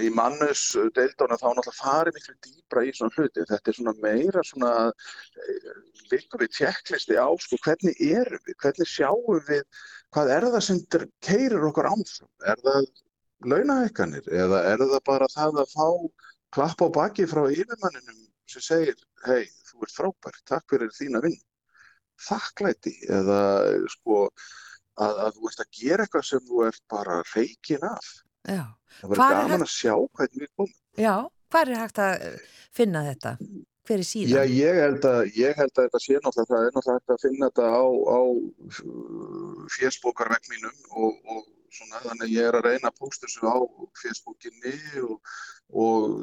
í 0.00 0.08
mannus 0.14 0.62
deildóna 0.94 1.36
þá 1.38 1.46
náttúrulega 1.50 1.76
farið 1.76 2.16
miklu 2.16 2.34
dýbra 2.46 2.84
í 2.86 2.92
svona 2.94 3.14
hluti. 3.16 3.46
Þetta 3.50 3.72
er 3.72 3.76
svona 3.78 3.94
meira 4.02 4.44
svona 4.46 4.72
líka 6.12 6.40
við 6.40 6.52
tjekklisti 6.58 7.18
á 7.18 7.28
sko 7.42 7.58
hvernig 7.64 8.02
erum 8.06 8.42
við, 8.46 8.56
hvernig 8.62 8.90
sjáum 8.90 9.42
við 9.48 9.64
hvað 10.14 10.34
er 10.36 10.48
það 10.54 10.66
sem 10.66 10.82
keirir 11.26 11.66
okkur 11.70 11.90
ámfram, 11.90 12.30
er 12.46 12.62
það 12.66 12.88
launahækkanir 13.46 14.26
eða 14.32 14.64
er 14.72 14.82
það 14.82 15.04
bara 15.06 15.28
það 15.32 15.62
að 15.62 15.72
fá 15.74 15.86
klapp 16.54 16.82
á 16.82 16.88
baki 16.96 17.26
frá 17.30 17.44
yfirmanninum 17.48 18.26
sem 18.50 18.64
segir, 18.64 18.98
hei, 19.26 19.46
þú 19.68 19.84
ert 19.86 19.94
frábær, 19.94 20.40
takk 20.48 20.66
fyrir 20.72 20.90
þína 20.96 21.22
vinn. 21.22 21.38
Þakklæti 22.20 22.96
eða 23.08 23.40
sko 23.94 24.24
að, 24.26 25.14
að 25.14 25.36
þú 25.36 25.46
veist 25.46 25.62
að 25.62 25.78
gera 25.78 26.04
eitthvað 26.04 26.26
sem 26.28 26.44
þú 26.48 26.64
ert 26.66 26.82
bara 26.90 27.20
reikin 27.30 27.86
af. 27.86 28.10
Já. 28.44 28.64
Það 28.98 29.12
verður 29.12 29.34
gaman 29.36 29.54
hægt... 29.54 29.66
að 29.66 29.74
sjá 29.76 29.94
hvernig 29.94 30.42
við 30.42 30.50
komum. 30.58 30.78
Já, 30.98 31.14
hvað 31.52 31.72
er 31.74 31.82
hægt 31.84 32.00
að 32.04 32.24
finna 32.80 33.04
þetta? 33.06 33.34
Hver 33.88 34.02
er 34.02 34.06
síðan? 34.06 34.34
Já, 34.34 34.42
ég 34.58 34.82
held 34.84 35.06
að, 35.08 35.20
ég 35.38 35.56
held 35.62 35.72
að 35.72 35.86
þetta 35.86 36.02
sé 36.04 36.18
náttúrulega, 36.18 36.50
það 36.50 36.66
er 36.66 36.74
náttúrulega 36.74 36.98
hægt 36.98 37.14
að 37.14 37.22
finna 37.24 37.48
þetta 37.48 37.66
á, 37.70 37.84
á 38.10 38.20
fésbókarvegg 39.78 40.52
mínum 40.52 40.76
og, 40.90 41.16
og 41.30 41.48
svona, 41.70 42.02
þannig 42.04 42.26
að 42.26 42.34
ég 42.34 42.48
er 42.50 42.58
að 42.58 42.66
reyna 42.68 42.90
að 42.90 43.00
posta 43.00 43.26
þessu 43.26 43.50
á 43.50 43.56
fésbókinni 44.02 44.74
og 45.06 45.18
og 45.70 46.14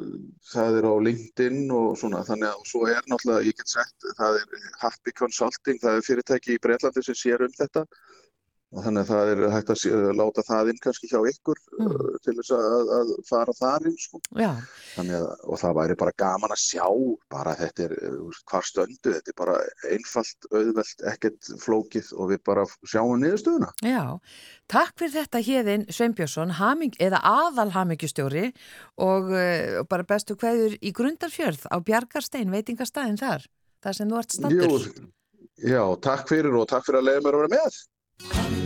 það 0.52 0.78
er 0.78 0.86
á 0.88 0.94
LinkedIn 1.00 1.70
og 1.72 1.94
svona 1.96 2.20
þannig 2.28 2.50
að 2.50 2.64
svo 2.68 2.82
er 2.90 3.00
náttúrulega, 3.08 3.46
ég 3.48 3.56
get 3.56 3.72
sett, 3.72 4.08
það 4.18 4.40
er 4.42 4.66
Happy 4.82 5.14
Consulting, 5.16 5.80
það 5.80 5.96
er 5.96 6.04
fyrirtæki 6.04 6.56
í 6.56 6.60
Breitlandi 6.64 7.04
sem 7.06 7.16
sér 7.16 7.44
um 7.46 7.54
þetta 7.56 7.86
þannig 8.68 9.00
að 9.00 9.08
það 9.08 9.30
er 9.32 9.40
hægt 9.52 9.70
að 9.72 10.10
láta 10.18 10.42
það 10.44 10.70
inn 10.72 10.80
kannski 10.84 11.08
hjá 11.08 11.18
ykkur 11.30 11.60
mm. 11.78 11.86
uh, 11.88 12.10
til 12.24 12.34
þess 12.36 12.52
að, 12.52 12.90
að 12.98 13.12
fara 13.28 13.54
þar 13.56 13.88
inn 13.88 13.96
sko. 13.96 14.20
að, 15.16 15.26
og 15.48 15.60
það 15.62 15.76
væri 15.78 15.96
bara 16.02 16.14
gaman 16.20 16.54
að 16.54 16.60
sjá 16.60 16.84
bara 17.32 17.54
þetta 17.56 17.86
er 17.86 17.96
hvar 18.50 18.68
stöndu, 18.68 19.14
þetta 19.16 19.32
er 19.32 19.38
bara 19.40 19.56
einfalt, 19.88 20.50
auðvelt, 20.52 21.04
ekkert 21.14 21.50
flókið 21.64 22.12
og 22.18 22.32
við 22.34 22.44
bara 22.50 22.68
sjáum 22.84 23.16
niðurstöðuna. 23.24 23.72
Já, 23.88 24.02
takk 24.68 24.96
fyrir 25.00 25.16
þetta 25.16 25.44
hérðin 25.48 25.88
Sveinbjörnsson, 25.88 26.56
eða 27.00 27.24
aðal 27.24 27.70
hamingjustjóri 27.72 28.50
og 29.00 29.32
uh, 29.32 29.84
bara 29.88 30.08
bestu 30.08 30.36
hverjur 30.36 30.76
í 30.84 30.92
Grundarfjörð 30.92 31.70
á 31.72 31.76
Bjarkarstein, 31.80 32.52
veitingastæðin 32.52 33.20
þar, 33.20 33.48
þar 33.84 33.96
sem 33.96 34.10
þú 34.12 34.20
ert 34.20 34.36
stattur. 34.36 34.90
Já, 35.58 35.82
takk 36.04 36.28
fyrir 36.30 36.54
og 36.54 36.68
takk 36.70 36.84
fyrir 36.86 37.00
að 37.00 37.08
leiða 37.08 37.22
mér 37.24 37.36
að 37.38 37.40
vera 37.48 37.56
með. 37.56 37.78
Og 38.18 38.58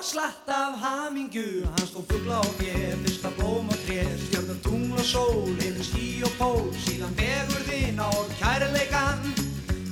og 0.00 0.04
slatt 0.04 0.48
af 0.48 0.78
hamingju. 0.78 1.64
Hann 1.64 1.86
stóð 1.86 2.04
fuggla 2.10 2.40
á 2.40 2.44
fér 2.58 2.96
fyrsta 3.02 3.28
blóm 3.36 3.68
og 3.68 3.78
tré 3.84 4.00
stjörnur 4.24 4.58
tungl 4.64 4.96
og 4.96 5.04
sól 5.04 5.52
yfir 5.58 5.84
skí 5.90 6.06
og 6.24 6.32
pól. 6.40 6.72
Síðan 6.84 7.12
vegur 7.20 7.62
þinn 7.68 8.00
á 8.00 8.10
kærleikan 8.40 9.20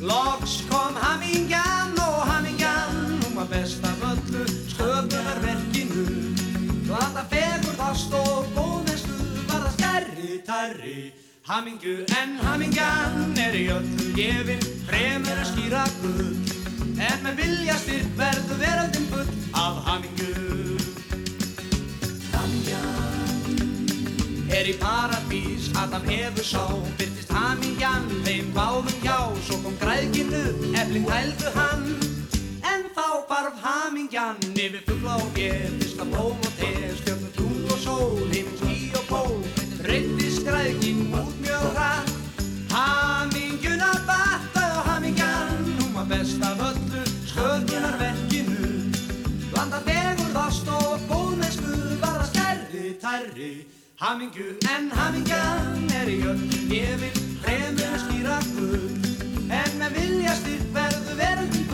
loks 0.00 0.64
kom 0.70 0.96
og 0.96 1.04
hamingjan 1.04 1.97
tærri. 10.48 11.12
Hamingju 11.48 11.94
en 12.20 12.30
hamingjan 12.44 13.36
er 13.44 13.54
í 13.56 13.64
öllum 13.72 14.12
gefin 14.16 14.62
fremur 14.88 15.38
að 15.42 15.48
skýra 15.50 15.84
gull. 16.00 16.34
En 17.08 17.18
með 17.24 17.34
vilja 17.42 17.76
styrk 17.82 18.12
verðu 18.20 18.54
veröldin 18.62 19.06
full 19.12 19.30
af 19.62 19.76
hamingju. 19.88 20.32
Hamingjan 22.32 23.44
er 24.58 24.64
í 24.72 24.74
paradís 24.80 25.68
Adam 25.82 26.04
hefur 26.08 26.46
sá. 26.52 26.64
Byrtist 27.00 27.32
hamingjan 27.38 28.08
þeim 28.24 28.48
báðum 28.56 28.98
hjá 29.04 29.20
Svo 29.48 29.56
kom 29.66 29.76
græðkinu, 29.84 30.44
efling 30.80 31.06
hældu 31.12 31.48
hann. 31.58 31.86
En 32.72 32.88
þá 32.96 33.08
barf 33.28 33.56
hamingjan 33.64 34.40
yfir 34.54 34.82
fuggla 34.88 35.14
og 35.20 35.30
gér 35.36 35.70
Fiska 35.80 36.04
blóm 36.08 36.36
og 36.36 36.52
te, 36.60 36.72
stjörnur 37.02 37.32
tungl 37.36 37.72
og 37.72 37.80
sól 37.84 38.28
Himins 38.32 38.60
skí 38.64 38.78
og 38.96 39.08
pól 39.12 39.57
Skræðkinn 40.48 41.12
út 41.12 41.34
mjög 41.44 41.64
hratt. 41.76 42.12
Hamingjuna 42.72 43.90
batta 44.08 44.62
og 44.78 44.86
hamingjan 44.88 45.50
Hún 45.80 45.92
var 45.94 46.06
best 46.08 46.40
af 46.42 46.62
öllu 46.68 47.02
sköðunarverkinu 47.28 48.70
Blanda 49.52 49.82
fegurðast 49.88 50.70
og 50.78 51.04
góðmennsku 51.10 51.74
Var 52.00 52.16
það 52.16 52.26
stærri, 52.32 52.96
tærri. 53.04 53.52
Hamingju 54.00 54.48
en 54.72 54.90
hamingjan 54.96 55.92
Er 56.00 56.12
í 56.16 56.18
öllum 56.32 56.68
gefin 56.72 57.24
Fremur 57.44 57.92
að 57.92 58.04
skýra 58.06 58.40
gull 58.54 58.88
En 59.60 59.80
með 59.82 60.00
vilja 60.00 60.38
styrk 60.40 60.70
verðu 60.80 61.20
verðum 61.20 61.67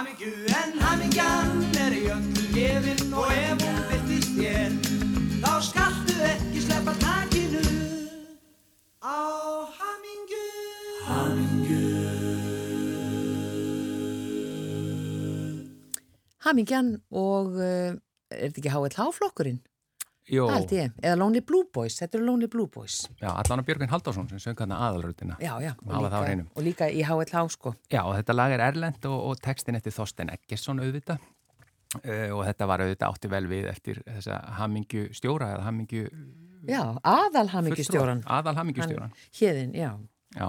Hamingju 0.00 0.32
en 0.48 0.78
hamingjan 0.80 1.58
er 1.76 1.92
í 1.92 1.98
öllu 2.08 2.44
gefin 2.54 3.10
og 3.12 3.32
ef 3.36 3.64
hún 3.66 3.80
byrtist 3.90 4.30
þér 4.32 4.70
þá 5.42 5.50
skaltu 5.66 6.14
ekki 6.24 6.62
sleppa 6.64 6.94
takinu 7.02 7.60
á 9.04 9.20
hamingju 9.76 10.46
Hamingju 11.04 11.82
Hamingjan 16.48 16.92
og 17.12 17.60
uh, 17.60 17.92
er 18.32 18.48
þetta 18.48 18.64
ekki 18.64 18.72
HLH-flokkurinn? 18.72 19.60
Jó, 20.30 20.44
Það 20.46 20.54
held 20.56 20.72
ég, 20.76 20.92
eða 21.02 21.16
Lonely 21.18 21.42
Blue 21.46 21.66
Boys, 21.74 21.96
þetta 21.98 22.18
eru 22.18 22.26
Lonely 22.28 22.48
Blue 22.52 22.70
Boys. 22.70 23.00
já, 23.18 23.28
allan 23.32 23.62
að 23.62 23.66
Björgvin 23.70 23.90
Halldórsson 23.90 24.28
sem 24.30 24.38
söng 24.38 24.60
hann 24.62 24.74
aðalrutina. 24.76 25.36
Já, 25.42 25.56
já, 25.64 25.72
á 25.74 25.96
og 25.98 26.06
líka, 26.06 26.46
og 26.54 26.62
líka 26.68 26.88
í 26.90 27.02
HLH 27.02 27.42
sko. 27.56 27.74
Já, 27.90 28.04
og 28.04 28.14
þetta 28.14 28.36
lag 28.38 28.54
er 28.54 28.62
erlend 28.68 29.10
og, 29.10 29.18
og 29.32 29.42
textin 29.42 29.74
eftir 29.74 29.94
Þorstein 29.96 30.30
Eggersson 30.36 30.78
auðvitað 30.84 31.18
uh, 31.98 32.28
og 32.36 32.44
þetta 32.46 32.70
var 32.70 32.84
auðvitað 32.86 33.08
átti 33.10 33.32
vel 33.34 33.46
við 33.50 33.66
eftir 33.72 34.02
þessa 34.06 34.38
hamingju 34.60 35.08
stjóra 35.18 35.50
eða 35.56 35.66
hamingju 35.66 36.06
Já, 36.68 36.82
aðal 37.02 37.48
hamingjustjóran. 37.54 38.22
aðal 38.28 38.56
hamingjustjóran. 38.58 39.14
Hérðin, 39.38 39.70
já. 39.74 39.94
Já, 40.36 40.48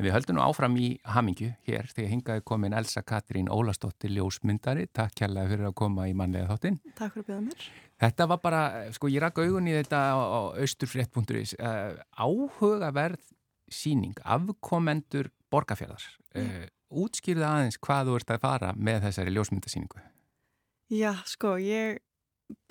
En 0.00 0.06
við 0.06 0.14
höldum 0.14 0.38
nú 0.38 0.40
áfram 0.40 0.76
í 0.80 0.86
Hamingju 1.12 1.50
hér 1.68 1.90
þegar 1.92 2.08
hingaði 2.08 2.42
komin 2.48 2.72
Elsa 2.72 3.02
Katrín 3.04 3.50
Ólastóttir 3.52 4.08
ljósmyndari. 4.14 4.86
Takk 4.96 5.12
kærlega 5.20 5.50
fyrir 5.50 5.68
að 5.68 5.74
koma 5.76 6.06
í 6.08 6.14
mannlega 6.16 6.54
þáttinn. 6.54 6.78
Takk 6.96 7.18
fyrir 7.18 7.26
að 7.26 7.28
bjóða 7.28 7.42
mér. 7.50 7.66
Þetta 8.00 8.28
var 8.32 8.40
bara, 8.40 8.62
sko 8.96 9.12
ég 9.12 9.20
rakk 9.26 9.42
augun 9.44 9.68
í 9.68 9.76
þetta 9.76 10.00
á, 10.16 10.16
austurfrétt.is. 10.64 11.52
Uh, 11.60 12.00
áhugaverð 12.16 13.28
síning, 13.68 14.16
afkomendur 14.24 15.28
borgarfjörðar. 15.52 16.08
Uh, 16.32 16.64
útskýrðu 17.04 17.44
aðeins 17.52 17.80
hvað 17.84 18.08
þú 18.08 18.18
ert 18.22 18.36
að 18.38 18.44
fara 18.48 18.74
með 18.80 19.04
þessari 19.10 19.36
ljósmyndasíningu. 19.36 20.04
Já, 20.96 21.12
sko, 21.28 21.58
ég 21.60 22.00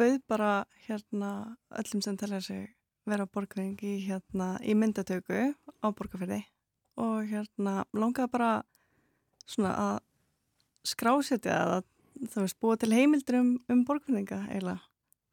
bauð 0.01 0.23
bara 0.25 0.53
hérna 0.89 1.36
öllum 1.77 2.01
sem 2.01 2.17
telja 2.17 2.41
sig 2.41 2.71
vera 3.05 3.30
borgarfjörðing 3.30 3.84
í, 3.86 3.99
hérna, 4.09 4.55
í 4.65 4.73
myndatöku 4.73 5.51
á 5.53 5.88
borgarfjörði 5.93 6.47
og 7.00 7.30
hérna 7.30 7.84
langaði 7.95 8.34
bara 8.34 8.52
svona 9.50 9.72
að 9.84 9.95
skrásetja 10.89 11.56
að 11.64 11.88
það 12.28 12.43
veist 12.43 12.60
búa 12.62 12.78
til 12.80 12.91
heimildur 12.93 13.39
um, 13.39 13.52
um 13.72 13.84
borgarfjörðinga 13.88 14.41
eiginlega. 14.50 14.84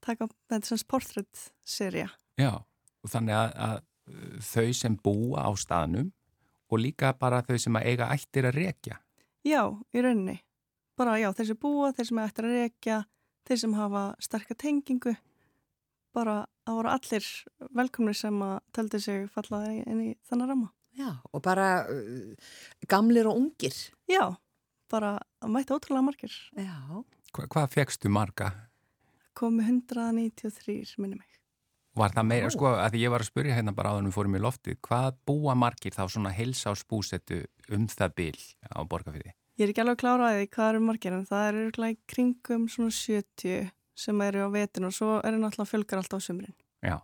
Taka 0.04 0.28
þetta 0.50 0.70
svona 0.70 0.88
portrétt-serja. 0.92 2.08
Já, 2.38 2.52
og 2.54 3.10
þannig 3.10 3.34
að, 3.34 3.54
að 3.66 4.42
þau 4.46 4.68
sem 4.76 4.96
búa 5.02 5.46
á 5.46 5.50
staðnum 5.58 6.12
og 6.70 6.82
líka 6.82 7.12
bara 7.18 7.42
þau 7.46 7.56
sem 7.62 7.78
að 7.78 7.88
eiga 7.90 8.10
ættir 8.14 8.48
að 8.48 8.58
rekja. 8.60 9.00
Já, 9.46 9.62
í 9.94 10.02
rauninni. 10.02 10.40
Bara 10.98 11.18
já, 11.20 11.28
þeir 11.36 11.50
sem 11.50 11.60
búa, 11.62 11.92
þeir 11.94 12.08
sem 12.08 12.20
ættir 12.22 12.48
að 12.48 12.56
rekja, 12.56 13.00
þeir 13.46 13.62
sem 13.62 13.76
hafa 13.76 14.04
starka 14.22 14.56
tengingu. 14.58 15.14
Bara 16.16 16.38
það 16.64 16.78
voru 16.78 16.92
allir 16.94 17.28
velkomnir 17.76 18.16
sem 18.18 18.42
að 18.42 18.56
töldi 18.74 19.02
sig 19.02 19.26
fallaði 19.34 19.82
inn 19.84 20.02
í 20.06 20.10
þannig 20.28 20.52
rama. 20.52 20.70
Já, 20.96 21.10
og 21.32 21.42
bara 21.44 21.84
uh, 21.92 22.50
gamlir 22.88 23.28
og 23.28 23.36
ungir. 23.36 23.76
Já, 24.08 24.36
bara 24.92 25.16
mæta 25.44 25.76
ótrúlega 25.76 26.04
margir. 26.06 26.34
Já. 26.56 27.04
Hva, 27.36 27.48
hvað 27.52 27.72
fegstu 27.74 28.12
marga? 28.12 28.52
Komi 29.36 29.64
193, 29.66 30.96
minni 31.02 31.18
mig. 31.18 31.32
Var 31.96 32.12
það 32.12 32.28
meira, 32.28 32.48
sko, 32.52 32.68
að 32.76 32.92
því 32.92 33.02
ég 33.06 33.12
var 33.12 33.22
að 33.24 33.28
spurja 33.30 33.56
hérna 33.56 33.72
bara 33.76 33.92
á 33.92 33.96
þannig 33.96 34.12
fórum 34.12 34.36
í 34.36 34.40
loftið, 34.44 34.76
hvað 34.84 35.16
búa 35.28 35.54
margir 35.56 35.94
þá 35.96 36.02
svona 36.12 36.32
heilsásbúsettu 36.36 37.38
um 37.72 37.86
það 37.88 38.16
bil 38.20 38.40
á 38.68 38.84
borgarfyrði? 38.84 39.32
Ég 39.56 39.64
er 39.64 39.72
ekki 39.72 39.80
alveg 39.80 39.96
að 39.96 40.02
klára 40.02 40.26
að 40.28 40.36
því 40.36 40.48
hvað 40.52 40.70
eru 40.70 40.82
margir 40.84 41.16
en 41.16 41.24
það 41.24 41.46
eru 41.48 41.88
í 41.88 41.96
kringum 42.12 42.66
svona 42.68 42.92
70 42.92 43.70
sem 43.96 44.24
eru 44.26 44.44
á 44.44 44.48
vetin 44.52 44.88
og 44.88 44.92
svo 44.92 45.14
eru 45.24 45.40
náttúrulega 45.40 45.70
fjölgar 45.70 46.02
alltaf 46.02 46.20
á 46.20 46.26
sumrin. 46.26 46.56
Já, 46.84 46.98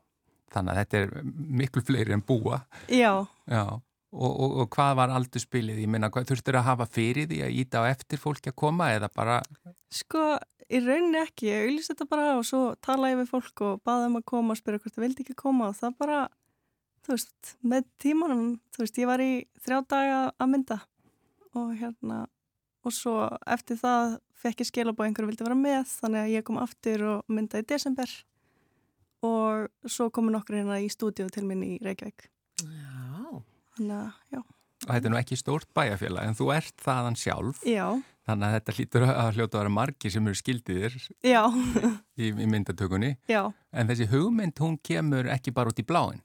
þannig 0.53 0.73
að 0.73 0.81
þetta 0.83 1.01
er 1.01 1.33
miklu 1.63 1.83
fleiri 1.87 2.17
en 2.17 2.25
búa. 2.27 2.61
Já. 2.93 3.13
Já, 3.51 3.65
og, 4.13 4.31
og, 4.31 4.57
og 4.63 4.71
hvað 4.77 4.97
var 5.01 5.15
aldurspilið? 5.17 5.83
Ég 5.85 5.93
minna, 5.93 6.11
þurftur 6.13 6.61
að 6.61 6.69
hafa 6.71 6.89
fyrir 6.91 7.29
því 7.31 7.43
að 7.47 7.57
íta 7.63 7.85
á 7.85 7.91
eftir 7.91 8.21
fólki 8.23 8.53
að 8.53 8.59
koma 8.65 8.91
eða 8.97 9.11
bara... 9.15 9.41
Sko, 9.93 10.27
í 10.73 10.83
rauninni 10.83 11.21
ekki, 11.23 11.49
ég 11.51 11.67
auðvist 11.67 11.93
þetta 11.93 12.09
bara 12.13 12.37
og 12.39 12.47
svo 12.49 12.63
talaði 12.85 13.23
við 13.23 13.33
fólk 13.33 13.65
og 13.67 13.83
baði 13.87 14.11
um 14.11 14.21
að 14.21 14.29
koma 14.35 14.55
og 14.55 14.61
spyrja 14.61 14.85
hvort 14.85 14.97
það 14.97 15.07
vildi 15.07 15.27
ekki 15.27 15.39
koma 15.43 15.71
og 15.71 15.79
það 15.79 15.99
bara, 16.05 16.21
þú 17.05 17.17
veist, 17.17 17.55
með 17.75 17.89
tímanum, 18.03 18.47
þú 18.73 18.85
veist, 18.85 19.01
ég 19.03 19.11
var 19.11 19.25
í 19.25 19.33
þrjá 19.65 19.81
daga 19.95 20.21
að 20.37 20.53
mynda 20.55 20.79
og 21.59 21.73
hérna, 21.77 22.25
og 22.83 22.95
svo 22.97 23.17
eftir 23.45 23.79
það 23.81 24.19
fekk 24.43 24.63
ég 24.65 24.71
skilabóð 24.71 25.09
einhverju 25.09 25.31
vildi 25.31 25.47
vera 25.47 25.59
með 25.59 25.91
þannig 26.01 26.23
að 26.25 26.33
ég 26.33 26.47
kom 26.47 26.59
aftur 26.63 27.05
og 27.13 27.33
myndaði 27.33 27.67
í 27.67 27.69
desember 27.75 28.15
og 29.27 29.91
svo 29.91 30.09
komu 30.15 30.33
nokkur 30.35 30.59
hérna 30.59 30.81
í 30.83 30.89
stúdíu 30.93 31.31
til 31.33 31.45
minn 31.49 31.63
í 31.67 31.77
Reykjavík. 31.83 32.29
Já. 32.63 33.43
Þannig 33.77 33.99
að, 33.99 34.17
já. 34.35 34.41
Og 34.83 34.91
þetta 34.91 35.07
er 35.09 35.13
nú 35.15 35.19
ekki 35.21 35.39
stórt 35.39 35.69
bæjarfélag 35.77 36.27
en 36.27 36.37
þú 36.39 36.49
ert 36.57 36.75
þaðan 36.83 37.19
sjálf. 37.19 37.63
Já. 37.69 37.87
Þannig 38.27 38.47
að 38.47 38.55
þetta 38.57 38.75
hlýtur 38.77 39.05
að 39.09 39.31
hljóta 39.37 39.57
að 39.57 39.63
vera 39.63 39.75
margir 39.75 40.13
sem 40.15 40.27
eru 40.31 40.39
skildiðir 40.39 40.95
Já. 41.27 41.43
í, 42.23 42.29
í 42.31 42.47
myndatökunni. 42.47 43.17
Já. 43.31 43.43
En 43.75 43.91
þessi 43.91 44.07
hugmynd, 44.13 44.55
hún 44.63 44.77
kemur 44.87 45.31
ekki 45.33 45.55
bara 45.55 45.73
út 45.73 45.83
í 45.83 45.87
bláin? 45.87 46.23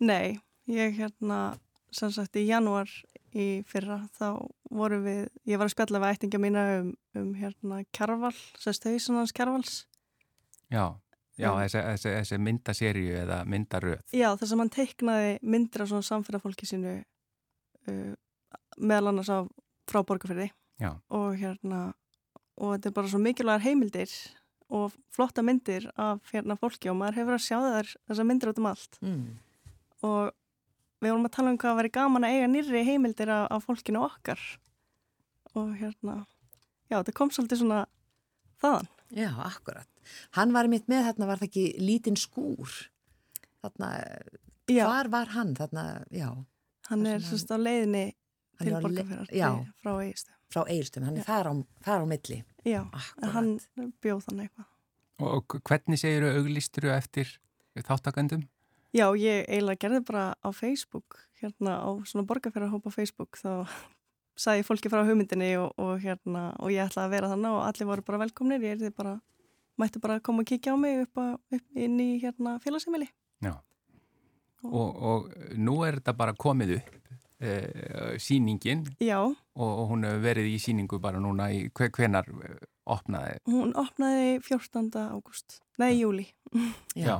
Nei, 0.00 0.38
ég 0.70 0.96
hérna, 0.96 1.58
sem 1.92 2.12
sagt 2.14 2.38
í 2.40 2.46
janúar 2.48 2.88
í 3.36 3.60
fyrra, 3.68 3.98
þá 4.16 4.48
voru 4.72 5.02
við, 5.04 5.26
ég 5.48 5.60
var 5.60 5.68
að 5.68 5.74
spjalla 5.74 6.00
við 6.00 6.14
ættinga 6.14 6.40
mína 6.40 6.64
um, 6.78 6.88
um 7.20 7.28
hérna 7.36 7.82
Kjærval, 7.96 8.32
sérst 8.60 8.88
hausunans 8.88 9.36
Kjærvals. 9.36 9.74
Já, 10.72 10.96
já, 11.38 11.50
um, 11.50 11.58
þessi, 11.60 11.82
þessi, 11.90 12.12
þessi 12.20 12.38
myndaserju 12.46 13.18
eða 13.22 13.42
myndaröð. 13.48 14.02
Já, 14.16 14.28
þess 14.40 14.54
að 14.54 14.60
mann 14.62 14.72
teiknaði 14.74 15.34
myndir 15.42 15.84
af 15.84 15.92
svona 15.92 16.08
samfélagfólki 16.08 16.68
sínu 16.68 16.96
uh, 16.96 18.14
meðal 18.76 19.12
annars 19.12 19.30
á 19.32 19.38
frá 19.86 20.02
borgarferði. 20.06 20.50
Já. 20.82 20.92
Og 21.14 21.36
hérna, 21.40 21.82
og 22.56 22.74
þetta 22.76 22.90
er 22.90 22.96
bara 22.98 23.12
svo 23.12 23.20
mikilvægar 23.22 23.64
heimildir 23.64 24.12
og 24.76 24.94
flotta 25.14 25.44
myndir 25.46 25.86
af 25.94 26.24
hérna 26.32 26.56
fólki 26.58 26.90
og 26.90 26.98
maður 26.98 27.20
hefur 27.20 27.36
að 27.36 27.44
sjá 27.44 27.58
þær 27.62 27.92
þessar 28.08 28.28
myndir 28.28 28.50
út 28.50 28.60
um 28.60 28.70
allt. 28.72 28.98
Mm. 29.04 29.26
Og 30.06 30.22
við 31.02 31.12
vorum 31.12 31.28
að 31.28 31.34
tala 31.36 31.52
um 31.52 31.58
hvað 31.60 31.74
að 31.74 31.80
vera 31.82 31.94
gaman 32.00 32.26
að 32.26 32.36
eiga 32.36 32.48
nýri 32.50 32.86
heimildir 32.86 33.30
af, 33.32 33.44
af 33.54 33.68
fólkinu 33.68 34.02
okkar 34.06 34.42
og 35.56 35.76
hérna 35.78 36.24
já, 36.90 36.98
þetta 36.98 37.14
kom 37.16 37.32
svolítið 37.32 37.62
svona 37.62 37.84
þaðan. 38.62 38.90
Já, 39.14 39.30
akkurat. 39.46 39.88
Hann 40.38 40.54
var 40.56 40.68
mitt 40.72 40.86
með 40.90 41.10
þarna, 41.10 41.30
var 41.30 41.40
það 41.42 41.48
ekki 41.50 41.66
lítinn 41.82 42.18
skúr 42.20 42.76
þarna, 43.64 43.90
já. 44.70 44.84
hvar 44.86 45.10
var 45.12 45.32
hann 45.34 45.54
þarna, 45.58 45.86
já. 46.14 46.30
Hann 46.90 47.06
er 47.10 47.24
sérst 47.24 47.50
á 47.50 47.58
leiðinni 47.58 48.06
til 48.60 48.74
borgarferðar 48.74 49.30
frá 49.82 49.92
Eirstum. 50.04 50.36
Frá 50.52 50.62
Eirstum, 50.70 51.06
hann 51.08 51.18
er 51.18 51.26
þar 51.26 51.50
á, 51.50 51.54
þar 51.86 52.04
á 52.04 52.06
milli. 52.10 52.42
Já, 52.66 52.82
akkurat. 52.86 53.32
hann 53.34 53.50
bjóð 54.04 54.22
þannig 54.28 54.48
eitthvað. 54.48 54.70
Og 55.26 55.56
hvernig 55.64 56.00
segir 56.00 56.26
þau 56.26 56.42
auglisturu 56.42 56.92
eftir 56.92 57.32
þáttakandum? 57.76 58.44
Já, 58.96 59.10
ég 59.18 59.44
eiginlega 59.48 59.82
gerði 59.82 60.00
bara 60.08 60.24
á 60.40 60.48
Facebook, 60.56 61.18
hérna 61.40 61.80
á 61.82 61.90
svona 62.08 62.24
borgarferðarhópa 62.28 62.92
Facebook, 62.94 63.36
þá 63.40 63.66
sagði 64.40 64.66
fólki 64.68 64.92
frá 64.92 65.02
hugmyndinni 65.04 65.54
og, 65.60 65.72
og 65.80 65.98
hérna, 66.04 66.50
og 66.60 66.72
ég 66.72 66.84
ætlaði 66.84 67.08
að 67.08 67.14
vera 67.16 67.30
þannig 67.32 67.56
og 67.56 67.64
allir 67.64 67.90
voru 67.90 68.04
bara 68.06 68.22
velkomnir, 68.24 68.64
ég 68.64 68.76
er 68.76 68.80
því 68.84 68.92
bara, 68.96 69.14
mætti 69.80 70.02
bara 70.02 70.20
koma 70.24 70.44
og 70.44 70.48
kíkja 70.48 70.74
á 70.74 70.76
mig 70.80 71.02
upp, 71.04 71.20
að, 71.20 71.32
upp 71.58 71.80
inn 71.86 71.98
í 72.00 72.10
hérna 72.22 72.56
félagsheimili. 72.64 73.08
Já, 73.44 73.54
og, 74.64 75.02
og 75.10 75.28
nú 75.58 75.80
er 75.86 76.00
þetta 76.00 76.14
bara 76.16 76.34
komið 76.36 76.76
upp, 76.78 76.96
e, 77.40 77.52
síningin, 78.22 78.86
Já. 79.00 79.20
Og, 79.20 79.70
og 79.70 79.84
hún 79.92 80.04
hefur 80.08 80.24
verið 80.24 80.50
í 80.52 80.56
síningu 80.60 81.00
bara 81.00 81.20
núna 81.22 81.48
í 81.52 81.66
hver, 81.70 81.92
hvenar 81.94 82.28
opnaði? 82.86 83.38
Hún 83.48 83.72
opnaði 83.78 84.40
14. 84.44 84.90
ágúst, 85.12 85.60
nei, 85.80 85.94
júli. 86.00 86.26
Já. 86.94 87.06
Já. 87.06 87.16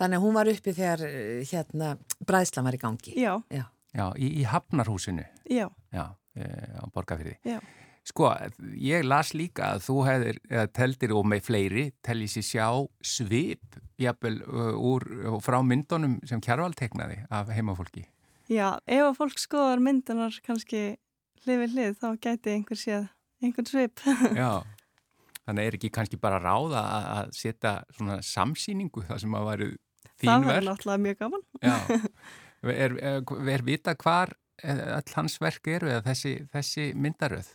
Þannig 0.00 0.16
að 0.16 0.24
hún 0.24 0.36
var 0.38 0.48
uppi 0.48 0.72
þegar 0.72 1.02
hérna 1.50 1.90
bræðslan 2.24 2.64
var 2.64 2.76
í 2.76 2.80
gangi. 2.80 3.12
Já. 3.20 3.34
Já, 3.52 3.66
Já 3.92 4.06
í, 4.16 4.30
í 4.40 4.46
Hafnarhúsinu. 4.48 5.26
Já. 5.50 5.66
Já, 5.92 6.06
e, 6.38 6.46
á 6.80 6.84
Borgafyrði. 6.94 7.36
Já. 7.44 7.58
Sko, 8.10 8.30
ég 8.74 9.04
las 9.06 9.30
líka 9.38 9.74
að 9.76 9.84
þú 9.86 9.96
hefðir, 10.08 10.38
eða 10.50 10.70
teldir 10.74 11.12
og 11.14 11.28
með 11.30 11.44
fleiri, 11.46 11.84
telli 12.02 12.26
sér 12.30 12.46
sjá 12.46 12.66
svip, 13.06 13.78
jafnvel, 14.02 14.40
úr, 14.74 15.06
frá 15.44 15.60
myndunum 15.62 16.18
sem 16.26 16.42
Kjærvald 16.42 16.78
teknaði 16.80 17.20
af 17.30 17.52
heimafólki. 17.54 18.08
Já, 18.50 18.80
ef 18.90 19.04
að 19.06 19.16
fólk 19.20 19.38
skoðar 19.38 19.82
myndunar 19.84 20.34
kannski 20.42 20.96
hlið 21.44 21.62
við 21.62 21.76
hlið, 21.76 21.92
þá 22.00 22.08
gæti 22.26 22.54
einhver 22.56 22.80
séð 22.80 23.06
einhvern 23.44 23.70
svip. 23.70 24.02
Já. 24.40 24.50
Þannig 25.46 25.68
er 25.68 25.78
ekki 25.78 25.92
kannski 25.94 26.18
bara 26.20 26.40
ráða 26.42 26.82
að 27.14 27.30
setja 27.38 27.76
svona 27.94 28.18
samsýningu 28.26 29.06
það 29.06 29.22
sem 29.22 29.38
að 29.38 29.46
varu 29.48 29.70
þín 29.70 30.10
verk? 30.10 30.26
Það 30.26 30.48
verður 30.50 30.68
náttúrulega 30.68 31.04
mjög 31.06 31.22
gaman. 31.22 31.46
Já, 31.62 31.76
er, 32.84 32.98
er, 32.98 33.22
er 33.54 33.66
vita 33.70 33.94
hvar 34.02 34.34
all 34.66 35.14
hans 35.14 35.38
verk 35.40 35.70
eru 35.72 35.94
eða 35.94 36.04
þessi, 36.10 36.34
þessi 36.52 36.90
myndaröð? 36.98 37.54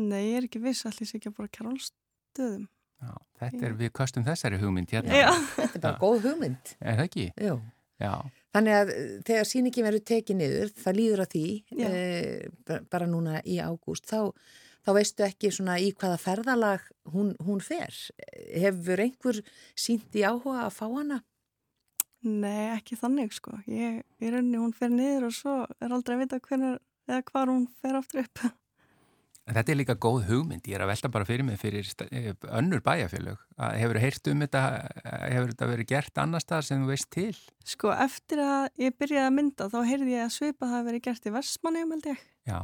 Nei, 0.00 0.22
ég 0.30 0.38
er 0.38 0.48
ekki 0.48 0.62
viss, 0.62 0.86
allir 0.88 1.08
sé 1.08 1.18
ekki 1.18 1.32
að 1.32 1.36
bara 1.40 1.52
kjárálstöðum. 1.56 2.64
Já, 3.02 3.12
þetta 3.42 3.66
er, 3.66 3.76
við 3.80 3.92
kostum 3.98 4.24
þessari 4.26 4.60
hugmynd 4.62 4.94
hérna. 4.94 5.18
Já. 5.18 5.30
Þetta 5.58 5.68
er 5.68 5.84
bara 5.84 5.94
Já. 5.96 6.00
góð 6.00 6.26
hugmynd. 6.28 6.74
Er 6.80 6.98
það 7.00 7.08
ekki? 7.08 7.28
Jú. 7.48 7.56
Já. 8.02 8.12
Þannig 8.52 8.76
að 8.78 8.92
þegar 9.28 9.48
síningin 9.48 9.86
verður 9.86 10.04
tekið 10.10 10.38
niður, 10.38 10.72
það 10.82 10.98
líður 10.98 11.22
að 11.24 11.32
því, 11.34 11.46
e, 11.86 12.78
bara 12.92 13.08
núna 13.10 13.42
í 13.48 13.58
ágúst, 13.62 14.08
þá 14.10 14.32
þá 14.82 14.94
veistu 14.96 15.26
ekki 15.26 15.50
svona 15.54 15.76
í 15.82 15.90
hvaða 15.94 16.18
ferðalag 16.20 16.86
hún, 17.12 17.34
hún 17.46 17.60
fer. 17.64 17.94
Hefur 18.58 19.02
einhver 19.04 19.42
sínt 19.78 20.14
í 20.18 20.24
áhuga 20.26 20.66
að 20.66 20.74
fá 20.78 20.86
hana? 20.88 21.20
Nei, 22.22 22.70
ekki 22.76 22.98
þannig 22.98 23.34
sko. 23.34 23.56
Ég, 23.66 24.02
ég 24.22 24.34
rauninni 24.34 24.60
hún 24.62 24.74
fer 24.76 24.92
niður 24.94 25.28
og 25.30 25.36
svo 25.36 25.54
er 25.82 25.94
aldrei 25.94 26.16
að 26.16 26.24
vita 26.24 26.42
hvernig, 26.42 26.82
eða 27.10 27.22
hvar 27.30 27.50
hún 27.50 27.64
fer 27.82 27.98
aftur 27.98 28.22
upp. 28.22 28.44
Þetta 29.42 29.72
er 29.72 29.78
líka 29.80 29.94
góð 29.98 30.28
hugmynd, 30.28 30.68
ég 30.70 30.76
er 30.76 30.84
að 30.84 30.92
velta 30.92 31.08
bara 31.10 31.26
fyrir 31.26 31.42
mig 31.42 31.56
fyrir 31.58 31.88
eh, 32.14 32.28
önnur 32.54 32.82
bæjarfélög. 32.86 33.40
Hefur 33.58 33.98
þú 33.98 34.02
heyrt 34.04 34.30
um 34.30 34.44
þetta, 34.44 34.60
hefur 35.32 35.50
þetta 35.50 35.68
verið 35.72 35.88
gert 35.90 36.20
annar 36.22 36.44
stað 36.44 36.68
sem 36.68 36.84
þú 36.84 36.92
veist 36.92 37.08
til? 37.10 37.32
Sko 37.66 37.90
eftir 37.90 38.42
að 38.44 38.68
ég 38.84 38.94
byrjaði 39.02 39.26
að 39.26 39.36
mynda 39.40 39.68
þá 39.72 39.78
heyrði 39.88 40.14
ég 40.14 40.28
að 40.28 40.34
svipa 40.36 40.68
það 40.68 40.78
að 40.78 40.88
verið 40.92 41.04
gert 41.08 41.26
í 41.26 41.34
Vestmanni 41.34 41.82
um 41.82 41.96
held 41.96 42.08
ég. 42.12 42.22
Já. 42.46 42.60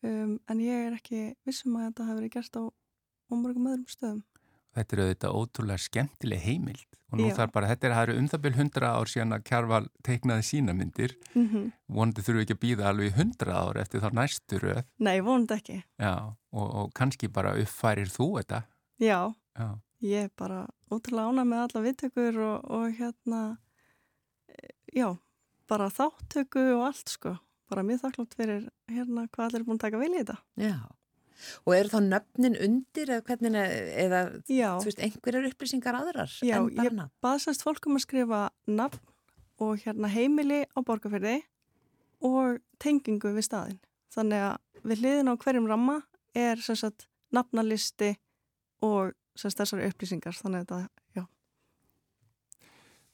Um, 0.00 0.34
en 0.50 0.64
ég 0.64 0.88
er 0.88 0.98
ekki 0.98 1.22
vissum 1.46 1.78
að 1.78 1.86
þetta 1.90 2.08
hafi 2.08 2.18
verið 2.18 2.34
gert 2.40 2.58
á 2.58 2.62
umörgum 3.30 3.70
öðrum 3.70 3.94
stöðum. 3.94 4.22
Þetta 4.76 4.96
eru 4.96 5.06
þetta 5.10 5.34
ótrúlega 5.34 5.82
skemmtileg 5.82 6.42
heimild. 6.44 6.86
Og 7.10 7.18
nú 7.18 7.26
Já. 7.26 7.34
þarf 7.40 7.54
bara, 7.56 7.68
þetta 7.72 7.88
er 7.88 7.94
eru 8.04 8.18
um 8.20 8.26
það 8.30 8.42
byrj 8.44 8.56
hundra 8.60 8.90
ár 8.94 9.08
síðan 9.10 9.34
að 9.34 9.46
Kjárval 9.48 9.86
teiknaði 10.06 10.44
sína 10.46 10.74
myndir. 10.78 11.16
Mm 11.34 11.46
-hmm. 11.48 11.72
vonandi 11.88 12.22
þurfu 12.22 12.42
ekki 12.44 12.54
að 12.54 12.62
býða 12.64 12.88
alveg 12.88 13.16
hundra 13.16 13.54
ár 13.58 13.80
eftir 13.82 14.00
þá 14.00 14.10
næstu 14.14 14.60
röð. 14.62 14.84
Nei, 14.98 15.20
vonandi 15.20 15.54
ekki. 15.54 15.82
Já, 15.98 16.36
og, 16.52 16.68
og 16.74 16.92
kannski 16.94 17.28
bara 17.28 17.56
uppfærir 17.58 18.06
þú 18.06 18.38
þetta. 18.38 18.62
Já, 19.00 19.34
Já. 19.58 19.80
ég 20.02 20.24
er 20.24 20.30
bara 20.36 20.68
ótrúlega 20.90 21.26
ána 21.26 21.44
með 21.44 21.58
alla 21.64 21.82
vittökur 21.82 22.38
og, 22.38 22.70
og 22.70 22.94
hérna 22.94 23.58
já, 24.94 25.18
bara 25.68 25.90
þáttöku 25.90 26.62
og 26.78 26.86
allt 26.86 27.08
sko, 27.08 27.36
bara 27.68 27.82
mjög 27.82 28.00
þakklátt 28.06 28.34
fyrir 28.34 28.70
hérna 28.86 29.26
hvað 29.26 29.44
allir 29.44 29.60
er 29.60 29.64
búin 29.64 29.78
að 29.78 29.84
taka 29.86 29.98
vel 29.98 30.14
í 30.14 30.22
þetta. 30.22 30.38
Já 30.56 30.78
Og 31.64 31.74
eru 31.76 31.92
þá 31.92 32.00
nöfnin 32.06 32.58
undir 32.66 33.12
eða 33.16 33.24
hvernig, 33.28 33.58
eða 34.04 34.22
þú 34.48 34.88
veist, 34.88 35.02
einhverjar 35.04 35.48
upplýsingar 35.50 35.98
aðrar 36.00 36.34
Já, 36.44 36.58
en 36.58 36.68
bara 36.76 36.90
nafn? 36.90 37.00
Já, 37.00 37.06
ég 37.06 37.24
baðsast 37.26 37.64
fólkum 37.66 37.98
að 37.98 38.04
skrifa 38.06 38.42
nafn 38.68 39.00
og 39.60 39.84
hérna 39.84 40.10
heimili 40.12 40.62
á 40.72 40.78
borgarferði 40.80 41.40
og 42.24 42.60
tengingu 42.80 43.34
við 43.36 43.48
staðin. 43.48 43.80
Þannig 44.14 44.46
að 44.48 44.86
við 44.90 45.04
hliðin 45.04 45.32
á 45.32 45.34
hverjum 45.40 45.68
ramma 45.70 46.00
er 46.36 46.60
sagt 46.64 47.08
nafnalisti 47.34 48.14
og 48.84 49.14
sagt 49.38 49.60
þessari 49.60 49.90
upplýsingar. 49.90 50.36
Þannig 50.36 50.64
að 50.64 50.72
þetta. 50.72 50.88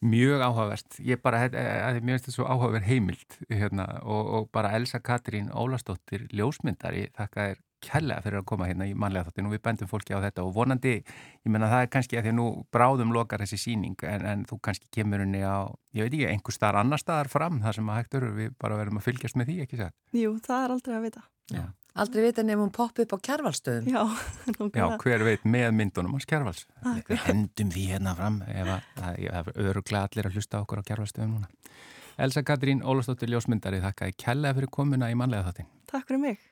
Mjög 0.05 0.43
áhugavert. 0.45 0.99
Ég 1.01 1.21
bara, 1.25 1.47
að 1.49 2.03
mér 2.05 2.17
finnst 2.19 2.27
þetta 2.27 2.35
svo 2.35 2.47
áhugaverð 2.51 2.85
heimild 2.85 3.37
hérna, 3.49 3.87
og, 4.05 4.29
og 4.37 4.49
bara 4.53 4.75
Elsa 4.77 5.01
Katrín 5.01 5.49
Ólastóttir, 5.49 6.27
ljósmyndari, 6.37 7.07
þakka 7.17 7.47
þér 7.49 7.63
kærlega 7.87 8.25
fyrir 8.25 8.41
að 8.41 8.49
koma 8.51 8.69
hérna 8.69 8.89
í 8.89 8.95
manlega 8.99 9.29
þáttinu 9.29 9.51
og 9.51 9.55
við 9.57 9.63
bendum 9.69 9.91
fólki 9.91 10.17
á 10.17 10.21
þetta 10.25 10.45
og 10.47 10.53
vonandi, 10.57 10.95
ég 11.01 11.55
menna 11.55 11.71
það 11.71 11.87
er 11.87 11.93
kannski 11.95 12.19
að 12.19 12.27
því 12.27 12.35
að 12.35 12.39
nú 12.41 12.47
bráðum 12.75 13.15
lokar 13.17 13.45
þessi 13.45 13.61
síning 13.63 14.05
en, 14.07 14.27
en 14.33 14.45
þú 14.51 14.61
kannski 14.69 14.91
kemur 14.99 15.25
henni 15.25 15.43
á, 15.47 15.71
ég 15.97 16.07
veit 16.07 16.13
ekki, 16.13 16.29
einhver 16.33 16.57
staðar 16.57 16.83
annar 16.83 17.03
staðar 17.03 17.33
fram 17.33 17.63
þar 17.65 17.81
sem 17.81 17.91
að 17.91 18.01
hægt 18.03 18.21
eru, 18.21 18.31
við 18.37 18.55
bara 18.61 18.79
verðum 18.83 19.01
að 19.01 19.09
fylgjast 19.09 19.41
með 19.41 19.51
því, 19.53 19.59
ekki 19.67 19.81
sætt? 19.81 19.97
Jú, 20.17 20.37
það 20.45 20.65
er 20.67 20.77
aldrei 20.77 20.97
að 20.99 21.09
vita. 21.09 21.27
Já. 21.55 21.67
Aldrei 21.97 22.27
vita 22.27 22.43
nefnum 22.45 22.73
popp 22.77 22.99
upp 23.01 23.13
á 23.17 23.19
kjærvalstöðum. 23.25 23.87
Já, 23.89 24.03
Já, 24.81 24.87
hver 25.01 25.23
veit 25.25 25.47
með 25.49 25.71
myndunum 25.79 26.19
á 26.19 26.21
kjærvals. 26.29 26.67
Við 27.07 27.23
hendum 27.25 27.71
því 27.73 27.85
hérna 27.95 28.13
fram 28.19 28.43
ef 28.45 28.73
það 28.99 29.23
er 29.23 29.49
öruglega 29.55 30.11
allir 30.11 30.29
að 30.29 30.37
hlusta 30.37 30.61
okkur 30.61 30.83
á 30.85 30.89
kjærvalstöðum 30.91 31.39
núna. 31.39 31.49
Elsa 32.21 32.43
Katrín 32.45 32.83
Ólastóttir 32.85 33.33
Ljósmyndari, 33.33 33.81
þakka 33.85 34.11
í 34.13 34.15
kella 34.21 34.53
fyrir 34.57 34.73
komuna 34.73 35.09
í 35.13 35.17
manlega 35.17 35.49
þáttin. 35.49 35.73
Takk 35.89 36.09
fyrir 36.11 36.23
mig. 36.23 36.45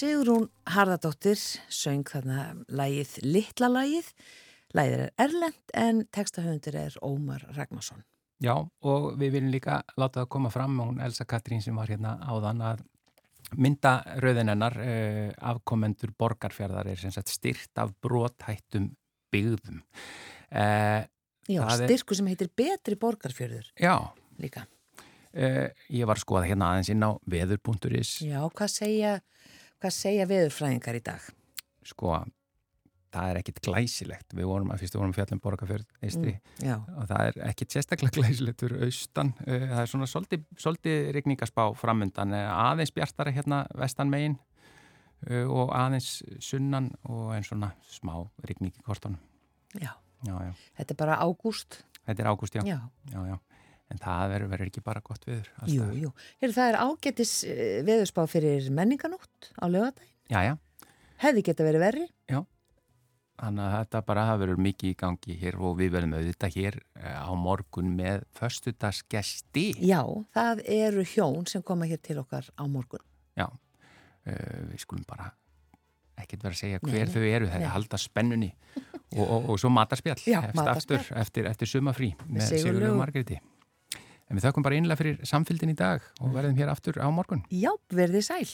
Harðardóttir 0.00 1.36
söng 1.68 2.06
þarna 2.08 2.54
lægið 2.72 3.18
Littla 3.26 3.68
lægið. 3.68 4.06
Lægið 4.72 4.94
er 4.96 5.10
Erlend 5.20 5.74
en 5.76 6.00
textahöfundur 6.08 6.78
er 6.80 6.96
Ómar 7.04 7.44
Ragnarsson. 7.52 8.00
Já 8.40 8.54
og 8.56 9.10
við 9.20 9.34
viljum 9.34 9.52
líka 9.52 9.82
láta 10.00 10.22
það 10.22 10.30
koma 10.32 10.52
fram 10.54 10.78
hún 10.80 11.02
Elsa 11.04 11.26
Katrín 11.28 11.60
sem 11.60 11.76
var 11.76 11.92
hérna 11.92 12.14
áðan 12.24 12.64
að 12.64 12.80
mynda 13.60 13.92
rauðinennar 14.24 14.78
eh, 14.80 15.30
afkomendur 15.36 16.14
borgarfjörðar 16.16 16.94
er 16.94 17.02
sem 17.02 17.12
sagt 17.12 17.28
styrt 17.28 17.84
af 17.84 17.92
bróthættum 18.00 18.94
byggðum. 19.28 19.82
Eh, 20.48 21.04
Já, 21.50 21.60
styrku 21.76 22.16
sem 22.16 22.30
heitir 22.32 22.48
Betri 22.56 22.96
borgarfjörður. 22.96 23.68
Já. 23.76 23.98
Líka. 24.40 24.64
Eh, 25.36 25.68
ég 25.92 26.08
var 26.08 26.16
að 26.16 26.24
skoða 26.24 26.48
hérna 26.48 26.72
aðeins 26.72 26.88
inn 26.88 27.04
á 27.04 27.12
veður.is. 27.28 28.16
Já, 28.24 28.40
hvað 28.48 28.72
segja 28.72 29.18
Hvað 29.80 29.96
segja 29.96 30.26
veðurfræðingar 30.28 30.96
í 30.98 31.00
dag? 31.06 31.26
Sko, 31.88 32.18
það 33.14 33.30
er 33.30 33.38
ekkit 33.40 33.60
glæsilegt. 33.64 34.34
Við 34.36 34.48
vorum 34.50 34.72
að 34.74 34.82
fyrstu 34.82 35.00
vorum 35.00 35.14
fjallum 35.16 35.40
borgarfjörð 35.40 35.86
eistri 36.04 36.34
mm, 36.36 36.82
og 37.00 37.06
það 37.08 37.30
er 37.30 37.38
ekkit 37.48 37.76
sérstaklega 37.76 38.12
glæsilegt 38.18 38.60
fyrir 38.60 38.84
austan. 38.84 39.32
Eh, 39.46 39.64
það 39.70 39.80
er 39.80 39.90
svona 39.94 40.10
svolítið, 40.10 40.98
regningaspá 41.16 41.64
framöndan. 41.80 42.36
Eh, 42.36 42.50
aðeins 42.52 42.92
bjartara 42.92 43.32
hérna 43.32 43.62
vestan 43.80 44.12
megin 44.12 44.36
eh, 45.30 45.48
og 45.48 45.72
aðeins 45.72 46.12
sunnan 46.44 46.92
og 47.08 47.32
einn 47.38 47.48
svona 47.48 47.72
smá 47.88 48.18
regning 48.44 48.76
í 48.76 48.84
kortunum. 48.84 49.20
Já. 49.80 49.94
Já, 50.28 50.34
já. 50.44 50.52
Þetta 50.76 50.92
er 50.92 51.00
bara 51.00 51.16
ágúst. 51.24 51.80
Þetta 52.04 52.20
er 52.26 52.28
ágúst, 52.28 52.60
já. 52.60 52.66
Já. 52.68 52.82
já, 53.14 53.20
já. 53.32 53.40
En 53.90 53.98
það 53.98 54.36
verður 54.36 54.64
ekki 54.68 54.82
bara 54.86 55.02
gott 55.02 55.24
viður. 55.26 55.50
Jú, 55.66 55.88
jú. 55.98 56.12
Heyrðu, 56.38 56.56
það 56.56 56.68
er 56.70 56.80
ágætis 56.84 57.34
uh, 57.42 57.60
veðurspá 57.88 58.26
fyrir 58.30 58.70
menninganótt 58.74 59.50
á 59.58 59.64
lögadaginn. 59.66 60.16
Já, 60.30 60.40
já. 60.46 60.54
Hefði 61.20 61.46
geta 61.50 61.66
verið 61.66 61.86
verri. 61.88 62.06
Þannig 63.40 63.64
að 63.64 63.74
þetta 63.78 64.00
bara 64.04 64.22
hafa 64.28 64.40
verið 64.42 64.58
mikið 64.66 64.90
í 64.90 64.96
gangi 65.00 65.34
hér 65.40 65.56
og 65.64 65.76
við 65.78 65.94
verðum 65.94 66.16
auðvitað 66.18 66.56
hér 66.58 66.74
eh, 67.00 67.14
á 67.24 67.32
morgun 67.40 67.94
með 67.96 68.26
föstudagsgesti. 68.36 69.64
Já, 69.80 70.02
það 70.36 70.60
eru 70.76 71.04
hjón 71.08 71.46
sem 71.48 71.64
koma 71.64 71.88
hér 71.88 72.02
til 72.04 72.18
okkar 72.20 72.50
á 72.52 72.64
morgun. 72.68 73.00
Já, 73.40 73.46
uh, 73.48 74.58
við 74.68 74.82
skulum 74.84 75.06
bara 75.08 75.30
ekkert 76.20 76.44
vera 76.44 76.52
að 76.52 76.60
segja 76.60 76.82
hver 76.84 77.06
nei, 77.06 77.14
þau 77.14 77.22
eru, 77.22 77.48
það 77.48 77.62
er 77.62 77.64
að 77.64 77.74
halda 77.78 78.00
spennunni 78.02 78.50
og, 78.74 79.22
og, 79.24 79.48
og 79.54 79.60
svo 79.62 79.70
matarspjall 79.72 80.18
Já, 80.20 80.42
eftir, 80.42 80.58
matarspjall. 80.60 81.00
aftur, 81.00 81.20
eftir, 81.22 81.48
eftir 81.54 81.70
sumafrí 81.70 82.10
með. 82.26 82.44
Sigurlegu 82.50 82.98
Margréti. 82.98 83.40
En 84.30 84.38
við 84.38 84.46
þakkum 84.46 84.62
bara 84.62 84.78
einlega 84.78 85.00
fyrir 85.00 85.22
samfylgdin 85.26 85.72
í 85.72 85.78
dag 85.78 86.04
og 86.22 86.34
verðum 86.36 86.58
hér 86.60 86.70
aftur 86.70 87.00
á 87.02 87.10
morgun. 87.10 87.42
Já, 87.50 87.72
verðið 87.90 88.28
sæl. 88.28 88.50